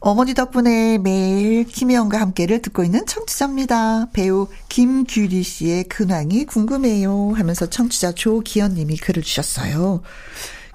어머니 0.00 0.34
덕분에 0.34 0.98
매일 0.98 1.64
김혜영과 1.64 2.20
함께를 2.20 2.62
듣고 2.62 2.82
있는 2.82 3.04
청취자입니다. 3.06 4.08
배우 4.12 4.48
김규리 4.68 5.42
씨의 5.42 5.84
근황이 5.84 6.46
궁금해요 6.46 7.32
하면서 7.34 7.66
청취자 7.66 8.12
조기현 8.12 8.74
님이 8.74 8.96
글을 8.96 9.22
주셨어요. 9.22 10.02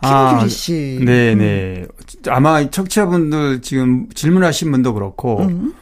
김규리 0.01 0.49
씨. 0.49 0.97
아, 1.01 1.05
네네. 1.05 1.85
아마 2.27 2.69
청취자분들 2.69 3.61
지금 3.61 4.07
질문하신 4.13 4.71
분도 4.71 4.93
그렇고, 4.93 5.41
음. 5.41 5.73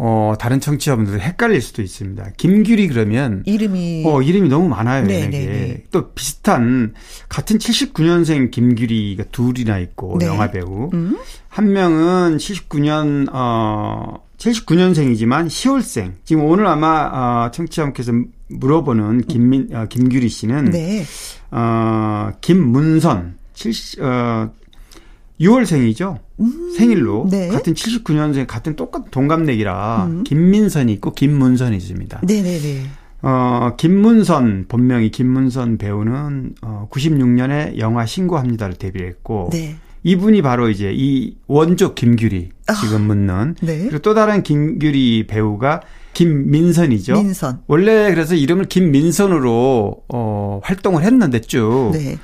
어, 0.00 0.34
다른 0.38 0.60
청취자분들도 0.60 1.18
헷갈릴 1.18 1.60
수도 1.60 1.82
있습니다. 1.82 2.30
김규리 2.36 2.86
그러면, 2.86 3.42
이름이. 3.46 4.04
어, 4.06 4.22
이름이 4.22 4.48
너무 4.48 4.68
많아요, 4.68 5.04
네, 5.04 5.24
이게. 5.24 5.28
네, 5.30 5.46
네. 5.46 5.84
또 5.90 6.12
비슷한, 6.12 6.94
같은 7.28 7.58
79년생 7.58 8.52
김규리가 8.52 9.24
둘이나 9.32 9.78
있고, 9.78 10.18
네. 10.20 10.26
영화 10.26 10.52
배우. 10.52 10.90
음? 10.94 11.18
한 11.48 11.72
명은 11.72 12.36
79년, 12.36 13.28
어, 13.32 14.22
79년생이지만 14.38 15.48
10월생. 15.48 16.12
지금 16.24 16.44
오늘 16.44 16.68
아마, 16.68 17.46
어, 17.46 17.50
청취자분께서 17.50 18.12
물어보는 18.50 19.22
김민, 19.22 19.74
어, 19.74 19.86
김규리 19.86 20.28
씨는, 20.28 20.66
네. 20.66 21.04
어, 21.50 22.30
김문선, 22.40 23.36
70, 23.54 24.00
어, 24.00 24.52
6월생이죠. 25.40 26.18
생일로. 26.76 27.28
네. 27.30 27.48
같은 27.48 27.74
79년생, 27.74 28.46
같은 28.46 28.76
똑같은 28.76 29.10
동갑내기라, 29.10 30.06
음. 30.06 30.24
김민선이 30.24 30.92
있고, 30.94 31.12
김문선이 31.12 31.76
있습니다. 31.76 32.20
네네네. 32.24 32.86
어, 33.22 33.74
김문선, 33.76 34.66
본명이 34.68 35.10
김문선 35.10 35.78
배우는, 35.78 36.54
어, 36.62 36.88
96년에 36.90 37.78
영화 37.78 38.06
신고합니다를 38.06 38.74
데뷔했고, 38.76 39.50
네. 39.52 39.76
이분이 40.04 40.42
바로 40.42 40.70
이제 40.70 40.92
이 40.94 41.36
원조 41.46 41.94
김규리, 41.94 42.50
지금 42.80 43.02
묻는. 43.02 43.56
네. 43.60 43.78
그리고 43.78 43.98
또 43.98 44.14
다른 44.14 44.42
김규리 44.42 45.26
배우가 45.26 45.80
김민선이죠. 46.14 47.14
민선. 47.14 47.60
원래 47.68 48.10
그래서 48.10 48.34
이름을 48.34 48.64
김민선으로 48.64 50.04
어, 50.08 50.60
활동을 50.64 51.04
했는데 51.04 51.40
쭉 51.40 51.90
네. 51.92 52.16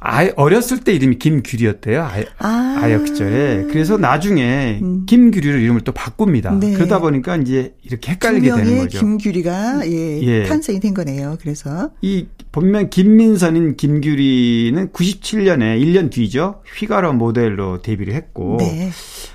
아, 0.00 0.28
어렸을 0.36 0.80
때 0.80 0.92
이름이 0.92 1.18
김규리였대요. 1.18 2.02
아, 2.02 2.12
아. 2.38 2.78
아역 2.80 3.08
시절에. 3.08 3.64
그래서 3.70 3.96
나중에 3.96 4.78
음. 4.80 5.06
김규리로 5.06 5.58
이름을 5.58 5.80
또 5.80 5.92
바꿉니다. 5.92 6.52
네. 6.52 6.72
그러다 6.72 7.00
보니까 7.00 7.36
이제 7.36 7.74
이렇게 7.82 8.12
헷갈리게 8.12 8.50
두 8.50 8.56
되는 8.56 8.78
거죠. 8.78 9.00
김규리가 9.00 9.86
예, 9.86 10.20
예. 10.22 10.44
탄생이 10.44 10.78
된 10.80 10.94
거네요. 10.94 11.36
그래서 11.40 11.90
이 12.00 12.26
본명 12.52 12.90
김민선인 12.90 13.76
김규리는 13.76 14.92
97년에 14.92 15.82
1년 15.82 16.10
뒤죠. 16.10 16.62
휘가로 16.76 17.12
모델로 17.14 17.82
데뷔를 17.82 18.14
했고 18.14 18.58
네. 18.60 18.90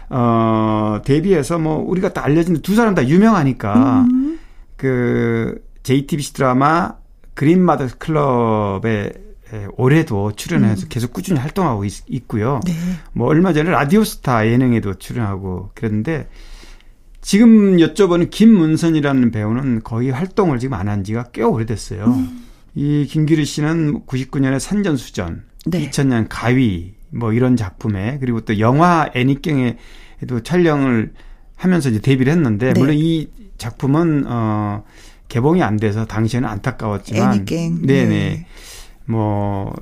어, 0.09 1.01
데뷔해서 1.03 1.59
뭐 1.59 1.77
우리가 1.77 2.13
다 2.13 2.23
알려진 2.23 2.61
두 2.61 2.75
사람 2.75 2.95
다 2.95 3.05
유명하니까 3.05 4.05
음. 4.09 4.39
그 4.77 5.61
JTBC 5.83 6.33
드라마 6.33 6.95
그린마더 7.33 7.87
클럽에 7.97 9.05
에, 9.05 9.11
올해도 9.77 10.33
출연해서 10.33 10.87
계속 10.87 11.13
꾸준히 11.13 11.39
활동하고 11.39 11.85
있, 11.85 12.27
고요 12.27 12.55
음. 12.55 12.61
네. 12.65 12.73
뭐 13.13 13.27
얼마 13.27 13.53
전에 13.53 13.69
라디오스타 13.69 14.47
예능에도 14.47 14.95
출연하고 14.95 15.71
그랬는데 15.75 16.27
지금 17.21 17.77
여쭤보는 17.77 18.29
김문선이라는 18.29 19.31
배우는 19.31 19.83
거의 19.83 20.09
활동을 20.11 20.59
지금 20.59 20.73
안 20.73 20.89
한 20.89 21.03
지가 21.03 21.25
꽤 21.31 21.41
오래됐어요. 21.41 22.05
음. 22.05 22.45
이 22.75 23.05
김규리 23.09 23.45
씨는 23.45 24.05
99년에 24.05 24.59
산전수전, 24.59 25.43
네. 25.67 25.89
2000년 25.89 26.25
가위 26.29 26.95
뭐 27.11 27.31
이런 27.31 27.55
작품에 27.55 28.17
그리고 28.19 28.41
또 28.41 28.59
영화 28.59 29.09
애니경에도 29.13 30.41
촬영을 30.43 31.13
하면서 31.55 31.89
이제 31.89 31.99
데뷔를 31.99 32.33
했는데 32.33 32.73
네. 32.73 32.79
물론 32.79 32.95
이 32.97 33.29
작품은 33.57 34.25
어 34.27 34.83
개봉이 35.29 35.63
안 35.63 35.77
돼서 35.77 36.05
당시에는 36.05 36.49
안타까웠지만 36.49 37.33
애니깽. 37.35 37.81
네네 37.83 38.09
네. 38.09 38.45
뭐 39.05 39.73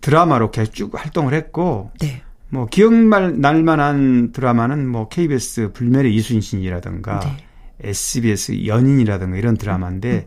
드라마로 0.00 0.50
계속 0.50 0.74
쭉 0.74 0.92
활동을 0.94 1.34
했고 1.34 1.90
네. 2.00 2.22
뭐 2.48 2.66
기억날 2.66 3.40
날 3.40 3.62
만한 3.62 4.32
드라마는 4.32 4.88
뭐 4.88 5.08
KBS 5.08 5.72
불멸의 5.72 6.14
이순신이라든가 6.14 7.20
네. 7.20 7.36
SBS 7.82 8.66
연인이라든가 8.66 9.36
이런 9.36 9.56
드라마인데 9.56 10.26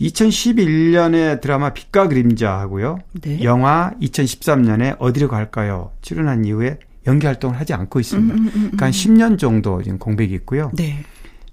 2011년에 0.00 1.40
드라마 1.40 1.72
빛과 1.72 2.08
그림자 2.08 2.58
하고요. 2.58 2.98
네. 3.20 3.42
영화 3.42 3.92
2013년에 4.02 4.96
어디로 4.98 5.28
갈까요? 5.28 5.92
출연한 6.02 6.44
이후에 6.44 6.78
연기 7.06 7.26
활동을 7.26 7.58
하지 7.60 7.74
않고 7.74 8.00
있습니다. 8.00 8.34
음, 8.34 8.38
음, 8.40 8.46
음, 8.46 8.52
그러니까 8.52 8.86
한 8.86 8.92
10년 8.92 9.38
정도 9.38 9.82
지금 9.82 9.98
공백이 9.98 10.34
있고요. 10.34 10.72
네. 10.74 11.04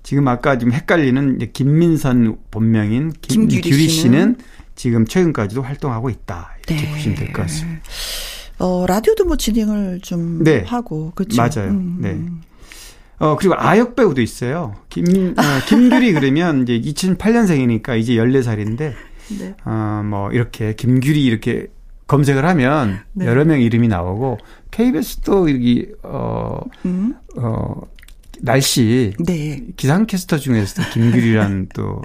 지금 0.03 0.27
아까 0.27 0.57
좀 0.57 0.71
헷갈리는 0.71 1.51
김민선 1.53 2.37
본명인 2.49 3.11
김 3.21 3.47
규리 3.47 3.61
김규리 3.61 3.87
씨는 3.87 3.89
씨는 3.89 4.35
지금 4.81 5.05
최근까지도 5.05 5.61
활동하고 5.61 6.09
있다. 6.09 6.55
이렇게 6.67 6.85
네. 6.87 6.91
보시면 6.91 7.15
될 7.17 7.31
것 7.33 7.43
같습니다. 7.43 7.81
어, 8.57 8.85
라디오도 8.87 9.25
뭐 9.25 9.37
진행을 9.37 9.99
좀 10.01 10.43
네. 10.43 10.63
하고 10.65 11.11
그렇죠. 11.13 11.39
맞아요. 11.39 11.71
네. 11.99 12.19
어, 13.19 13.35
그리고 13.37 13.53
아역 13.55 13.95
배우도 13.95 14.23
있어요. 14.23 14.73
김, 14.89 15.35
어, 15.37 15.43
김규리 15.67 16.13
그러면 16.13 16.63
이제 16.67 16.81
2008년생이니까 16.81 17.99
이제 17.99 18.13
14살인데, 18.15 18.93
네. 19.39 19.55
어, 19.65 20.01
뭐, 20.03 20.31
이렇게 20.31 20.73
김규리 20.73 21.23
이렇게 21.25 21.67
검색을 22.07 22.43
하면 22.43 23.01
네. 23.13 23.27
여러 23.27 23.45
명 23.45 23.61
이름이 23.61 23.87
나오고, 23.87 24.39
KBS도 24.71 25.51
여기, 25.51 25.89
어, 26.01 26.59
음. 26.85 27.13
어, 27.37 27.81
날씨 28.41 29.13
네. 29.19 29.61
기상캐스터 29.77 30.39
중에서도 30.39 30.89
김규리라는 30.89 31.69
또 31.75 32.01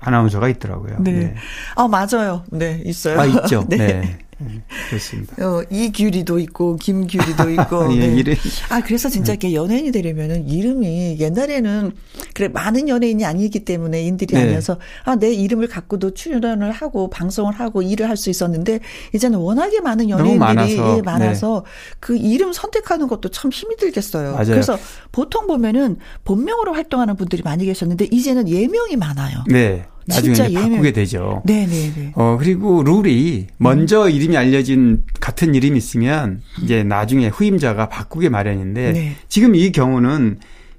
아나운서가 0.00 0.48
있더라고요. 0.48 0.96
네. 1.00 1.34
아, 1.74 1.88
맞아요. 1.88 2.44
네, 2.50 2.82
있어요. 2.84 3.20
아, 3.20 3.26
있죠. 3.26 3.64
네. 3.70 3.76
네. 3.76 4.18
네. 4.38 4.60
그렇습니다. 4.90 5.34
어, 5.42 5.62
이규리도 5.70 6.38
있고 6.40 6.76
김규리도 6.76 7.48
있고. 7.52 7.90
예, 7.96 8.06
네. 8.08 8.16
이름. 8.16 8.34
아 8.68 8.82
그래서 8.82 9.08
진짜 9.08 9.32
네. 9.32 9.38
이렇게 9.48 9.54
연예인이 9.54 9.92
되려면은 9.92 10.46
이름이 10.46 11.16
옛날에는 11.18 11.92
그래 12.34 12.48
많은 12.48 12.86
연예인이 12.90 13.24
아니기 13.24 13.64
때문에 13.64 14.02
인들이 14.02 14.34
네. 14.34 14.42
아니어서 14.42 14.78
아 15.04 15.16
내 15.16 15.32
이름을 15.32 15.68
갖고도 15.68 16.12
출연을 16.12 16.70
하고 16.70 17.08
방송을 17.08 17.54
하고 17.54 17.80
일을 17.80 18.10
할 18.10 18.18
수 18.18 18.28
있었는데 18.28 18.80
이제는 19.14 19.38
워낙에 19.38 19.80
많은 19.80 20.10
연예인들이 20.10 20.38
많아서. 20.38 20.96
예, 20.98 21.00
많아서 21.00 21.64
그 21.98 22.14
이름 22.18 22.52
선택하는 22.52 23.08
것도 23.08 23.30
참 23.30 23.50
힘이 23.50 23.76
들겠어요. 23.76 24.32
맞아요. 24.32 24.44
그래서 24.48 24.78
보통 25.12 25.46
보면은 25.46 25.96
본명으로 26.24 26.74
활동하는 26.74 27.16
분들이 27.16 27.40
많이 27.42 27.64
계셨는데 27.64 28.08
이제는 28.10 28.50
예명이 28.50 28.96
많아요. 28.96 29.44
네. 29.48 29.85
나중에. 30.06 30.52
바꾸게 30.54 30.92
되죠. 30.92 31.42
네네네. 31.44 32.12
어, 32.14 32.36
그리고 32.38 32.82
룰이 32.82 33.48
먼저 33.58 34.08
이름이 34.08 34.36
알려진 34.36 35.02
같은 35.20 35.54
이름이 35.54 35.76
있으면 35.76 36.42
이제 36.62 36.84
나중에 36.84 37.28
후임자가 37.28 37.88
바꾸게 37.88 38.28
마련인데 38.28 38.92
네. 38.92 39.16
지금 39.28 39.54
이 39.54 39.72
경우는 39.72 40.38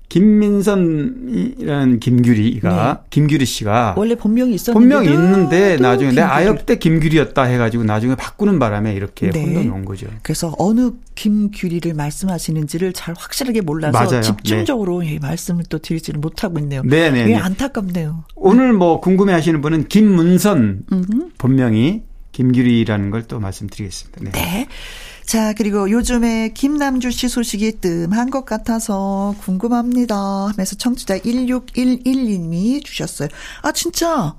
김민선이라는 0.09 1.99
김규리가 1.99 3.03
김규리 3.09 3.45
씨가 3.45 3.93
네. 3.95 3.99
원래 3.99 4.15
본명이 4.15 4.53
있었는데 4.55 4.95
본명이 4.95 5.13
있는데 5.13 5.77
나중에 5.77 6.11
내 6.11 6.21
아역 6.21 6.65
때 6.65 6.77
김규리였다 6.77 7.43
해가지고 7.43 7.83
나중에 7.83 8.15
바꾸는 8.15 8.57
바람에 8.59 8.93
이렇게 8.93 9.29
네. 9.29 9.43
혼동이 9.43 9.67
온 9.67 9.85
거죠. 9.85 10.07
그래서 10.23 10.55
어느 10.57 10.91
김규리를 11.15 11.93
말씀하시는지를 11.93 12.93
잘 12.93 13.15
확실하게 13.17 13.61
몰라서 13.61 13.97
맞아요. 13.97 14.21
집중적으로 14.21 15.05
예, 15.05 15.19
말씀을 15.19 15.65
또 15.69 15.77
드리지를 15.79 16.19
못하고 16.19 16.59
있네요. 16.59 16.83
네네. 16.83 17.29
예, 17.31 17.35
안타깝네요. 17.35 18.23
오늘 18.35 18.73
뭐 18.73 19.01
궁금해하시는 19.01 19.61
분은 19.61 19.87
김문선 19.89 20.83
음. 20.91 21.31
본명이 21.37 22.03
김규리라는 22.31 23.09
걸 23.11 23.23
또 23.27 23.39
말씀드리겠습니다. 23.39 24.21
네. 24.23 24.31
네. 24.31 24.67
자, 25.27 25.51
그리고 25.51 25.91
요즘에 25.91 26.51
김남주 26.53 27.11
씨 27.11 27.27
소식이 27.27 27.81
뜸한 27.81 28.29
것 28.29 28.45
같아서 28.45 29.35
궁금합니다 29.41 30.15
하면서 30.15 30.77
청취자 30.77 31.19
1611님이 31.19 32.81
주셨어요. 32.83 33.27
아, 33.61 33.73
진짜. 33.73 34.35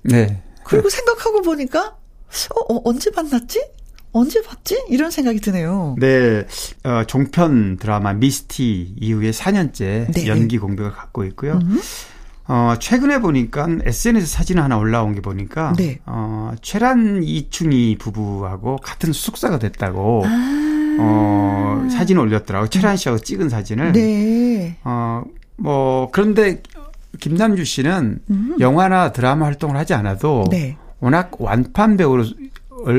네. 0.00 0.42
그리고 0.64 0.88
생각하고 0.88 1.42
보니까, 1.42 1.98
어, 2.54 2.74
어, 2.74 2.80
언제 2.86 3.10
만났지? 3.14 3.62
언제 4.12 4.40
봤지? 4.40 4.82
이런 4.88 5.10
생각이 5.10 5.38
드네요. 5.38 5.96
네, 5.98 6.46
어, 6.82 7.04
종편 7.06 7.76
드라마 7.76 8.14
미스티 8.14 8.94
이후에 8.98 9.32
4년째 9.32 10.12
네. 10.14 10.26
연기 10.26 10.56
공백을 10.56 10.92
갖고 10.92 11.24
있고요. 11.24 11.58
음. 11.62 11.78
어, 12.52 12.74
최근에 12.80 13.20
보니까 13.20 13.68
SNS 13.84 14.26
사진 14.26 14.58
하나 14.58 14.76
올라온 14.76 15.14
게 15.14 15.20
보니까 15.20 15.72
네. 15.76 16.00
어, 16.04 16.52
최란 16.60 17.22
이충희 17.22 17.96
부부하고 17.96 18.78
같은 18.78 19.12
숙사가 19.12 19.60
됐다고 19.60 20.24
아. 20.26 20.96
어, 20.98 21.88
사진 21.92 22.16
을 22.16 22.22
올렸더라고요. 22.22 22.68
최란 22.68 22.96
씨하고 22.96 23.20
찍은 23.20 23.48
사진을. 23.50 23.92
네. 23.92 24.76
어, 24.82 25.22
뭐 25.58 26.08
그런데 26.10 26.60
김남주 27.20 27.64
씨는 27.64 28.18
음. 28.30 28.56
영화나 28.58 29.12
드라마 29.12 29.46
활동을 29.46 29.76
하지 29.76 29.94
않아도 29.94 30.44
네. 30.50 30.76
워낙 30.98 31.30
완판 31.38 31.96
배우로 31.96 32.24
얼- 32.24 32.34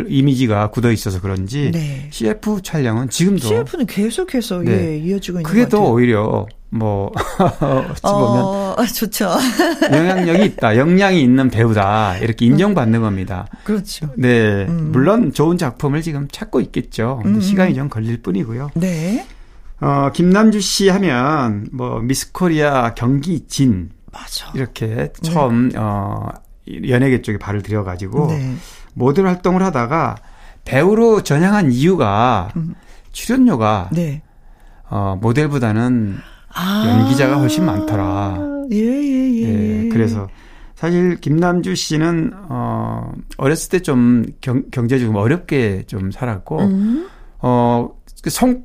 이미지가 0.07 0.69
굳어 0.71 0.91
있어서 0.91 1.19
그런지 1.21 1.71
네. 1.71 2.07
CF 2.11 2.61
촬영은 2.61 3.09
지금도 3.09 3.47
CF는 3.47 3.85
계속해서 3.87 4.59
네. 4.59 4.71
예, 4.71 4.97
이어지고 4.97 5.39
있는 5.39 5.49
그게 5.49 5.63
것더 5.63 5.77
같아요. 5.77 5.93
오히려 5.93 6.45
뭐 6.69 7.11
어찌 7.37 8.01
보면 8.01 8.43
어, 8.43 8.85
좋죠. 8.95 9.29
영향력이 9.91 10.45
있다, 10.45 10.77
역량이 10.77 11.21
있는 11.21 11.49
배우다 11.49 12.17
이렇게 12.17 12.45
인정받는 12.45 13.01
겁니다. 13.01 13.47
그렇죠. 13.63 14.09
네, 14.15 14.65
음. 14.67 14.91
물론 14.91 15.33
좋은 15.33 15.57
작품을 15.57 16.01
지금 16.01 16.27
찾고 16.31 16.61
있겠죠. 16.61 17.19
근데 17.23 17.39
음. 17.39 17.41
시간이 17.41 17.75
좀 17.75 17.89
걸릴 17.89 18.21
뿐이고요. 18.21 18.71
네. 18.75 19.25
어, 19.81 20.11
김남주 20.13 20.61
씨 20.61 20.89
하면 20.89 21.67
뭐 21.73 21.99
미스코리아 21.99 22.93
경기 22.93 23.47
진 23.47 23.89
맞아. 24.11 24.51
이렇게 24.53 25.11
처음 25.21 25.71
어 25.75 26.27
연예계 26.87 27.21
쪽에 27.21 27.37
발을 27.37 27.63
들여가지고 27.63 28.27
네. 28.27 28.55
모델 28.93 29.25
활동을 29.27 29.63
하다가 29.63 30.15
배우로 30.65 31.23
전향한 31.23 31.71
이유가 31.71 32.49
음. 32.55 32.75
출연료가 33.11 33.89
네. 33.93 34.21
어 34.89 35.17
모델보다는 35.21 36.17
아. 36.53 36.83
연기자가 36.87 37.37
훨씬 37.39 37.65
많더라. 37.65 38.37
예, 38.71 38.77
예, 38.77 39.31
예. 39.43 39.83
예, 39.85 39.89
그래서 39.89 40.27
사실 40.75 41.17
김남주 41.19 41.75
씨는 41.75 42.31
어 42.49 43.11
어렸을 43.37 43.69
때 43.69 43.79
좀 43.79 44.25
경제적으로 44.71 45.13
좀 45.13 45.15
어렵게 45.15 45.83
좀 45.87 46.11
살았고 46.11 46.59
음. 46.59 47.07
어성 47.39 48.63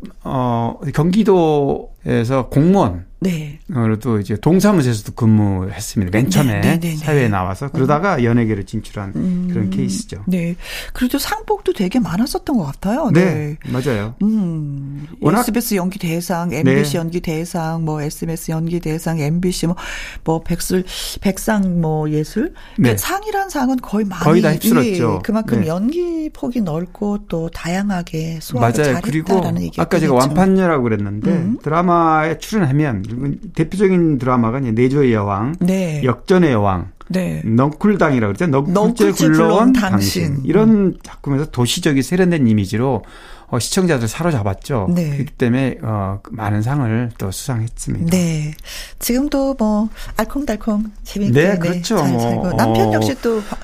경기도 0.95 1.91
에서 2.09 2.49
공무원 2.49 3.05
네. 3.19 3.59
으로도 3.75 4.21
이제 4.21 4.37
동사무소에서도 4.37 5.13
근무했습니다. 5.15 6.17
맨 6.17 6.31
처음에 6.31 6.61
네, 6.61 6.79
네, 6.79 6.81
네, 6.91 6.97
사회에 6.97 7.23
네. 7.23 7.29
나와서 7.29 7.69
그러다가 7.71 8.23
연예계로 8.23 8.63
진출한 8.65 9.13
음. 9.17 9.49
그런 9.51 9.71
케이스죠. 9.71 10.23
네. 10.29 10.55
그래도 10.93 11.19
상복도 11.19 11.73
되게 11.73 11.99
많았었던 11.99 12.57
것 12.59 12.65
같아요. 12.65 13.11
네, 13.13 13.57
맞아요. 13.73 14.15
음. 14.23 15.07
워낙- 15.21 15.41
SBS 15.41 15.75
연기 15.77 15.99
대상, 15.99 16.53
MBC 16.53 16.93
네. 16.93 16.99
연기 16.99 17.21
대상, 17.21 17.85
뭐 17.85 18.03
SBS 18.03 18.51
연기 18.53 18.79
대상, 18.79 19.19
MBC 19.19 19.67
뭐, 19.69 19.77
뭐 20.23 20.43
백술, 20.43 20.85
백상 21.23 21.81
뭐 21.81 22.09
예술. 22.11 22.53
네. 22.79 22.93
그 22.93 22.99
상이란 22.99 23.49
상은 23.49 23.77
거의 23.79 24.05
많이 24.05 24.23
거의 24.23 24.43
다 24.43 24.53
휩쓸었죠. 24.53 25.15
예, 25.19 25.23
그만큼 25.25 25.63
네. 25.63 25.67
연기 25.69 26.31
폭이 26.33 26.61
넓고 26.61 27.21
또 27.29 27.49
다양하게 27.49 28.39
소화를 28.43 28.75
잘했다라는 28.75 29.63
얘기가 29.63 29.83
아까 29.83 29.99
제가. 29.99 30.15
완판녀라고 30.15 30.83
그랬는데 30.85 31.31
음. 31.33 31.59
드라마 31.63 31.96
에 32.27 32.39
출연하면 32.39 33.39
대표적인 33.55 34.19
드라마가 34.19 34.59
이제 34.61 34.73
내조의 34.73 35.13
여왕, 35.13 35.55
네. 35.61 36.03
역전의 36.05 36.53
여왕, 36.53 36.91
네. 37.09 37.43
넝쿨당이라고 37.45 38.33
그러죠. 38.35 38.47
넝쿨째 38.63 39.13
굴러온 39.13 39.73
당신. 39.73 40.25
당신. 40.27 40.45
이런 40.45 40.97
작품에서 41.03 41.47
도시적이 41.51 42.03
세련된 42.03 42.47
이미지로 42.47 43.05
어, 43.49 43.59
시청자들 43.61 44.09
사로잡았죠. 44.09 44.89
네. 44.93 45.11
그렇기 45.11 45.31
때문에 45.35 45.79
어, 45.83 46.19
많은 46.33 46.63
상을 46.63 47.11
또 47.17 47.31
수상했습니다. 47.31 48.11
네. 48.11 48.53
지금도 48.99 49.55
뭐 49.57 49.89
알콩달콩 50.17 50.85
재밌게 51.05 51.33
네, 51.33 51.59
그렇죠. 51.59 51.97
잘 51.97 52.11
뭐, 52.11 52.21
살고 52.21 52.53
남편 52.57 52.89
어. 52.89 52.93
역시 52.95 53.15
또 53.23 53.41
바- 53.43 53.57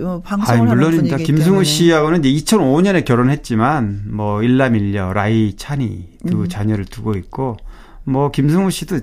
어, 0.00 0.12
아니, 0.14 0.22
방송을 0.22 0.60
하는 0.60 0.74
물론입니다. 0.74 1.16
분이기 1.16 1.32
김승우. 1.32 1.64
씨하고는 1.64 2.24
이제 2.24 2.44
2005년에 2.56 3.04
결혼했지만 3.06 4.04
뭐 4.10 4.42
일남일녀, 4.42 5.12
라이, 5.14 5.54
찬이 5.56 6.08
두 6.26 6.42
음. 6.42 6.48
자녀를 6.48 6.84
두고 6.86 7.14
있고 7.14 7.56
뭐 8.04 8.30
김승우 8.30 8.70
씨도 8.70 9.00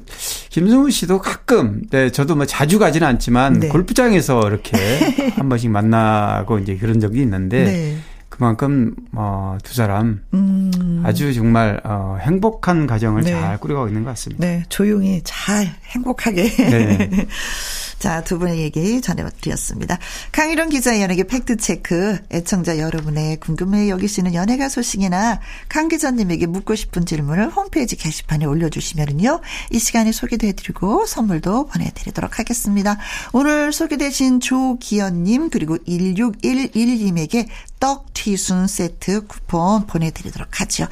김승우 0.49 0.89
씨도 0.91 1.19
가끔 1.19 1.81
네 1.89 2.11
저도 2.11 2.35
뭐 2.35 2.45
자주 2.45 2.79
가지는 2.79 3.07
않지만 3.07 3.59
네. 3.59 3.67
골프장에서 3.69 4.41
이렇게 4.47 4.77
한 5.35 5.49
번씩 5.49 5.71
만나고 5.71 6.59
이제 6.59 6.75
그런 6.75 6.99
적이 6.99 7.21
있는데 7.21 7.63
네. 7.63 7.97
그만큼 8.29 8.95
어두 9.15 9.73
사람 9.73 10.21
음. 10.33 11.01
아주 11.05 11.33
정말 11.33 11.81
어 11.83 12.17
행복한 12.21 12.87
가정을 12.87 13.23
네. 13.23 13.31
잘 13.31 13.57
꾸려가고 13.57 13.87
있는 13.87 14.03
것 14.03 14.11
같습니다. 14.11 14.45
네, 14.45 14.63
조용히 14.69 15.21
잘 15.23 15.65
행복하게. 15.85 16.49
네. 17.99 18.09
자, 18.09 18.23
두 18.23 18.39
분의 18.39 18.59
얘기 18.59 19.01
전해드렸습니다. 19.01 19.99
강희룡 20.31 20.69
기자의 20.69 21.01
연예계 21.01 21.25
팩트체크. 21.25 22.19
애청자 22.31 22.79
여러분의 22.79 23.37
궁금해 23.41 23.89
여기시는 23.89 24.33
연예가 24.33 24.69
소식이나 24.69 25.41
강 25.67 25.89
기자님에게 25.89 26.45
묻고 26.47 26.75
싶은 26.75 27.05
질문을 27.05 27.49
홈페이지 27.49 27.97
게시판에 27.97 28.45
올려주시면요. 28.45 29.41
이 29.71 29.79
시간에 29.79 30.13
소개해드리고 30.13 31.05
선물도 31.05 31.67
보내드리도록 31.67 32.39
하겠습니다. 32.39 32.97
오늘 33.33 33.73
소개되신 33.73 34.39
조기현님 34.39 35.49
그리고 35.49 35.77
1611님에게 35.79 37.47
떡 37.81 38.13
튀순 38.13 38.67
세트 38.67 39.27
쿠폰 39.27 39.87
보내드리도록 39.87 40.61
하죠. 40.61 40.87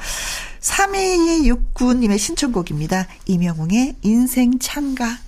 3269님의 0.60 2.18
신청곡입니다. 2.18 3.06
이명웅의 3.26 3.96
인생 4.02 4.58
참가. 4.58 5.27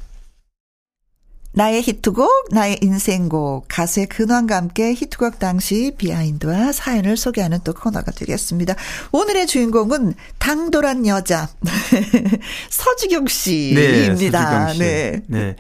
나의 1.53 1.83
히트곡, 1.83 2.49
나의 2.53 2.79
인생곡, 2.81 3.65
가수의 3.69 4.07
근황과 4.07 4.57
함께 4.57 4.95
히트곡 4.95 5.41
당시 5.41 5.93
비하인드와 5.99 6.71
사연을 6.71 7.17
소개하는 7.17 7.59
또 7.65 7.75
코너가 7.75 8.13
되겠습니다. 8.13 8.77
오늘의 9.11 9.49
주인공은 9.49 10.15
당돌한 10.39 11.07
여자, 11.09 11.49
서주경 12.71 13.27
씨입니다. 13.27 14.69
서주경 14.69 14.73
씨. 14.75 14.79
네. 14.79 15.23
네. 15.27 15.57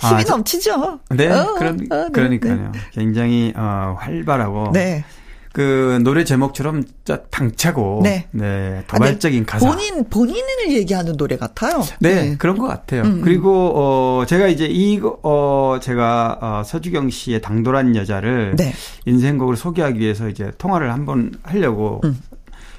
힘이 0.00 0.14
아, 0.14 0.24
저- 0.24 0.30
넘치죠? 0.36 1.00
네, 1.10 1.28
어, 1.28 1.54
그런, 1.58 1.74
어, 1.90 2.04
네, 2.04 2.10
그러니까요. 2.12 2.72
굉장히, 2.92 3.52
어, 3.56 3.96
활발하고. 3.98 4.70
네. 4.72 5.04
그 5.52 5.98
노래 6.02 6.24
제목처럼 6.24 6.84
당차고. 7.30 8.00
네. 8.02 8.28
네. 8.32 8.84
도발적인 8.86 9.46
가사. 9.46 9.66
본인, 9.66 10.08
본인을 10.08 10.72
얘기하는 10.72 11.16
노래 11.16 11.36
같아요. 11.36 11.82
네, 12.00 12.36
그런 12.36 12.58
것 12.58 12.66
같아요. 12.66 13.02
음, 13.02 13.06
음. 13.06 13.20
그리고, 13.22 13.72
어, 13.74 14.24
제가 14.26 14.48
이제 14.48 14.66
이거, 14.66 15.18
어, 15.22 15.78
제가, 15.80 16.38
어, 16.40 16.62
서주경 16.64 17.10
씨의 17.10 17.40
당돌한 17.40 17.96
여자를 17.96 18.54
네. 18.56 18.72
인생곡을 19.06 19.56
소개하기 19.56 19.98
위해서 19.98 20.28
이제 20.28 20.52
통화를 20.58 20.92
한번 20.92 21.32
하려고 21.42 22.00
음. 22.04 22.18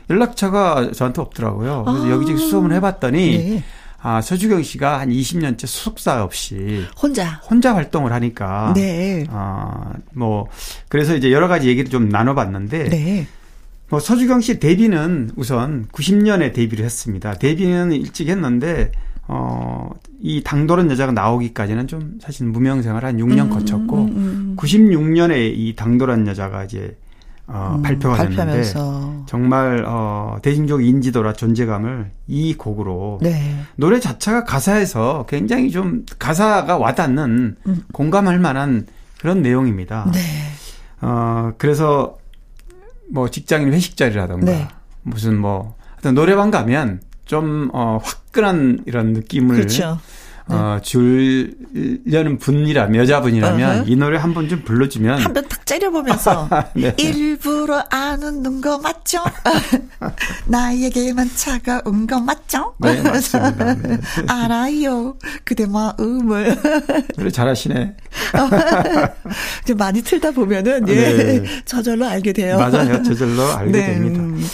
연락처가 0.10 0.92
저한테 0.92 1.22
없더라고요. 1.22 1.84
그래서 1.86 2.06
아. 2.06 2.10
여기저기 2.12 2.40
수소문 2.40 2.72
해봤더니, 2.74 3.38
네. 3.38 3.64
아, 4.02 4.22
서주경 4.22 4.64
씨가 4.64 5.00
한 5.00 5.10
20년째 5.10 5.66
소속사 5.68 6.24
없이 6.24 6.86
혼자. 7.02 7.42
혼자 7.50 7.76
활동을 7.76 8.14
하니까. 8.14 8.74
네. 8.76 9.26
아, 9.30 9.94
뭐, 10.14 10.48
그래서 10.88 11.16
이제 11.16 11.32
여러 11.32 11.48
가지 11.48 11.68
얘기를 11.68 11.90
좀 11.90 12.10
나눠 12.10 12.34
봤는데. 12.34 12.90
네. 12.90 13.28
뭐 13.90 14.00
서주경 14.00 14.42
씨 14.42 14.60
데뷔는 14.60 15.32
우선 15.36 15.88
90년에 15.92 16.54
데뷔를 16.54 16.86
했습니다. 16.86 17.34
데뷔는 17.34 17.92
일찍 17.92 18.30
했는데, 18.30 18.92
어, 19.28 19.90
이 20.22 20.44
당돌한 20.44 20.90
여자가 20.92 21.12
나오기까지는 21.12 21.88
좀 21.88 22.20
사실 22.22 22.46
무명 22.46 22.82
생활 22.82 23.04
한 23.04 23.18
6년 23.18 23.50
거쳤고, 23.50 23.98
음, 23.98 24.08
음. 24.16 24.56
96년에 24.58 25.52
이 25.56 25.76
당돌한 25.76 26.28
여자가 26.28 26.64
이제, 26.64 26.96
어, 27.52 27.76
음, 27.78 27.82
발표가 27.82 28.18
됐는데, 28.18 28.36
발표하면서. 28.38 29.24
정말, 29.26 29.84
어, 29.88 30.38
대중적 30.44 30.84
인지도라 30.84 31.34
존재감을 31.34 32.12
이 32.28 32.54
곡으로 32.54 33.18
네. 33.22 33.60
노래 33.76 34.00
자체가 34.00 34.44
가사에서 34.44 35.26
굉장히 35.28 35.72
좀 35.72 36.06
가사가 36.20 36.78
와닿는 36.78 37.58
음. 37.66 37.84
공감할 37.92 38.40
만한 38.40 38.86
그런 39.20 39.42
내용입니다. 39.42 40.12
네. 40.14 40.20
어, 41.02 41.52
그래서 41.58 42.18
뭐 43.12 43.30
직장인 43.30 43.74
회식 43.74 43.98
자리라던가 43.98 44.46
네. 44.46 44.68
무슨 45.02 45.40
뭐 45.40 45.76
하여튼 45.94 46.14
노래방 46.14 46.52
가면 46.52 47.02
좀 47.26 47.70
어, 47.74 48.00
화끈한 48.04 48.84
이런 48.86 49.14
느낌을 49.14 49.56
그렇죠. 49.56 50.00
어, 50.52 50.80
주려는 50.82 52.38
분이라면 52.40 52.96
여자분이라면 53.02 53.80
어허. 53.82 53.86
이 53.90 53.96
노래 53.96 54.18
한 54.18 54.34
번 54.34 54.50
좀 54.50 54.64
불러주면 54.64 55.20
한 55.20 55.34
번 55.34 55.48
탁 55.48 55.66
째려보면서 55.66 56.50
네. 56.76 56.94
일부러 56.98 57.84
안 57.90 58.24
웃는 58.24 58.62
거 58.62 58.80
맞죠? 58.80 59.20
나에게만 60.48 61.30
차가운 61.36 62.08
거 62.08 62.20
맞죠? 62.20 62.74
네, 62.80 63.02
맞습니다. 63.02 63.76
네. 63.76 63.98
알아요. 64.28 65.16
그대 65.46 65.66
마음을 65.68 66.58
노래 67.18 67.30
잘하시네. 67.30 67.96
좀 69.66 69.78
많이 69.78 70.02
틀다 70.02 70.32
보면은 70.32 70.88
예 70.90 70.94
네. 70.96 71.44
저절로 71.66 72.06
알게 72.08 72.34
돼요. 72.34 72.58
맞아요. 72.58 73.04
저절로 73.04 73.44
알게 73.54 73.72
네, 73.72 73.86
됩니다. 73.94 74.48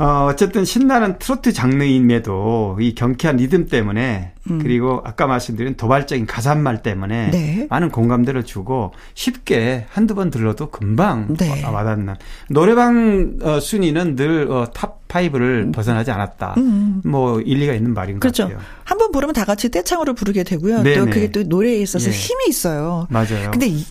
음. 0.00 0.02
어, 0.02 0.26
어쨌든 0.26 0.64
신나는 0.64 1.18
트로트 1.18 1.52
장르임에도 1.52 2.78
이 2.80 2.94
경쾌한 2.94 3.36
리듬 3.36 3.66
때문에 3.66 4.32
그리고 4.60 5.00
아까 5.04 5.26
말씀드린 5.26 5.76
도발적인 5.76 6.26
가사말 6.26 6.82
때문에 6.82 7.26
음. 7.26 7.30
네. 7.30 7.66
많은 7.70 7.90
공감대를 7.90 8.44
주고 8.44 8.92
쉽게 9.14 9.86
한두 9.90 10.14
번 10.14 10.30
들어도 10.30 10.70
금방 10.70 11.34
네. 11.36 11.62
와- 11.62 11.70
와닿는 11.70 12.14
노래방 12.48 13.34
어, 13.42 13.60
순위는 13.60 14.16
늘 14.16 14.50
어, 14.50 14.66
top 14.72 15.06
5를 15.08 15.72
벗어나지 15.74 16.10
않았다. 16.10 16.54
음. 16.58 17.02
뭐 17.04 17.40
일리가 17.40 17.74
있는 17.74 17.92
말인 17.94 18.16
것 18.16 18.20
그렇죠. 18.20 18.44
같아요. 18.44 18.60
한 18.84 18.98
번 18.98 19.12
부르면 19.12 19.34
다 19.34 19.44
같이 19.44 19.70
떼창으로 19.70 20.14
부르게 20.14 20.42
되고요. 20.44 20.82
네, 20.82 20.94
또 20.98 21.04
네. 21.06 21.10
그게 21.10 21.30
또 21.32 21.42
노래에 21.42 21.78
있어서 21.80 22.08
예. 22.08 22.12
힘이 22.12 22.44
있어요. 22.48 23.06
맞아요. 23.10 23.50
근데 23.50 23.66
이, 23.66 23.84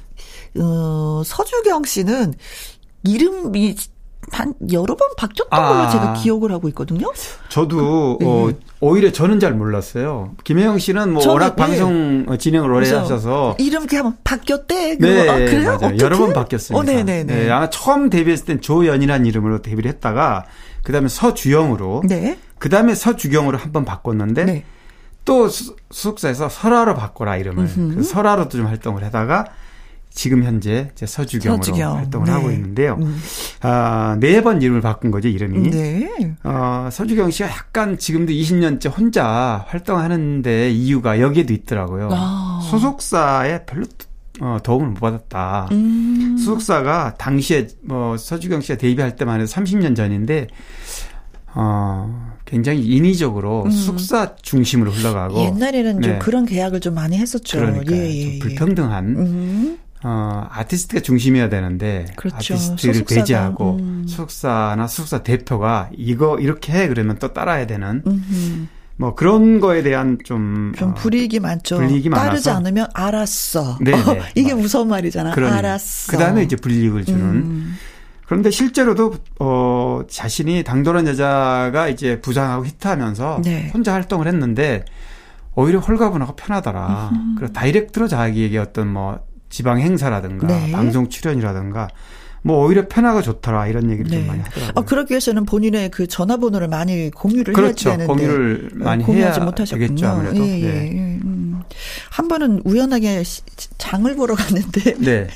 어, 0.59 1.21
서주경 1.25 1.83
씨는 1.83 2.33
이름이 3.03 3.75
한 4.31 4.53
여러 4.71 4.95
번 4.95 5.07
바뀌었던 5.17 5.59
아. 5.59 5.67
걸로 5.69 5.89
제가 5.91 6.13
기억을 6.13 6.51
하고 6.51 6.67
있거든요. 6.69 7.11
저도 7.49 8.17
네. 8.19 8.25
어, 8.27 8.51
오히려 8.79 9.11
저는 9.11 9.39
잘 9.39 9.53
몰랐어요. 9.53 10.35
김혜영 10.43 10.79
씨는 10.79 11.13
뭐 11.13 11.27
워낙 11.27 11.55
네. 11.55 11.55
방송 11.55 12.25
어, 12.27 12.37
진행을 12.37 12.71
오래 12.71 12.89
하셔서 12.91 13.55
이름 13.59 13.83
이렇게 13.83 14.01
바뀌었대. 14.23 14.97
네, 14.99 15.29
아, 15.29 15.35
그래요? 15.37 15.77
여러 15.99 16.17
번 16.17 16.33
바뀌었습니다. 16.33 16.79
어, 16.79 16.83
네네네. 16.83 17.23
네, 17.23 17.49
아마 17.51 17.69
처음 17.69 18.09
데뷔했을 18.09 18.45
땐 18.45 18.61
조연이라는 18.61 19.25
이름으로 19.25 19.61
데뷔를 19.61 19.89
했다가 19.91 20.45
그다음에 20.83 21.07
서주영으로 21.09 22.03
네. 22.07 22.37
그다음에 22.57 22.95
서주경으로 22.95 23.57
한 23.57 23.71
번 23.71 23.85
바꿨는데 23.85 24.45
네. 24.45 24.63
또 25.25 25.47
수- 25.47 25.75
수석사에서 25.91 26.49
설아로 26.49 26.95
바꿔라 26.95 27.37
이름을 27.37 27.67
그래서 27.91 28.09
설아로도 28.09 28.57
좀 28.57 28.65
활동을 28.67 29.03
하다가 29.03 29.45
지금 30.11 30.43
현재 30.43 30.89
이제 30.93 31.05
서주경으로 31.05 31.63
서주경. 31.63 31.97
활동을 31.97 32.25
네. 32.25 32.31
하고 32.33 32.51
있는데요. 32.51 32.97
음. 32.99 33.19
아, 33.61 34.17
네 34.19 34.41
번 34.41 34.61
이름을 34.61 34.81
바꾼 34.81 35.11
거죠, 35.11 35.27
이름이. 35.27 35.69
네. 35.69 36.35
어, 36.43 36.89
서주경 36.91 37.31
씨가 37.31 37.49
약간 37.49 37.97
지금도 37.97 38.31
20년째 38.33 38.95
혼자 38.95 39.65
활동하는데 39.67 40.71
이유가 40.71 41.19
여기에도 41.19 41.53
있더라고요. 41.53 42.09
아. 42.11 42.59
소속사에 42.69 43.65
별로 43.65 43.85
어, 44.41 44.57
도움을 44.63 44.89
못 44.89 44.99
받았다. 44.99 45.67
음. 45.71 46.37
소속사가 46.37 47.15
당시에 47.17 47.67
뭐 47.81 48.17
서주경 48.17 48.61
씨가 48.61 48.77
데뷔할 48.77 49.15
때만 49.15 49.41
해도 49.41 49.49
30년 49.51 49.95
전인데 49.95 50.47
어, 51.55 52.33
굉장히 52.45 52.85
인위적으로 52.85 53.63
음. 53.65 53.71
숙사 53.71 54.35
중심으로 54.41 54.91
흘러가고 54.91 55.39
옛날에는 55.41 56.01
좀 56.01 56.13
네. 56.13 56.19
그런 56.19 56.45
계약을 56.45 56.79
좀 56.79 56.93
많이 56.95 57.17
했었죠. 57.17 57.57
그러니까 57.59 57.91
예, 57.93 57.97
예, 58.09 58.21
좀 58.23 58.31
예. 58.33 58.39
불평등한 58.39 59.05
음. 59.17 59.77
어, 60.03 60.47
아티스트가 60.51 61.01
중심이어야 61.01 61.49
되는데 61.49 62.05
그렇죠. 62.15 62.37
아티스트를 62.37 62.93
소속사가, 62.93 63.19
배제하고 63.21 63.77
음. 63.79 64.05
소속사나 64.07 64.87
소속사 64.87 65.23
대표가 65.23 65.89
이거 65.95 66.39
이렇게 66.39 66.71
해 66.73 66.87
그러면 66.87 67.17
또 67.19 67.33
따라야 67.33 67.67
되는 67.67 68.01
음. 68.07 68.69
뭐 68.95 69.15
그런 69.15 69.59
거에 69.59 69.81
대한 69.81 70.17
좀좀 70.23 70.73
어, 70.81 70.93
불이익이 70.93 71.39
많죠. 71.39 71.77
불이익이 71.77 72.09
따르지 72.09 72.49
많아서. 72.49 72.51
않으면 72.51 72.87
알았어. 72.93 73.77
네, 73.81 73.91
네. 74.03 74.21
이게. 74.35 74.53
무서운 74.53 74.89
말이잖아. 74.89 75.31
그러네요. 75.31 75.57
알았어. 75.57 76.11
그다음에 76.11 76.43
이제 76.43 76.55
불이익을 76.55 77.05
주는 77.05 77.21
음. 77.21 77.75
그런데 78.25 78.51
실제로도 78.51 79.15
어 79.39 80.01
자신이 80.09 80.63
당돌한 80.63 81.07
여자가 81.07 81.87
이제 81.87 82.19
부상하고 82.21 82.65
히트하면서 82.65 83.41
네. 83.43 83.71
혼자 83.73 83.93
활동을 83.93 84.27
했는데 84.27 84.85
오히려 85.55 85.79
홀가분하고 85.79 86.35
편하더라. 86.35 87.11
그리고 87.37 87.53
다이렉트로 87.53 88.07
자기에게 88.07 88.57
어떤 88.57 88.87
뭐 88.89 89.19
지방 89.49 89.79
행사라든가 89.79 90.47
네. 90.47 90.71
방송 90.71 91.09
출연이라든가 91.09 91.87
뭐 92.41 92.65
오히려 92.65 92.87
편하고 92.87 93.21
좋더라 93.21 93.67
이런 93.67 93.89
얘기를 93.91 94.09
좀 94.09 94.25
많이 94.27 94.41
하더라고요. 94.41 94.71
어, 94.75 94.85
그러기 94.85 95.11
위해서는 95.11 95.45
본인의 95.45 95.91
그 95.91 96.07
전화번호를 96.07 96.69
많이 96.69 97.11
공유를 97.11 97.53
그렇죠. 97.53 97.89
해야 97.89 97.97
되는데 97.97 98.13
공유를 98.25 98.69
많이 98.75 99.03
공유하지 99.03 99.41
못하셨군요. 99.41 99.87
되겠죠, 99.87 100.07
아무래도. 100.07 100.37
예, 100.47 100.59
예, 100.61 100.61
네. 100.61 100.91
예. 100.93 101.19
음. 101.25 101.59
한 102.09 102.27
번은 102.29 102.61
우연하게 102.63 103.23
시- 103.23 103.41
장을 103.77 104.13
보러 104.15 104.35
갔는데 104.35 104.95
네. 105.03 105.27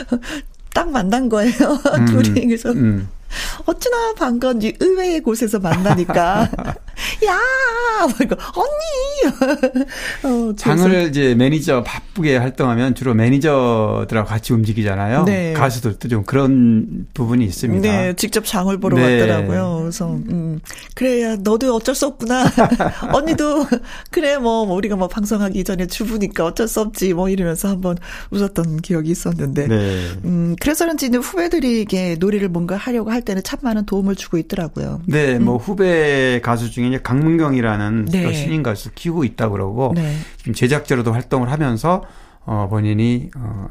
딱 0.74 0.90
만난 0.90 1.28
거예요. 1.28 1.52
음, 1.98 2.04
둘이 2.06 2.46
그래서 2.46 2.70
음. 2.72 3.08
어찌나 3.64 4.12
반가운지 4.18 4.76
의외의 4.78 5.20
곳에서 5.20 5.58
만나니까 5.58 6.50
야, 7.26 7.38
뭐 8.06 8.14
이거 8.22 8.36
언니. 8.54 9.82
어, 10.24 10.54
장을 10.56 11.08
이제 11.08 11.34
매니저 11.34 11.82
바쁘게 11.82 12.36
활동하면 12.36 12.94
주로 12.94 13.14
매니저들하고 13.14 14.28
같이 14.28 14.52
움직이잖아요. 14.52 15.24
네. 15.24 15.52
가수들도 15.52 16.08
좀 16.08 16.24
그런 16.24 17.06
부분이 17.14 17.44
있습니다. 17.44 17.82
네, 17.82 18.14
직접 18.14 18.44
장을 18.44 18.76
보러 18.78 18.96
네. 18.96 19.20
왔더라고요. 19.20 19.78
그래서 19.80 20.10
음, 20.12 20.60
그래야 20.94 21.36
너도 21.36 21.74
어쩔 21.74 21.94
수 21.94 22.06
없구나. 22.06 22.44
언니도 23.12 23.66
그래 24.10 24.38
뭐 24.38 24.62
우리가 24.72 24.96
뭐 24.96 25.08
방송하기 25.08 25.64
전에 25.64 25.86
주부니까 25.86 26.44
어쩔 26.44 26.68
수 26.68 26.80
없지 26.80 27.14
뭐 27.14 27.28
이러면서 27.28 27.68
한번 27.68 27.96
웃었던 28.30 28.78
기억이 28.78 29.10
있었는데. 29.10 29.66
네. 29.66 30.08
음, 30.24 30.56
그래서 30.60 30.84
그런지 30.84 31.06
이제 31.06 31.16
후배들이 31.18 31.80
이게 31.80 32.16
노래를 32.18 32.48
뭔가 32.48 32.76
하려고 32.76 33.10
할 33.10 33.22
때는 33.22 33.42
참 33.42 33.58
많은 33.62 33.86
도움을 33.86 34.14
주고 34.14 34.38
있더라고요. 34.38 35.00
네, 35.06 35.38
뭐 35.38 35.56
후배 35.56 36.40
가수 36.42 36.70
중에 36.70 36.91
이제 36.92 37.00
강문경이라는 37.02 38.04
네. 38.06 38.22
또 38.22 38.32
신인 38.32 38.62
가수 38.62 38.90
키우고 38.94 39.24
있다 39.24 39.48
그러고 39.48 39.92
네. 39.94 40.16
지금 40.36 40.52
제작자로도 40.54 41.12
활동을 41.12 41.50
하면서 41.50 42.02
어 42.44 42.66
본인이 42.70 43.30
어 43.36 43.68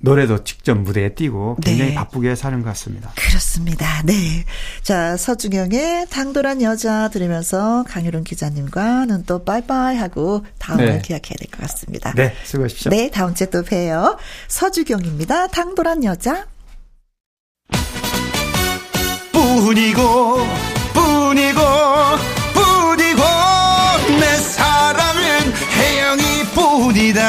노래도 0.00 0.44
직접 0.44 0.74
무대에 0.76 1.14
띄고 1.14 1.56
굉장히 1.62 1.90
네. 1.92 1.94
바쁘게 1.94 2.34
사는 2.34 2.60
것 2.60 2.68
같습니다. 2.70 3.10
그렇습니다. 3.16 4.02
네. 4.04 4.44
자, 4.82 5.16
서주경의 5.16 6.08
당돌한 6.10 6.60
여자 6.60 7.08
들으면서 7.08 7.84
강유론 7.88 8.24
기자님과는 8.24 9.24
또 9.24 9.44
빠이빠이 9.44 9.96
하고 9.96 10.44
다음을 10.58 10.84
네. 10.84 10.98
기약해야 11.02 11.36
될 11.38 11.50
것 11.50 11.60
같습니다. 11.62 12.12
네, 12.14 12.34
수고하십시오. 12.44 12.90
네, 12.90 13.10
다음 13.10 13.34
주에 13.34 13.48
또 13.48 13.62
봬요. 13.62 14.18
서주경입니다. 14.48 15.46
당돌한 15.46 16.04
여자. 16.04 16.46
뿐이고 19.32 20.38
뿐이고 20.94 21.60
뿐이고 22.54 23.22
내 24.18 24.36
사랑은 24.38 25.52
혜영이 25.76 26.22
뿐이다 26.54 27.20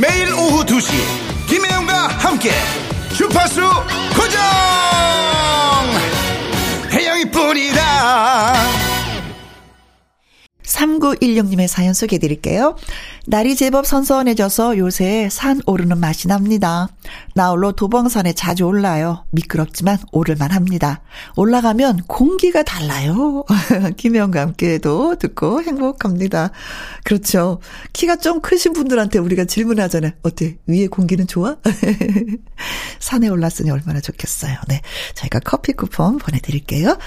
매일 0.00 0.32
오후 0.34 0.64
2시 0.64 0.90
김혜영과 1.46 2.08
함께 2.08 2.50
주파수 3.14 3.60
고정 4.16 4.40
혜영이 6.90 7.30
뿐이다 7.30 8.80
3916님의 10.64 11.66
사연 11.66 11.94
소개해 11.94 12.18
드릴게요. 12.18 12.76
날이 13.26 13.54
제법 13.56 13.86
선선해져서 13.86 14.78
요새 14.78 15.28
산 15.30 15.60
오르는 15.66 15.98
맛이 15.98 16.28
납니다. 16.28 16.88
나홀로 17.40 17.72
도봉산에 17.72 18.34
자주 18.34 18.64
올라요. 18.64 19.24
미끄럽지만 19.30 19.96
오를만 20.12 20.50
합니다. 20.50 21.00
올라가면 21.36 22.02
공기가 22.06 22.62
달라요. 22.62 23.46
김혜영과 23.96 24.42
함께도 24.42 25.16
듣고 25.16 25.62
행복합니다. 25.62 26.50
그렇죠. 27.02 27.60
키가 27.94 28.16
좀 28.16 28.42
크신 28.42 28.74
분들한테 28.74 29.18
우리가 29.20 29.46
질문하잖아요. 29.46 30.12
어때? 30.22 30.58
위에 30.66 30.88
공기는 30.88 31.26
좋아? 31.26 31.56
산에 33.00 33.28
올랐으니 33.28 33.70
얼마나 33.70 34.00
좋겠어요. 34.00 34.58
네. 34.68 34.82
저희가 35.14 35.38
커피 35.38 35.72
쿠폰 35.72 36.18
보내드릴게요. 36.18 36.98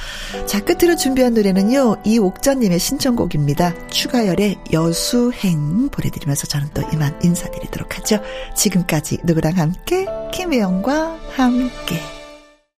자, 0.48 0.66
끝으로 0.66 0.96
준비한 0.96 1.36
노래는요. 1.36 1.98
이옥자님의 2.06 2.80
신청곡입니다. 2.80 3.88
추가열의 3.90 4.58
여수행 4.74 5.90
보내드리면서 5.90 6.48
저는 6.48 6.70
또 6.74 6.82
이만 6.92 7.20
인사드리도록 7.22 8.00
하죠. 8.00 8.20
지금까지 8.56 9.20
누구랑 9.26 9.60
함께? 9.60 10.08
김혜영과 10.32 11.18
함께. 11.36 12.23